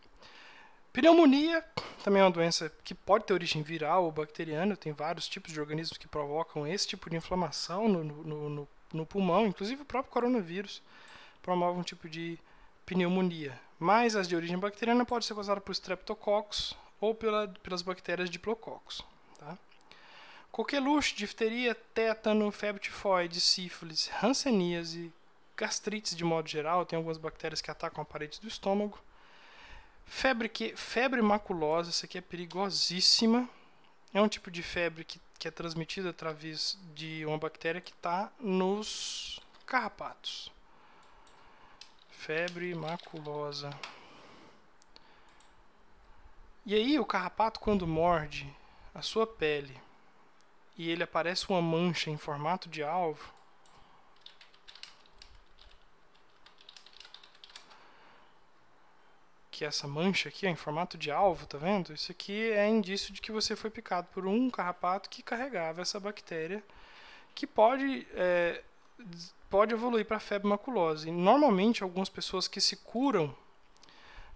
Pneumonia 0.92 1.64
também 2.04 2.20
é 2.20 2.24
uma 2.24 2.30
doença 2.30 2.70
que 2.84 2.94
pode 2.94 3.24
ter 3.24 3.32
origem 3.32 3.62
viral 3.62 4.04
ou 4.04 4.12
bacteriana. 4.12 4.76
Tem 4.76 4.92
vários 4.92 5.26
tipos 5.26 5.50
de 5.50 5.58
organismos 5.58 5.96
que 5.96 6.06
provocam 6.06 6.66
esse 6.66 6.86
tipo 6.86 7.08
de 7.08 7.16
inflamação 7.16 7.88
no, 7.88 8.04
no, 8.04 8.48
no, 8.50 8.68
no 8.92 9.06
pulmão, 9.06 9.46
inclusive 9.46 9.82
o 9.82 9.86
próprio 9.86 10.12
coronavírus 10.12 10.82
promove 11.40 11.80
um 11.80 11.82
tipo 11.82 12.08
de 12.08 12.38
pneumonia, 12.84 13.58
mas 13.78 14.14
as 14.14 14.28
de 14.28 14.36
origem 14.36 14.58
bacteriana 14.58 15.04
podem 15.04 15.26
ser 15.26 15.34
causadas 15.34 15.64
por 15.64 15.72
streptococcus 15.72 16.76
ou 17.00 17.14
pela, 17.14 17.48
pelas 17.48 17.82
bactérias 17.82 18.28
diplococcus. 18.28 19.02
Tá? 19.38 19.56
Coqueluche, 20.50 21.16
difteria, 21.16 21.74
tétano, 21.74 22.50
febre 22.52 22.82
tifoide, 22.82 23.40
sífilis, 23.40 24.10
hanseníase, 24.22 25.12
gastrites 25.62 26.16
de 26.16 26.24
modo 26.24 26.48
geral, 26.48 26.84
tem 26.84 26.96
algumas 26.96 27.18
bactérias 27.18 27.60
que 27.60 27.70
atacam 27.70 28.02
a 28.02 28.04
parede 28.04 28.40
do 28.40 28.48
estômago. 28.48 28.98
Febre, 30.04 30.48
que, 30.48 30.76
febre 30.76 31.22
maculosa, 31.22 31.90
essa 31.90 32.04
aqui 32.04 32.18
é 32.18 32.20
perigosíssima. 32.20 33.48
É 34.12 34.20
um 34.20 34.26
tipo 34.26 34.50
de 34.50 34.60
febre 34.60 35.04
que, 35.04 35.20
que 35.38 35.46
é 35.46 35.52
transmitida 35.52 36.10
através 36.10 36.76
de 36.96 37.24
uma 37.24 37.38
bactéria 37.38 37.80
que 37.80 37.92
está 37.92 38.32
nos 38.40 39.38
carrapatos. 39.64 40.50
Febre 42.10 42.74
maculosa. 42.74 43.70
E 46.66 46.74
aí 46.74 46.98
o 46.98 47.06
carrapato 47.06 47.60
quando 47.60 47.86
morde 47.86 48.52
a 48.92 49.00
sua 49.00 49.28
pele 49.28 49.80
e 50.76 50.90
ele 50.90 51.04
aparece 51.04 51.48
uma 51.48 51.62
mancha 51.62 52.10
em 52.10 52.16
formato 52.16 52.68
de 52.68 52.82
alvo, 52.82 53.32
que 59.62 59.66
é 59.66 59.68
essa 59.68 59.86
mancha 59.86 60.28
aqui, 60.28 60.44
ó, 60.44 60.50
em 60.50 60.56
formato 60.56 60.98
de 60.98 61.08
alvo, 61.08 61.46
tá 61.46 61.56
vendo? 61.56 61.94
Isso 61.94 62.10
aqui 62.10 62.50
é 62.50 62.68
indício 62.68 63.12
de 63.14 63.20
que 63.20 63.30
você 63.30 63.54
foi 63.54 63.70
picado 63.70 64.08
por 64.12 64.26
um 64.26 64.50
carrapato 64.50 65.08
que 65.08 65.22
carregava 65.22 65.80
essa 65.80 66.00
bactéria, 66.00 66.64
que 67.32 67.46
pode 67.46 68.04
é, 68.14 68.60
pode 69.48 69.72
evoluir 69.72 70.04
para 70.04 70.18
febre 70.18 70.48
maculosa. 70.48 71.08
E 71.08 71.12
normalmente 71.12 71.84
algumas 71.84 72.08
pessoas 72.08 72.48
que 72.48 72.60
se 72.60 72.74
curam 72.74 73.32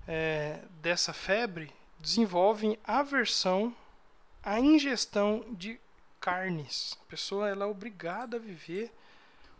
é, 0.06 0.60
dessa 0.80 1.12
febre 1.12 1.72
desenvolvem 1.98 2.78
aversão 2.84 3.74
à 4.44 4.60
ingestão 4.60 5.44
de 5.50 5.80
carnes. 6.20 6.96
A 7.02 7.10
pessoa 7.10 7.48
ela 7.48 7.64
é 7.64 7.68
obrigada 7.68 8.36
a 8.36 8.40
viver 8.40 8.92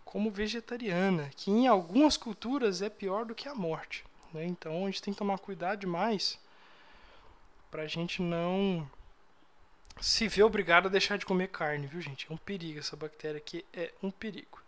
como 0.04 0.30
vegetariana, 0.30 1.28
que 1.34 1.50
em 1.50 1.66
algumas 1.66 2.16
culturas 2.16 2.82
é 2.82 2.88
pior 2.88 3.24
do 3.24 3.34
que 3.34 3.48
a 3.48 3.54
morte. 3.54 4.04
Né? 4.32 4.44
Então 4.46 4.84
a 4.84 4.86
gente 4.86 5.02
tem 5.02 5.12
que 5.14 5.18
tomar 5.18 5.38
cuidado 5.38 5.80
demais 5.80 6.38
para 7.70 7.82
a 7.82 7.86
gente 7.86 8.22
não 8.22 8.88
se 10.00 10.28
ver 10.28 10.42
obrigado 10.42 10.86
a 10.86 10.90
deixar 10.90 11.16
de 11.16 11.26
comer 11.26 11.48
carne, 11.48 11.86
viu 11.86 12.00
gente? 12.00 12.26
É 12.30 12.34
um 12.34 12.36
perigo 12.36 12.78
essa 12.78 12.96
bactéria 12.96 13.38
aqui, 13.38 13.64
é 13.72 13.92
um 14.02 14.10
perigo. 14.10 14.60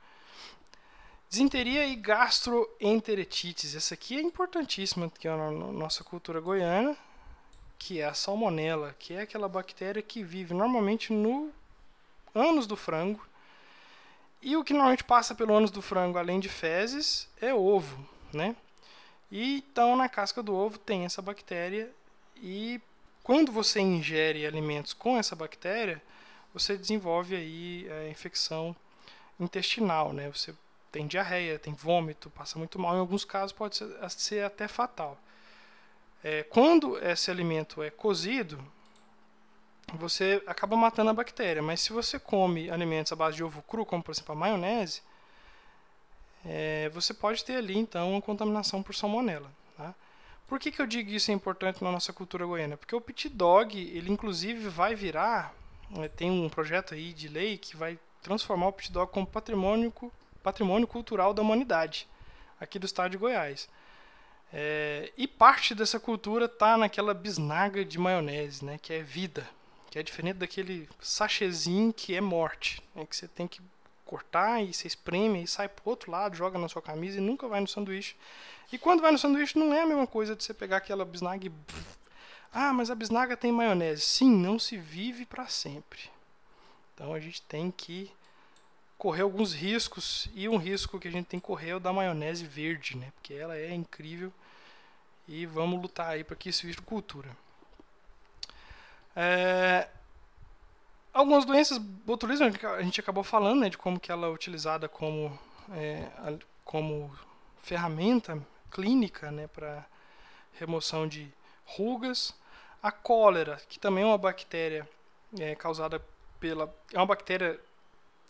Disenteria 1.28 1.86
e 1.86 1.94
gastroenteritites. 1.94 3.74
Essa 3.74 3.92
aqui 3.92 4.16
é 4.16 4.22
importantíssima, 4.22 5.10
que 5.10 5.28
é 5.28 5.36
na 5.36 5.50
nossa 5.50 6.02
cultura 6.02 6.40
goiana, 6.40 6.96
que 7.78 8.00
é 8.00 8.06
a 8.06 8.14
salmonela, 8.14 8.96
que 8.98 9.12
é 9.12 9.20
aquela 9.20 9.48
bactéria 9.48 10.00
que 10.00 10.22
vive 10.22 10.54
normalmente 10.54 11.12
no 11.12 11.52
ânus 12.34 12.66
do 12.66 12.76
frango. 12.76 13.26
E 14.40 14.56
o 14.56 14.64
que 14.64 14.72
normalmente 14.72 15.04
passa 15.04 15.34
pelo 15.34 15.54
ânus 15.54 15.70
do 15.70 15.82
frango, 15.82 16.16
além 16.16 16.40
de 16.40 16.48
fezes, 16.48 17.28
é 17.40 17.52
ovo, 17.52 18.08
né? 18.32 18.56
E 19.30 19.58
então 19.58 19.96
na 19.96 20.08
casca 20.08 20.42
do 20.42 20.54
ovo 20.54 20.78
tem 20.78 21.04
essa 21.04 21.20
bactéria 21.20 21.90
e 22.36 22.80
quando 23.22 23.52
você 23.52 23.80
ingere 23.80 24.46
alimentos 24.46 24.94
com 24.94 25.18
essa 25.18 25.36
bactéria, 25.36 26.02
você 26.52 26.76
desenvolve 26.76 27.36
aí 27.36 27.86
a 27.90 28.08
infecção 28.08 28.74
intestinal, 29.38 30.12
né? 30.12 30.30
Você 30.30 30.54
tem 30.90 31.06
diarreia, 31.06 31.58
tem 31.58 31.74
vômito, 31.74 32.30
passa 32.30 32.58
muito 32.58 32.78
mal. 32.78 32.96
Em 32.96 33.00
alguns 33.00 33.24
casos 33.24 33.52
pode 33.52 33.76
ser, 33.76 34.10
ser 34.10 34.44
até 34.44 34.66
fatal. 34.66 35.18
É, 36.24 36.42
quando 36.44 36.98
esse 36.98 37.30
alimento 37.30 37.82
é 37.82 37.90
cozido, 37.90 38.58
você 39.94 40.42
acaba 40.46 40.76
matando 40.76 41.10
a 41.10 41.14
bactéria. 41.14 41.62
Mas 41.62 41.80
se 41.80 41.92
você 41.92 42.18
come 42.18 42.70
alimentos 42.70 43.12
à 43.12 43.16
base 43.16 43.36
de 43.36 43.44
ovo 43.44 43.62
cru, 43.62 43.84
como 43.84 44.02
por 44.02 44.12
exemplo 44.12 44.32
a 44.32 44.38
maionese, 44.38 45.02
é, 46.44 46.88
você 46.90 47.12
pode 47.12 47.44
ter 47.44 47.56
ali 47.56 47.76
então 47.76 48.12
uma 48.12 48.22
contaminação 48.22 48.82
por 48.82 48.94
salmonela. 48.94 49.50
Tá? 49.76 49.94
Por 50.46 50.58
que, 50.58 50.72
que 50.72 50.80
eu 50.80 50.86
digo 50.86 51.10
isso 51.10 51.30
é 51.30 51.34
importante 51.34 51.82
na 51.82 51.92
nossa 51.92 52.12
cultura 52.12 52.46
goiana? 52.46 52.76
Porque 52.76 52.94
o 52.94 53.00
pit 53.00 53.28
dog, 53.28 53.78
ele 53.78 54.10
inclusive 54.10 54.68
vai 54.68 54.94
virar, 54.94 55.54
é, 55.96 56.08
tem 56.08 56.30
um 56.30 56.48
projeto 56.48 56.94
aí 56.94 57.12
de 57.12 57.28
lei 57.28 57.58
que 57.58 57.76
vai 57.76 57.98
transformar 58.22 58.68
o 58.68 58.72
pit 58.72 58.92
dog 58.92 59.12
como 59.12 59.26
patrimônio 59.26 59.92
patrimônio 60.42 60.86
cultural 60.86 61.34
da 61.34 61.42
humanidade, 61.42 62.08
aqui 62.60 62.78
do 62.78 62.86
estado 62.86 63.10
de 63.10 63.18
Goiás. 63.18 63.68
É, 64.52 65.12
e 65.16 65.28
parte 65.28 65.74
dessa 65.74 66.00
cultura 66.00 66.46
está 66.46 66.76
naquela 66.78 67.12
bisnaga 67.12 67.84
de 67.84 67.98
maionese, 67.98 68.64
né, 68.64 68.78
que 68.80 68.92
é 68.92 69.02
vida, 69.02 69.46
que 69.90 69.98
é 69.98 70.02
diferente 70.02 70.36
daquele 70.36 70.88
sachêzinho 71.00 71.92
que 71.92 72.14
é 72.14 72.20
morte, 72.20 72.82
né, 72.94 73.04
que 73.04 73.14
você 73.14 73.28
tem 73.28 73.46
que 73.46 73.60
cortar 74.08 74.62
e 74.62 74.72
você 74.72 74.86
espreme 74.86 75.42
e 75.42 75.46
sai 75.46 75.68
pro 75.68 75.90
outro 75.90 76.10
lado, 76.10 76.34
joga 76.34 76.58
na 76.58 76.66
sua 76.66 76.80
camisa 76.80 77.18
e 77.18 77.20
nunca 77.20 77.46
vai 77.46 77.60
no 77.60 77.68
sanduíche. 77.68 78.16
E 78.72 78.78
quando 78.78 79.02
vai 79.02 79.12
no 79.12 79.18
sanduíche 79.18 79.58
não 79.58 79.74
é 79.74 79.82
a 79.82 79.86
mesma 79.86 80.06
coisa 80.06 80.34
de 80.34 80.42
você 80.42 80.54
pegar 80.54 80.78
aquela 80.78 81.04
bisnaga 81.04 81.46
e... 81.46 81.52
Ah, 82.50 82.72
mas 82.72 82.90
a 82.90 82.94
bisnaga 82.94 83.36
tem 83.36 83.52
maionese. 83.52 84.00
Sim, 84.00 84.30
não 84.30 84.58
se 84.58 84.78
vive 84.78 85.26
para 85.26 85.46
sempre. 85.46 86.10
Então 86.94 87.12
a 87.12 87.20
gente 87.20 87.42
tem 87.42 87.70
que 87.70 88.10
correr 88.96 89.22
alguns 89.22 89.52
riscos 89.52 90.28
e 90.34 90.48
um 90.48 90.56
risco 90.56 90.98
que 90.98 91.06
a 91.06 91.10
gente 91.10 91.26
tem 91.26 91.38
que 91.38 91.46
correr 91.46 91.70
é 91.70 91.76
o 91.76 91.80
da 91.80 91.92
maionese 91.92 92.44
verde, 92.46 92.96
né? 92.96 93.12
Porque 93.14 93.34
ela 93.34 93.56
é 93.56 93.72
incrível 93.74 94.32
e 95.28 95.44
vamos 95.44 95.80
lutar 95.80 96.08
aí 96.08 96.24
para 96.24 96.34
que 96.34 96.48
isso 96.48 96.66
vire 96.66 96.80
cultura. 96.80 97.28
É... 99.14 99.86
Algumas 101.18 101.44
doenças 101.44 101.78
botulismo 101.78 102.46
a 102.46 102.80
gente 102.80 103.00
acabou 103.00 103.24
falando, 103.24 103.62
né, 103.62 103.68
de 103.68 103.76
como 103.76 103.98
que 103.98 104.12
ela 104.12 104.28
é 104.28 104.30
utilizada 104.30 104.88
como 104.88 105.36
é, 105.72 106.08
como 106.64 107.10
ferramenta 107.60 108.40
clínica, 108.70 109.28
né, 109.32 109.48
para 109.48 109.84
remoção 110.52 111.08
de 111.08 111.28
rugas. 111.64 112.32
A 112.80 112.92
cólera, 112.92 113.60
que 113.68 113.80
também 113.80 114.04
é 114.04 114.06
uma 114.06 114.16
bactéria 114.16 114.88
é, 115.36 115.56
causada 115.56 116.00
pela 116.38 116.72
é 116.92 116.96
uma 116.96 117.06
bactéria 117.06 117.58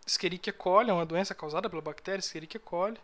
Escherichia 0.06 0.54
coli 0.54 0.88
é 0.88 0.94
uma 0.94 1.04
doença 1.04 1.34
causada 1.34 1.68
pela 1.68 1.82
bactéria 1.82 2.20
Escherichia 2.20 2.58
coli, 2.58 2.98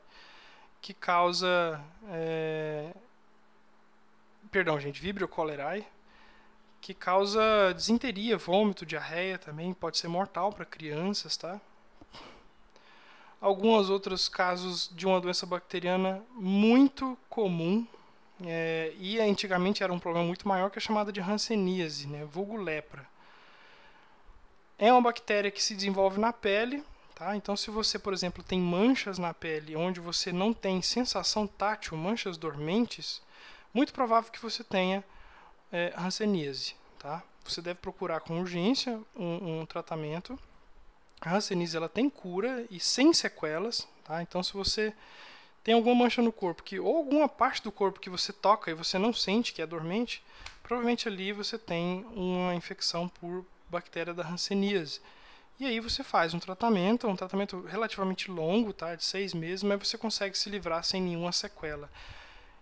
que 0.80 0.94
causa. 0.94 1.78
É, 2.08 2.90
perdão, 4.50 4.80
gente, 4.80 4.98
Vibrio 4.98 5.28
cholerae, 5.28 5.86
que 6.84 6.92
causa 6.92 7.72
desinteria, 7.74 8.36
vômito, 8.36 8.84
diarreia 8.84 9.38
também, 9.38 9.72
pode 9.72 9.96
ser 9.96 10.06
mortal 10.06 10.52
para 10.52 10.66
crianças, 10.66 11.34
tá? 11.34 11.58
Alguns 13.40 13.88
outros 13.88 14.28
casos 14.28 14.90
de 14.94 15.06
uma 15.06 15.18
doença 15.18 15.46
bacteriana 15.46 16.22
muito 16.32 17.16
comum, 17.26 17.86
é, 18.44 18.92
e 18.98 19.18
antigamente 19.18 19.82
era 19.82 19.90
um 19.90 19.98
problema 19.98 20.26
muito 20.26 20.46
maior, 20.46 20.70
que 20.70 20.78
é 20.78 20.80
chamada 20.80 21.10
de 21.10 21.22
hanseníase, 21.22 22.06
né, 22.06 22.22
vulgo 22.26 22.58
lepra. 22.58 23.08
É 24.78 24.92
uma 24.92 25.00
bactéria 25.00 25.50
que 25.50 25.64
se 25.64 25.74
desenvolve 25.74 26.20
na 26.20 26.34
pele 26.34 26.84
Tá? 27.14 27.36
Então, 27.36 27.56
se 27.56 27.70
você, 27.70 27.96
por 27.96 28.12
exemplo, 28.12 28.42
tem 28.42 28.58
manchas 28.58 29.18
na 29.18 29.32
pele 29.32 29.76
onde 29.76 30.00
você 30.00 30.32
não 30.32 30.52
tem 30.52 30.82
sensação 30.82 31.46
tátil, 31.46 31.96
manchas 31.96 32.36
dormentes, 32.36 33.22
muito 33.72 33.92
provável 33.92 34.32
que 34.32 34.42
você 34.42 34.64
tenha 34.64 35.04
é, 35.74 35.92
hanseníase. 35.96 36.76
Tá? 37.00 37.20
Você 37.44 37.60
deve 37.60 37.80
procurar 37.80 38.20
com 38.20 38.40
urgência 38.40 39.00
um, 39.16 39.60
um 39.60 39.66
tratamento. 39.66 40.38
A 41.20 41.34
hanseníase 41.34 41.76
ela 41.76 41.88
tem 41.88 42.08
cura 42.08 42.64
e 42.70 42.78
sem 42.78 43.12
sequelas. 43.12 43.88
Tá? 44.04 44.22
Então, 44.22 44.40
se 44.40 44.52
você 44.52 44.94
tem 45.64 45.74
alguma 45.74 45.94
mancha 45.96 46.22
no 46.22 46.30
corpo 46.30 46.62
que 46.62 46.78
ou 46.78 46.96
alguma 46.96 47.28
parte 47.28 47.62
do 47.62 47.72
corpo 47.72 47.98
que 47.98 48.08
você 48.08 48.32
toca 48.32 48.70
e 48.70 48.74
você 48.74 48.98
não 48.98 49.12
sente 49.12 49.52
que 49.52 49.60
é 49.60 49.66
dormente, 49.66 50.22
provavelmente 50.62 51.08
ali 51.08 51.32
você 51.32 51.58
tem 51.58 52.06
uma 52.14 52.54
infecção 52.54 53.08
por 53.08 53.44
bactéria 53.68 54.14
da 54.14 54.24
hanseníase. 54.24 55.00
E 55.58 55.66
aí 55.66 55.80
você 55.80 56.04
faz 56.04 56.34
um 56.34 56.38
tratamento, 56.38 57.08
um 57.08 57.16
tratamento 57.16 57.60
relativamente 57.62 58.30
longo, 58.30 58.72
tá? 58.72 58.94
De 58.94 59.04
seis 59.04 59.32
meses, 59.32 59.62
mas 59.62 59.88
você 59.88 59.96
consegue 59.96 60.36
se 60.36 60.50
livrar 60.50 60.84
sem 60.84 61.00
nenhuma 61.00 61.32
sequela. 61.32 61.90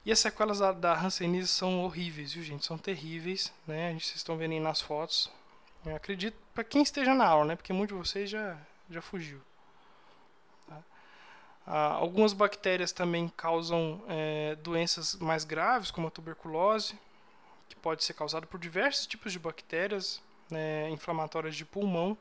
E 0.04 0.10
as 0.10 0.18
sequelas 0.18 0.58
da, 0.58 0.72
da 0.72 0.98
Hanseníase 0.98 1.48
são 1.48 1.84
horríveis, 1.84 2.32
viu, 2.32 2.42
gente? 2.42 2.66
São 2.66 2.76
terríveis, 2.76 3.52
né? 3.66 3.92
Vocês 3.92 4.16
estão 4.16 4.36
vendo 4.36 4.52
aí 4.52 4.60
nas 4.60 4.80
fotos. 4.80 5.30
Eu 5.86 5.94
acredito 5.94 6.36
para 6.52 6.64
quem 6.64 6.82
esteja 6.82 7.14
na 7.14 7.26
aula, 7.26 7.44
né? 7.44 7.56
Porque 7.56 7.72
muitos 7.72 7.96
de 7.96 8.08
vocês 8.08 8.28
já, 8.28 8.58
já 8.90 9.00
fugiu. 9.00 9.40
Tá? 10.66 10.82
Ah, 11.66 11.92
algumas 11.92 12.32
bactérias 12.32 12.90
também 12.90 13.28
causam 13.36 14.02
é, 14.08 14.56
doenças 14.56 15.14
mais 15.16 15.44
graves, 15.44 15.92
como 15.92 16.08
a 16.08 16.10
tuberculose, 16.10 16.98
que 17.68 17.76
pode 17.76 18.02
ser 18.02 18.14
causada 18.14 18.46
por 18.46 18.58
diversos 18.58 19.06
tipos 19.06 19.32
de 19.32 19.38
bactérias 19.38 20.20
né, 20.50 20.90
inflamatórias 20.90 21.54
de 21.54 21.64
pulmão. 21.64 22.18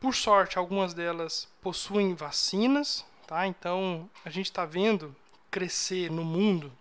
Por 0.00 0.14
sorte, 0.14 0.58
algumas 0.58 0.94
delas 0.94 1.46
possuem 1.62 2.14
vacinas, 2.14 3.04
tá? 3.26 3.46
Então 3.46 4.08
a 4.24 4.30
gente 4.30 4.46
está 4.46 4.64
vendo 4.64 5.14
crescer 5.54 6.10
no 6.10 6.24
mundo 6.24 6.72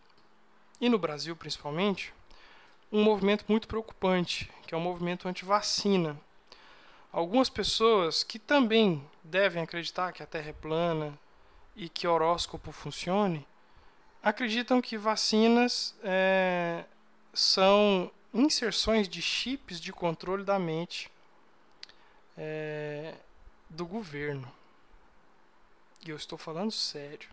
e 0.82 0.90
no 0.90 0.98
Brasil 0.98 1.36
principalmente 1.36 2.12
um 2.92 3.04
movimento 3.04 3.46
muito 3.48 3.68
preocupante, 3.68 4.50
que 4.66 4.74
é 4.74 4.78
o 4.78 4.82
movimento 4.82 5.28
anti-vacina. 5.28 6.20
Algumas 7.12 7.50
pessoas 7.50 8.24
que 8.24 8.40
também 8.40 9.08
devem 9.24 9.62
acreditar 9.62 10.12
que 10.12 10.24
a 10.24 10.26
Terra 10.26 10.50
é 10.50 10.54
plana 10.54 11.14
e 11.76 11.88
que 11.88 12.08
horóscopo 12.08 12.72
funcione, 12.72 13.46
acreditam 14.24 14.82
que 14.82 14.98
vacinas 14.98 15.94
é, 16.04 16.84
são 17.32 18.12
inserções 18.34 19.08
de 19.08 19.22
chips 19.22 19.80
de 19.80 19.94
controle 19.94 20.44
da 20.44 20.58
mente 20.58 21.12
é, 22.36 23.14
do 23.70 23.86
governo. 23.86 24.52
E 26.04 26.10
eu 26.10 26.16
estou 26.16 26.40
falando 26.40 26.72
sério. 26.72 27.30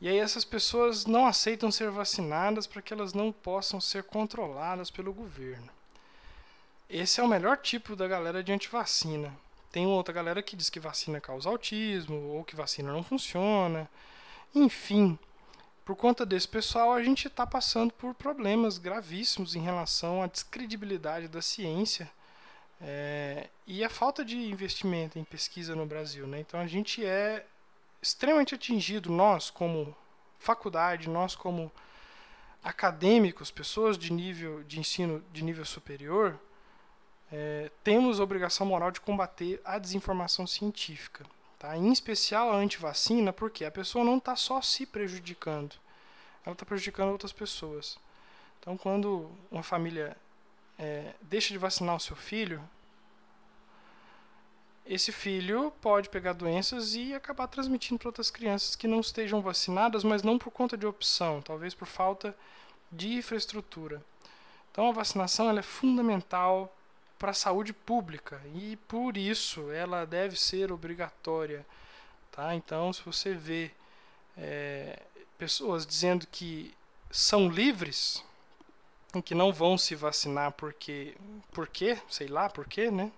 E 0.00 0.08
aí 0.08 0.18
essas 0.18 0.44
pessoas 0.44 1.06
não 1.06 1.26
aceitam 1.26 1.70
ser 1.70 1.90
vacinadas 1.90 2.66
para 2.66 2.82
que 2.82 2.92
elas 2.92 3.14
não 3.14 3.32
possam 3.32 3.80
ser 3.80 4.04
controladas 4.04 4.90
pelo 4.90 5.12
governo. 5.12 5.70
Esse 6.88 7.20
é 7.20 7.22
o 7.24 7.28
melhor 7.28 7.56
tipo 7.56 7.96
da 7.96 8.06
galera 8.06 8.42
de 8.42 8.52
antivacina. 8.52 9.34
Tem 9.72 9.86
outra 9.86 10.14
galera 10.14 10.42
que 10.42 10.54
diz 10.54 10.70
que 10.70 10.78
vacina 10.78 11.20
causa 11.20 11.48
autismo 11.48 12.16
ou 12.34 12.44
que 12.44 12.54
vacina 12.54 12.92
não 12.92 13.02
funciona. 13.02 13.90
Enfim, 14.54 15.18
por 15.84 15.96
conta 15.96 16.24
desse 16.24 16.48
pessoal, 16.48 16.92
a 16.92 17.02
gente 17.02 17.26
está 17.26 17.46
passando 17.46 17.92
por 17.92 18.14
problemas 18.14 18.78
gravíssimos 18.78 19.54
em 19.54 19.60
relação 19.60 20.22
à 20.22 20.26
descredibilidade 20.26 21.28
da 21.28 21.40
ciência 21.40 22.10
é, 22.80 23.48
e 23.66 23.82
a 23.82 23.88
falta 23.88 24.24
de 24.24 24.36
investimento 24.36 25.18
em 25.18 25.24
pesquisa 25.24 25.74
no 25.74 25.86
Brasil. 25.86 26.26
Né? 26.26 26.40
Então 26.40 26.60
a 26.60 26.66
gente 26.66 27.04
é 27.04 27.46
extremamente 28.06 28.54
atingido, 28.54 29.10
nós 29.10 29.50
como 29.50 29.94
faculdade, 30.38 31.08
nós 31.08 31.34
como 31.34 31.70
acadêmicos, 32.62 33.50
pessoas 33.50 33.98
de 33.98 34.12
nível 34.12 34.62
de 34.64 34.78
ensino 34.78 35.24
de 35.32 35.42
nível 35.42 35.64
superior, 35.64 36.38
é, 37.32 37.70
temos 37.82 38.20
a 38.20 38.22
obrigação 38.22 38.66
moral 38.66 38.90
de 38.90 39.00
combater 39.00 39.60
a 39.64 39.78
desinformação 39.78 40.46
científica. 40.46 41.24
Tá? 41.58 41.76
Em 41.76 41.90
especial 41.92 42.52
a 42.52 42.56
antivacina, 42.56 43.32
porque 43.32 43.64
a 43.64 43.70
pessoa 43.70 44.04
não 44.04 44.18
está 44.18 44.36
só 44.36 44.60
se 44.60 44.86
prejudicando, 44.86 45.74
ela 46.44 46.52
está 46.52 46.64
prejudicando 46.64 47.10
outras 47.10 47.32
pessoas. 47.32 47.98
Então, 48.60 48.76
quando 48.76 49.30
uma 49.50 49.62
família 49.62 50.16
é, 50.78 51.12
deixa 51.22 51.52
de 51.52 51.58
vacinar 51.58 51.96
o 51.96 52.00
seu 52.00 52.14
filho, 52.14 52.62
esse 54.88 55.10
filho 55.12 55.72
pode 55.80 56.08
pegar 56.08 56.32
doenças 56.32 56.94
e 56.94 57.14
acabar 57.14 57.46
transmitindo 57.46 57.98
para 57.98 58.08
outras 58.08 58.30
crianças 58.30 58.76
que 58.76 58.86
não 58.86 59.00
estejam 59.00 59.40
vacinadas, 59.40 60.04
mas 60.04 60.22
não 60.22 60.38
por 60.38 60.50
conta 60.50 60.76
de 60.76 60.86
opção, 60.86 61.42
talvez 61.42 61.74
por 61.74 61.86
falta 61.86 62.36
de 62.90 63.14
infraestrutura. 63.14 64.02
Então 64.70 64.88
a 64.88 64.92
vacinação 64.92 65.50
é 65.50 65.62
fundamental 65.62 66.72
para 67.18 67.30
a 67.30 67.34
saúde 67.34 67.72
pública 67.72 68.40
e 68.54 68.76
por 68.88 69.16
isso 69.16 69.70
ela 69.70 70.04
deve 70.04 70.36
ser 70.36 70.70
obrigatória. 70.70 71.66
Tá? 72.30 72.54
Então, 72.54 72.92
se 72.92 73.02
você 73.02 73.34
vê 73.34 73.70
é, 74.36 75.02
pessoas 75.38 75.86
dizendo 75.86 76.26
que 76.26 76.74
são 77.10 77.48
livres, 77.48 78.22
que 79.24 79.34
não 79.34 79.52
vão 79.52 79.78
se 79.78 79.94
vacinar 79.94 80.52
porque, 80.52 81.16
por 81.52 81.66
quê? 81.66 81.98
Sei 82.08 82.28
lá 82.28 82.50
por 82.50 82.66
quê, 82.66 82.90
né? 82.90 83.10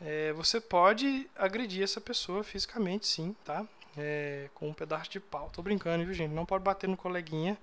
É, 0.00 0.32
você 0.32 0.60
pode 0.60 1.28
agredir 1.36 1.82
essa 1.82 2.00
pessoa 2.00 2.44
fisicamente, 2.44 3.06
sim, 3.06 3.34
tá? 3.44 3.66
É, 3.96 4.48
com 4.54 4.68
um 4.68 4.72
pedaço 4.72 5.10
de 5.10 5.18
pau. 5.18 5.50
Tô 5.52 5.60
brincando, 5.62 6.04
viu, 6.04 6.14
gente? 6.14 6.32
Não 6.32 6.46
pode 6.46 6.62
bater 6.62 6.88
no 6.88 6.96
coleguinha. 6.96 7.58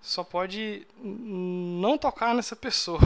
Só 0.00 0.22
pode 0.22 0.86
não 1.02 1.98
tocar 1.98 2.34
nessa 2.34 2.54
pessoa. 2.54 3.00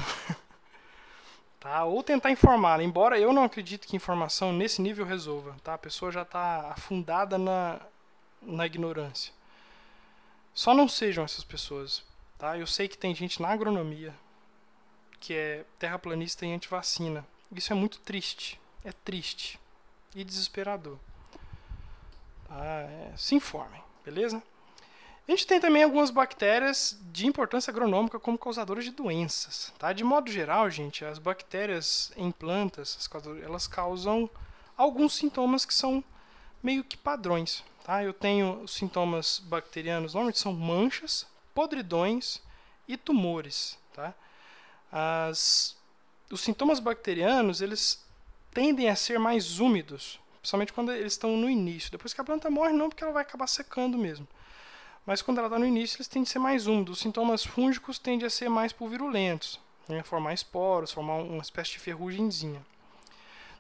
tá? 1.59 1.85
Ou 1.85 2.03
tentar 2.03 2.31
informar. 2.31 2.81
Embora 2.81 3.19
eu 3.19 3.33
não 3.33 3.45
acredite 3.45 3.87
que 3.87 3.97
informação 3.97 4.53
nesse 4.53 4.83
nível 4.83 5.07
resolva. 5.07 5.57
Tá? 5.63 5.75
A 5.75 5.79
pessoa 5.79 6.13
já 6.13 6.23
está 6.23 6.73
afundada 6.73 7.39
na, 7.39 7.81
na 8.43 8.67
ignorância. 8.67 9.33
Só 10.53 10.75
não 10.75 10.89
sejam 10.89 11.25
essas 11.25 11.45
pessoas. 11.45 12.05
Tá? 12.37 12.59
Eu 12.59 12.67
sei 12.67 12.89
que 12.89 12.99
tem 12.99 13.15
gente 13.15 13.41
na 13.41 13.49
agronomia 13.49 14.15
que 15.21 15.35
é 15.35 15.65
terraplanista 15.79 16.47
e 16.47 16.53
antivacina. 16.53 17.25
Isso 17.53 17.73
é 17.73 17.77
muito 17.77 17.99
triste. 18.01 18.61
É 18.85 18.93
triste 18.93 19.59
e 20.15 20.25
desesperador. 20.25 20.99
Tá? 22.49 22.65
É, 22.65 23.13
se 23.17 23.35
informem, 23.35 23.83
beleza? 24.05 24.43
A 25.27 25.31
gente 25.31 25.47
tem 25.47 25.61
também 25.61 25.85
algumas 25.85 26.11
bactérias 26.11 26.99
de 27.13 27.27
importância 27.27 27.71
agronômica 27.71 28.19
como 28.19 28.37
causadoras 28.37 28.85
de 28.85 28.91
doenças. 28.91 29.73
Tá? 29.79 29.93
De 29.93 30.03
modo 30.03 30.31
geral, 30.31 30.69
gente, 30.69 31.05
as 31.05 31.19
bactérias 31.19 32.11
em 32.17 32.33
plantas, 32.33 32.99
elas 33.43 33.69
causam 33.69 34.29
alguns 34.77 35.15
sintomas 35.15 35.65
que 35.65 35.75
são 35.75 36.03
meio 36.63 36.83
que 36.83 36.97
padrões. 36.97 37.63
Tá? 37.85 38.03
Eu 38.03 38.13
tenho 38.13 38.63
os 38.63 38.75
sintomas 38.75 39.39
bacterianos, 39.39 40.15
normalmente 40.15 40.41
são 40.41 40.53
manchas, 40.53 41.27
podridões 41.55 42.43
e 42.89 42.97
tumores. 42.97 43.79
Tá? 43.95 44.13
As 44.91 45.77
os 46.31 46.41
sintomas 46.41 46.79
bacterianos 46.81 47.61
eles 47.61 48.05
tendem 48.53 48.89
a 48.89 48.97
ser 48.97 49.19
mais 49.19 49.59
úmidos, 49.59 50.21
principalmente 50.41 50.73
quando 50.73 50.93
eles 50.93 51.13
estão 51.13 51.37
no 51.37 51.49
início. 51.49 51.91
Depois 51.91 52.13
que 52.13 52.21
a 52.21 52.25
planta 52.25 52.51
morre, 52.51 52.73
não, 52.73 52.89
porque 52.89 53.03
ela 53.03 53.13
vai 53.13 53.23
acabar 53.23 53.47
secando 53.47 53.99
mesmo. 53.99 54.27
Mas 55.05 55.23
quando 55.23 55.39
ela 55.39 55.47
está 55.47 55.59
no 55.59 55.67
início, 55.67 55.97
eles 55.97 56.09
tendem 56.09 56.27
a 56.29 56.31
ser 56.31 56.39
mais 56.39 56.67
úmidos. 56.67 56.99
Os 56.99 57.03
sintomas 57.03 57.45
fúngicos 57.45 57.99
tendem 57.99 58.27
a 58.27 58.31
ser 58.31 58.49
mais 58.49 58.73
pulvirulentos, 58.73 59.59
né? 59.89 60.03
formar 60.03 60.35
esporos, 60.35 60.93
formar 60.93 61.15
uma 61.15 61.43
espécie 61.43 61.73
de 61.73 61.79
ferrugemzinha. 61.79 62.65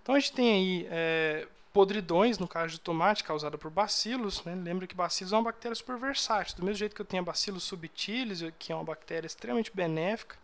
Então 0.03 0.14
a 0.14 0.21
gente 0.21 0.33
tem 0.33 0.53
aí 0.53 0.89
é, 0.91 1.49
podridões, 1.73 2.39
no 2.39 2.49
caso 2.49 2.75
de 2.75 2.81
tomate, 2.81 3.25
causada 3.25 3.57
por 3.59 3.71
bacilos. 3.71 4.45
Né? 4.45 4.55
Lembra 4.55 4.87
que 4.87 4.95
bacilos 4.95 5.33
é 5.33 5.37
uma 5.37 5.45
bactéria 5.45 5.75
super 5.75 5.97
versátil. 5.97 6.57
Do 6.57 6.64
mesmo 6.64 6.79
jeito 6.79 6.95
que 6.95 7.03
eu 7.03 7.07
tenho 7.07 7.23
a 7.23 7.27
bacillus 7.27 7.64
subtilis, 7.64 8.43
que 8.59 8.73
é 8.73 8.75
uma 8.75 8.85
bactéria 8.85 9.27
extremamente 9.27 9.71
benéfica, 9.75 10.37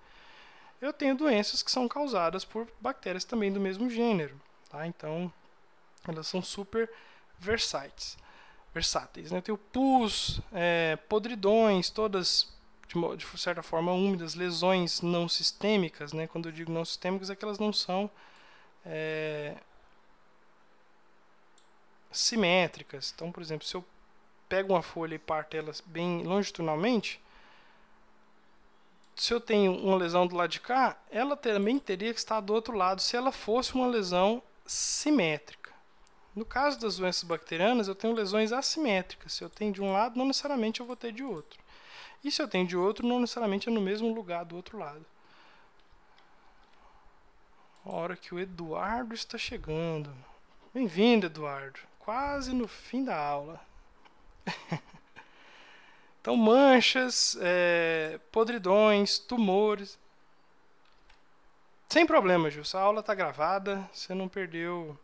eu 0.81 0.93
tenho 0.93 1.17
doenças 1.17 1.63
que 1.63 1.71
são 1.71 1.89
causadas 1.89 2.45
por 2.45 2.69
bactérias 2.81 3.25
também 3.25 3.53
do 3.53 3.61
mesmo 3.61 3.89
gênero. 3.89 4.41
Tá? 4.69 4.87
Então, 4.87 5.33
elas 6.07 6.27
são 6.27 6.43
super 6.43 6.91
versáteis. 7.39 8.17
versáteis 8.73 9.31
né? 9.31 9.39
Eu 9.39 9.43
tenho 9.43 9.59
pus, 9.59 10.41
é, 10.53 10.97
podridões, 11.09 11.91
todas 11.91 12.53
de, 12.89 13.17
de, 13.17 13.39
certa 13.39 13.63
forma 13.63 13.93
úmidas, 13.93 14.35
lesões 14.35 15.01
não 15.01 15.29
sistêmicas. 15.29 16.13
Né? 16.13 16.27
Quando 16.27 16.49
eu 16.49 16.53
digo 16.53 16.71
não 16.71 16.85
sistêmicas, 16.85 17.31
é 17.31 17.37
que 17.37 17.45
elas 17.45 17.59
não 17.59 17.73
são 17.73 18.11
é, 18.85 19.57
simétricas. 22.11 23.13
Então, 23.15 23.33
por 23.33 23.43
exemplo, 23.43 23.67
se 23.67 23.75
eu 23.75 23.85
pego 24.49 24.75
uma 24.75 24.83
folha 24.83 25.15
e 25.15 25.19
parto 25.19 25.57
elas 25.57 25.81
bem 25.81 26.23
longitudinalmente, 26.23 27.21
se 29.17 29.33
eu 29.33 29.41
tenho 29.41 29.73
uma 29.73 29.97
lesão 29.97 30.27
do 30.27 30.37
lado 30.37 30.51
de 30.51 30.61
cá, 30.61 30.97
ela 31.11 31.37
também 31.37 31.79
teria 31.79 32.13
que 32.13 32.21
estar 32.21 32.41
do 32.41 32.53
outro 32.53 32.77
lado 32.77 33.01
se 33.01 33.17
ela 33.17 33.33
fosse 33.33 33.75
uma 33.75 33.87
lesão 33.87 34.43
simétrica. 34.67 35.73
No 36.35 36.45
caso 36.45 36.79
das 36.79 36.99
doenças 36.99 37.25
bacterianas, 37.25 37.89
eu 37.89 37.95
tenho 37.95 38.15
lesões 38.15 38.53
assimétricas. 38.53 39.33
Se 39.33 39.43
eu 39.43 39.49
tenho 39.49 39.73
de 39.73 39.81
um 39.81 39.91
lado, 39.91 40.19
não 40.19 40.27
necessariamente 40.27 40.81
eu 40.81 40.87
vou 40.87 40.95
ter 40.95 41.13
de 41.13 41.25
outro. 41.25 41.59
E 42.23 42.31
se 42.31 42.43
eu 42.43 42.47
tenho 42.47 42.67
de 42.67 42.77
outro, 42.77 43.07
não 43.07 43.19
necessariamente 43.19 43.71
é 43.71 43.73
no 43.73 43.81
mesmo 43.81 44.13
lugar 44.13 44.45
do 44.45 44.55
outro 44.55 44.77
lado. 44.79 45.05
A 47.87 47.91
hora 47.91 48.17
que 48.17 48.35
o 48.35 48.39
Eduardo 48.39 49.15
está 49.15 49.39
chegando. 49.39 50.13
Bem-vindo, 50.75 51.25
Eduardo. 51.25 51.81
Quase 51.99 52.53
no 52.53 52.69
fim 52.69 53.03
da 53.03 53.17
aula. 53.17 53.59
Então, 56.27 56.37
manchas, 56.37 57.39
é, 57.41 58.19
podridões, 58.33 59.17
tumores. 59.17 59.97
Sem 61.89 62.05
problema, 62.05 62.51
Gil. 62.51 62.65
A 62.75 62.81
aula 62.81 62.99
está 62.99 63.15
gravada, 63.15 63.89
você 63.93 64.13
não 64.13 64.27
perdeu 64.27 64.99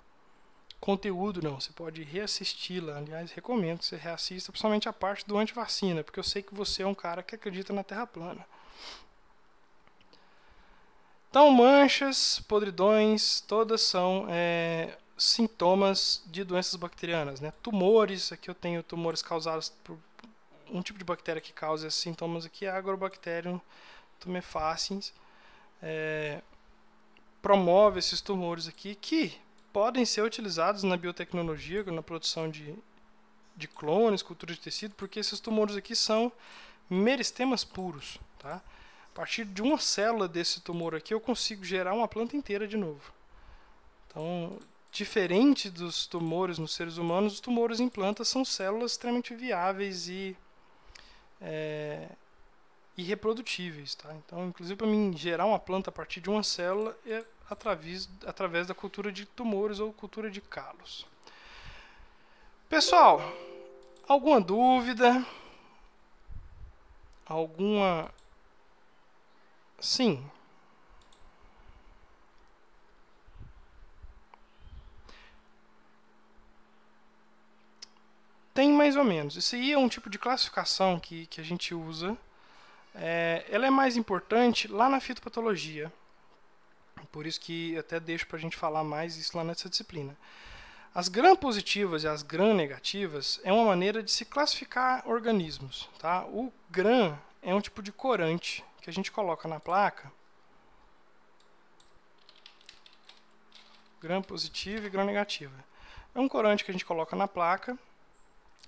conteúdo, 0.80 1.40
não. 1.40 1.60
Você 1.60 1.70
pode 1.70 2.02
reassisti-la. 2.02 2.96
Aliás, 2.96 3.30
recomendo 3.30 3.78
que 3.78 3.86
você 3.86 3.94
reassista, 3.94 4.50
principalmente 4.50 4.88
a 4.88 4.92
parte 4.92 5.24
do 5.24 5.38
antivacina, 5.38 6.02
porque 6.02 6.18
eu 6.18 6.24
sei 6.24 6.42
que 6.42 6.52
você 6.52 6.82
é 6.82 6.86
um 6.88 6.92
cara 6.94 7.22
que 7.22 7.36
acredita 7.36 7.72
na 7.72 7.84
Terra 7.84 8.04
plana. 8.04 8.44
Então, 11.30 11.48
manchas, 11.52 12.40
podridões, 12.48 13.40
todas 13.42 13.80
são 13.80 14.26
é, 14.28 14.98
sintomas 15.16 16.20
de 16.26 16.42
doenças 16.42 16.74
bacterianas. 16.74 17.40
Né? 17.40 17.52
Tumores, 17.62 18.32
aqui 18.32 18.50
eu 18.50 18.56
tenho 18.56 18.82
tumores 18.82 19.22
causados 19.22 19.68
por 19.84 19.96
um 20.72 20.82
tipo 20.82 20.98
de 20.98 21.04
bactéria 21.04 21.40
que 21.40 21.52
causa 21.52 21.86
esses 21.86 22.00
sintomas 22.00 22.46
aqui 22.46 22.64
é 22.64 22.70
a 22.70 22.76
Agrobacterium 22.76 23.60
tumefaciens. 24.18 25.12
É, 25.82 26.40
promove 27.40 27.98
esses 27.98 28.20
tumores 28.20 28.68
aqui 28.68 28.94
que 28.94 29.38
podem 29.72 30.04
ser 30.04 30.22
utilizados 30.22 30.82
na 30.82 30.96
biotecnologia, 30.96 31.82
na 31.84 32.02
produção 32.02 32.48
de, 32.48 32.74
de 33.56 33.66
clones, 33.66 34.22
cultura 34.22 34.54
de 34.54 34.60
tecido, 34.60 34.94
porque 34.94 35.18
esses 35.18 35.40
tumores 35.40 35.76
aqui 35.76 35.96
são 35.96 36.32
meristemas 36.88 37.64
puros. 37.64 38.18
Tá? 38.38 38.62
A 39.12 39.14
partir 39.14 39.44
de 39.44 39.60
uma 39.60 39.78
célula 39.78 40.28
desse 40.28 40.60
tumor 40.60 40.94
aqui, 40.94 41.12
eu 41.12 41.20
consigo 41.20 41.64
gerar 41.64 41.94
uma 41.94 42.08
planta 42.08 42.36
inteira 42.36 42.66
de 42.66 42.76
novo. 42.76 43.12
Então, 44.06 44.58
diferente 44.90 45.70
dos 45.70 46.06
tumores 46.06 46.58
nos 46.58 46.74
seres 46.74 46.96
humanos, 46.96 47.34
os 47.34 47.40
tumores 47.40 47.80
em 47.80 47.88
plantas 47.88 48.28
são 48.28 48.44
células 48.44 48.92
extremamente 48.92 49.34
viáveis 49.34 50.06
e 50.08 50.36
é, 51.42 52.08
irreprodutíveis. 52.96 53.94
Tá? 53.94 54.14
Então, 54.14 54.46
inclusive, 54.48 54.76
para 54.76 54.86
mim 54.86 55.14
gerar 55.16 55.44
uma 55.44 55.58
planta 55.58 55.90
a 55.90 55.92
partir 55.92 56.20
de 56.20 56.30
uma 56.30 56.42
célula 56.42 56.96
é 57.06 57.24
através, 57.50 58.08
através 58.26 58.66
da 58.66 58.74
cultura 58.74 59.12
de 59.12 59.26
tumores 59.26 59.78
ou 59.78 59.92
cultura 59.92 60.30
de 60.30 60.40
calos. 60.40 61.06
Pessoal, 62.68 63.20
alguma 64.08 64.40
dúvida? 64.40 65.26
Alguma. 67.26 68.10
Sim. 69.78 70.24
Tem 78.54 78.70
mais 78.70 78.96
ou 78.96 79.04
menos. 79.04 79.36
Isso 79.36 79.54
aí 79.54 79.72
é 79.72 79.78
um 79.78 79.88
tipo 79.88 80.10
de 80.10 80.18
classificação 80.18 81.00
que, 81.00 81.26
que 81.26 81.40
a 81.40 81.44
gente 81.44 81.74
usa. 81.74 82.16
É, 82.94 83.46
ela 83.48 83.66
é 83.66 83.70
mais 83.70 83.96
importante 83.96 84.68
lá 84.68 84.88
na 84.88 85.00
fitopatologia. 85.00 85.90
Por 87.10 87.26
isso 87.26 87.40
que 87.40 87.76
até 87.78 87.98
deixo 87.98 88.26
para 88.26 88.36
a 88.36 88.40
gente 88.40 88.56
falar 88.56 88.84
mais 88.84 89.16
isso 89.16 89.36
lá 89.36 89.42
nessa 89.42 89.68
disciplina. 89.68 90.16
As 90.94 91.08
gram-positivas 91.08 92.04
e 92.04 92.08
as 92.08 92.22
gram-negativas 92.22 93.40
é 93.42 93.50
uma 93.50 93.64
maneira 93.64 94.02
de 94.02 94.10
se 94.10 94.26
classificar 94.26 95.08
organismos. 95.08 95.88
Tá? 95.98 96.24
O 96.26 96.52
gram 96.70 97.18
é 97.40 97.54
um 97.54 97.60
tipo 97.60 97.82
de 97.82 97.90
corante 97.90 98.62
que 98.82 98.90
a 98.90 98.92
gente 98.92 99.10
coloca 99.10 99.48
na 99.48 99.58
placa. 99.58 100.12
Gram-positiva 104.02 104.86
e 104.86 104.90
gram-negativa. 104.90 105.54
É 106.14 106.20
um 106.20 106.28
corante 106.28 106.62
que 106.62 106.70
a 106.70 106.74
gente 106.74 106.84
coloca 106.84 107.16
na 107.16 107.26
placa 107.26 107.78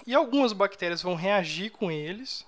e 0.07 0.15
algumas 0.15 0.53
bactérias 0.53 1.03
vão 1.03 1.15
reagir 1.15 1.71
com 1.71 1.91
eles 1.91 2.47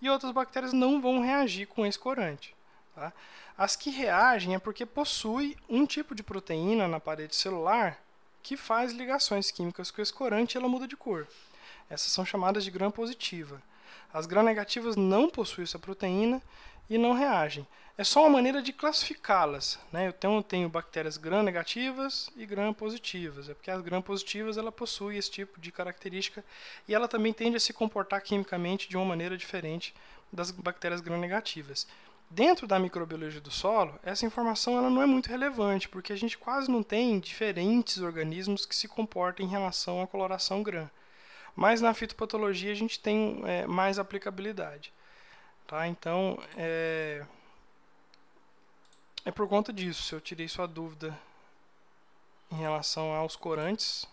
e 0.00 0.08
outras 0.08 0.32
bactérias 0.32 0.72
não 0.72 1.00
vão 1.00 1.20
reagir 1.20 1.66
com 1.66 1.86
esse 1.86 1.98
corante. 1.98 2.54
Tá? 2.94 3.12
As 3.56 3.74
que 3.74 3.90
reagem 3.90 4.54
é 4.54 4.58
porque 4.58 4.86
possui 4.86 5.56
um 5.68 5.84
tipo 5.84 6.14
de 6.14 6.22
proteína 6.22 6.86
na 6.86 7.00
parede 7.00 7.34
celular 7.34 7.98
que 8.42 8.56
faz 8.56 8.92
ligações 8.92 9.50
químicas 9.50 9.90
com 9.90 10.00
esse 10.00 10.12
corante 10.12 10.54
e 10.54 10.58
ela 10.58 10.68
muda 10.68 10.86
de 10.86 10.96
cor. 10.96 11.26
Essas 11.90 12.12
são 12.12 12.24
chamadas 12.24 12.64
de 12.64 12.70
gram-positiva. 12.70 13.60
As 14.12 14.26
gram-negativas 14.26 14.96
não 14.96 15.28
possuem 15.28 15.64
essa 15.64 15.78
proteína 15.78 16.40
e 16.88 16.96
não 16.96 17.12
reagem. 17.12 17.66
É 17.98 18.04
só 18.04 18.20
uma 18.20 18.30
maneira 18.30 18.62
de 18.62 18.72
classificá-las. 18.72 19.76
Né? 19.90 20.06
Eu 20.06 20.12
tenho, 20.12 20.40
tenho 20.40 20.68
bactérias 20.68 21.16
gram-negativas 21.16 22.30
e 22.36 22.46
gram-positivas. 22.46 23.48
É 23.48 23.54
porque 23.54 23.72
as 23.72 23.82
gram-positivas 23.82 24.56
ela 24.56 24.70
possui 24.70 25.16
esse 25.16 25.28
tipo 25.28 25.60
de 25.60 25.72
característica 25.72 26.44
e 26.86 26.94
ela 26.94 27.08
também 27.08 27.32
tende 27.32 27.56
a 27.56 27.60
se 27.60 27.72
comportar 27.72 28.22
quimicamente 28.22 28.88
de 28.88 28.96
uma 28.96 29.04
maneira 29.04 29.36
diferente 29.36 29.92
das 30.32 30.52
bactérias 30.52 31.00
gram-negativas. 31.00 31.88
Dentro 32.30 32.68
da 32.68 32.78
microbiologia 32.78 33.40
do 33.40 33.50
solo, 33.50 33.98
essa 34.04 34.24
informação 34.24 34.78
ela 34.78 34.90
não 34.90 35.02
é 35.02 35.06
muito 35.06 35.28
relevante, 35.28 35.88
porque 35.88 36.12
a 36.12 36.16
gente 36.16 36.38
quase 36.38 36.70
não 36.70 36.84
tem 36.84 37.18
diferentes 37.18 37.98
organismos 37.98 38.64
que 38.64 38.76
se 38.76 38.86
comportam 38.86 39.44
em 39.44 39.48
relação 39.48 40.00
à 40.00 40.06
coloração 40.06 40.62
GRAM. 40.62 40.88
Mas 41.56 41.80
na 41.80 41.92
fitopatologia 41.92 42.70
a 42.70 42.76
gente 42.76 43.00
tem 43.00 43.42
é, 43.44 43.66
mais 43.66 43.98
aplicabilidade. 43.98 44.92
Tá? 45.66 45.88
Então, 45.88 46.38
é, 46.56 47.24
é 49.28 49.30
por 49.30 49.46
conta 49.46 49.74
disso, 49.74 50.14
eu 50.14 50.22
tirei 50.22 50.48
sua 50.48 50.66
dúvida 50.66 51.14
em 52.50 52.56
relação 52.56 53.12
aos 53.14 53.36
corantes. 53.36 54.06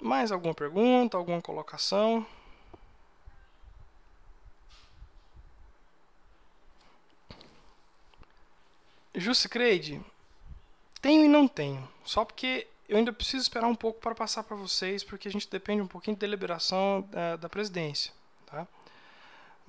Mais 0.00 0.30
alguma 0.30 0.54
pergunta, 0.54 1.16
alguma 1.16 1.42
colocação? 1.42 2.24
Justicrade, 9.12 10.00
tenho 11.02 11.24
e 11.24 11.28
não 11.28 11.48
tenho. 11.48 11.88
Só 12.04 12.24
porque 12.24 12.68
eu 12.88 12.96
ainda 12.96 13.12
preciso 13.12 13.42
esperar 13.42 13.66
um 13.66 13.74
pouco 13.74 13.98
para 14.00 14.14
passar 14.14 14.44
para 14.44 14.56
vocês, 14.56 15.02
porque 15.02 15.26
a 15.26 15.32
gente 15.32 15.50
depende 15.50 15.82
um 15.82 15.88
pouquinho 15.88 16.14
de 16.14 16.20
deliberação 16.20 17.00
da, 17.10 17.34
da 17.34 17.48
presidência. 17.48 18.19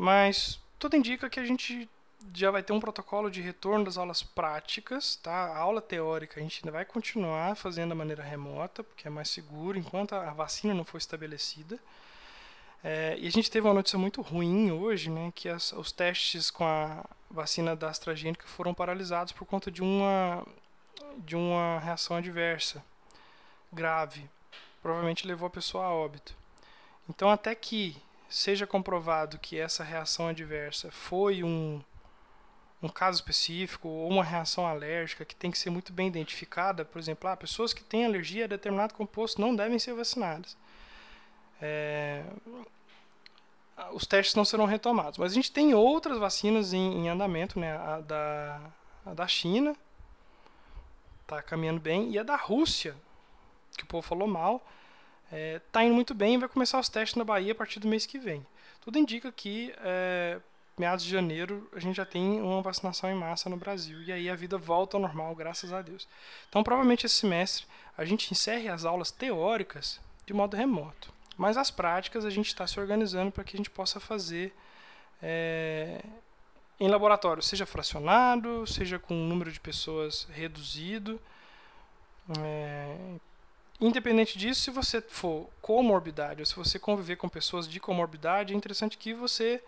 Mas 0.02 0.60
tudo 0.80 0.96
indica 0.96 1.30
que 1.30 1.40
a 1.40 1.46
gente 1.46 1.88
já 2.34 2.50
vai 2.50 2.64
ter 2.64 2.74
um 2.74 2.80
protocolo 2.80 3.30
de 3.30 3.40
retorno 3.40 3.86
das 3.86 4.00
aulas 4.00 4.24
práticas, 4.24 5.16
tá? 5.18 5.32
A 5.32 5.60
aula 5.60 5.80
teórica 5.80 6.40
a 6.40 6.44
gente 6.44 6.60
ainda 6.64 6.72
vai 6.72 6.84
continuar 6.84 7.56
fazendo 7.56 7.90
da 7.90 7.96
maneira 7.96 8.24
remota, 8.24 8.84
porque 8.84 9.08
é 9.08 9.12
mais 9.12 9.30
seguro, 9.30 9.78
enquanto 9.78 10.14
a 10.14 10.34
vacina 10.34 10.74
não 10.74 10.84
for 10.84 10.98
estabelecida. 10.98 11.78
É, 12.84 13.16
e 13.20 13.28
a 13.28 13.30
gente 13.30 13.52
teve 13.52 13.68
uma 13.68 13.76
notícia 13.76 14.00
muito 14.00 14.24
ruim 14.24 14.72
hoje, 14.72 15.12
né, 15.12 15.32
que 15.36 15.48
as, 15.48 15.72
os 15.72 15.92
testes 15.92 16.50
com 16.50 16.66
a 16.66 17.06
vacina 17.30 17.76
da 17.76 17.90
AstraZeneca 17.90 18.48
foram 18.48 18.74
paralisados 18.74 19.34
por 19.34 19.46
conta 19.46 19.70
de 19.70 19.84
uma, 19.84 20.44
de 21.20 21.36
uma 21.36 21.78
reação 21.78 22.18
adversa 22.18 22.84
grave. 23.72 24.28
Provavelmente 24.82 25.28
levou 25.28 25.46
a 25.46 25.52
pessoa 25.52 25.86
a 25.86 25.94
óbito. 25.94 26.36
Então, 27.08 27.30
até 27.30 27.54
que 27.54 28.02
seja 28.32 28.66
comprovado 28.66 29.38
que 29.38 29.60
essa 29.60 29.84
reação 29.84 30.28
adversa 30.28 30.90
foi 30.92 31.44
um, 31.44 31.82
um 32.82 32.90
caso 32.90 33.18
específico 33.18 33.88
ou 33.88 34.10
uma 34.10 34.24
reação 34.24 34.66
alérgica 34.66 35.24
que 35.24 35.36
tem 35.36 35.52
que 35.52 35.58
ser 35.58 35.70
muito 35.70 35.94
bem 35.94 36.08
identificada, 36.08 36.84
por 36.84 36.98
exemplo, 36.98 37.30
ah, 37.30 37.38
pessoas 37.38 37.74
que 37.74 37.84
têm 37.84 38.06
alergia 38.06 38.46
a 38.46 38.48
determinado 38.48 38.94
composto 38.94 39.40
não 39.40 39.56
devem 39.56 39.78
ser 39.78 39.94
vacinadas 39.94 40.58
é, 41.62 42.24
os 43.94 44.06
testes 44.06 44.36
não 44.36 44.44
serão 44.44 44.66
retomados. 44.66 45.18
Mas 45.18 45.32
a 45.32 45.36
gente 45.36 45.52
tem 45.52 45.74
outras 45.74 46.18
vacinas 46.18 46.74
em, 46.74 47.06
em 47.06 47.10
andamento, 47.10 47.60
né? 47.60 47.78
A 47.78 48.00
da, 48.00 48.62
a 49.06 49.14
da 49.14 49.28
China 49.28 49.76
está 51.22 51.42
caminhando 51.42 51.80
bem 51.80 52.12
e 52.12 52.18
a 52.18 52.24
da 52.24 52.36
Rússia, 52.36 52.96
que 53.78 53.84
o 53.84 53.88
povo 53.88 54.06
falou 54.06 54.28
mal, 54.28 54.66
é, 55.32 55.60
tá 55.72 55.84
indo 55.84 55.96
muito 55.96 56.14
bem 56.14 56.36
e 56.36 56.38
vai 56.38 56.50
começar 56.50 56.80
os 56.80 56.90
testes 56.90 57.16
na 57.16 57.24
Bahia 57.24 57.54
a 57.54 57.56
partir 57.56 57.80
do 57.80 57.88
mês 57.88 58.06
que 58.06 58.20
vem. 58.20 58.46
Tudo 58.82 58.98
indica 58.98 59.32
que 59.32 59.74
é, 59.78 60.40
meados 60.78 61.06
de 61.06 61.12
janeiro 61.12 61.70
a 61.74 61.80
gente 61.80 61.96
já 61.96 62.06
tem 62.06 62.42
uma 62.42 62.62
vacinação 62.62 63.10
em 63.10 63.16
massa 63.16 63.50
no 63.50 63.58
Brasil 63.58 64.02
e 64.02 64.12
aí 64.12 64.30
a 64.30 64.36
vida 64.36 64.58
volta 64.58 64.98
ao 64.98 65.02
normal, 65.02 65.34
graças 65.36 65.72
a 65.72 65.82
Deus. 65.82 66.08
Então, 66.50 66.64
provavelmente 66.64 67.06
esse 67.06 67.16
semestre 67.16 67.66
a 67.98 68.04
gente 68.04 68.32
encerre 68.32 68.68
as 68.68 68.84
aulas 68.84 69.12
teóricas 69.12 70.00
de 70.26 70.34
modo 70.34 70.58
remoto. 70.58 71.14
Mas 71.38 71.58
as 71.58 71.72
práticas 71.72 72.26
a 72.26 72.30
gente 72.30 72.48
está 72.48 72.68
se 72.68 72.80
organizando 72.80 73.32
para 73.32 73.44
que 73.44 73.56
a 73.56 73.58
gente 73.58 73.70
possa 73.70 74.00
fazer 74.00 74.54
é, 75.22 76.04
em 76.80 76.88
laboratório, 76.88 77.42
seja 77.42 77.66
fracionado, 77.66 78.66
seja 78.68 79.00
com 79.00 79.14
um 79.14 79.28
número 79.28 79.52
de 79.52 79.60
pessoas 79.60 80.28
reduzido. 80.32 81.22
É, 82.40 83.16
independente 83.82 84.38
disso, 84.38 84.62
se 84.62 84.72
você 84.72 85.02
for 85.02 85.50
comorbidade 85.62 86.42
ou 86.42 86.46
se 86.46 86.56
você 86.56 86.78
conviver 86.78 87.16
com 87.16 87.28
pessoas 87.28 87.68
de 87.68 87.80
comorbidade, 87.80 88.54
é 88.54 88.56
interessante 88.56 88.98
que 88.98 89.14
você 89.14 89.62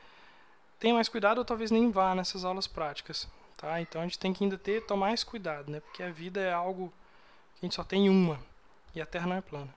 tenha 0.80 0.93
mais 0.93 1.09
cuidado 1.09 1.39
ou 1.39 1.45
talvez 1.45 1.72
nem 1.72 1.89
vá 1.89 2.14
nessas 2.14 2.45
aulas 2.45 2.68
práticas. 2.68 3.28
Tá? 3.57 3.82
Então 3.82 4.01
a 4.01 4.03
gente 4.03 4.20
tem 4.20 4.34
que 4.34 4.43
ainda 4.43 4.57
ter, 4.57 4.86
tomar 4.86 5.07
mais 5.07 5.24
cuidado, 5.24 5.72
né? 5.72 5.80
porque 5.80 6.03
a 6.03 6.11
vida 6.11 6.39
é 6.39 6.53
algo 6.53 6.93
que 7.55 7.66
a 7.66 7.66
gente 7.66 7.76
só 7.76 7.84
tem 7.84 8.09
uma 8.09 8.39
e 8.93 9.01
a 9.01 9.05
Terra 9.05 9.28
não 9.28 9.38
é 9.38 9.41
plana. 9.41 9.74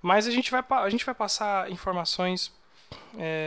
Mas 0.00 0.26
a 0.26 0.30
gente 0.30 0.50
vai, 0.50 0.64
a 0.68 0.90
gente 0.90 1.04
vai 1.04 1.14
passar 1.14 1.70
informações. 1.70 2.52
É, 3.18 3.46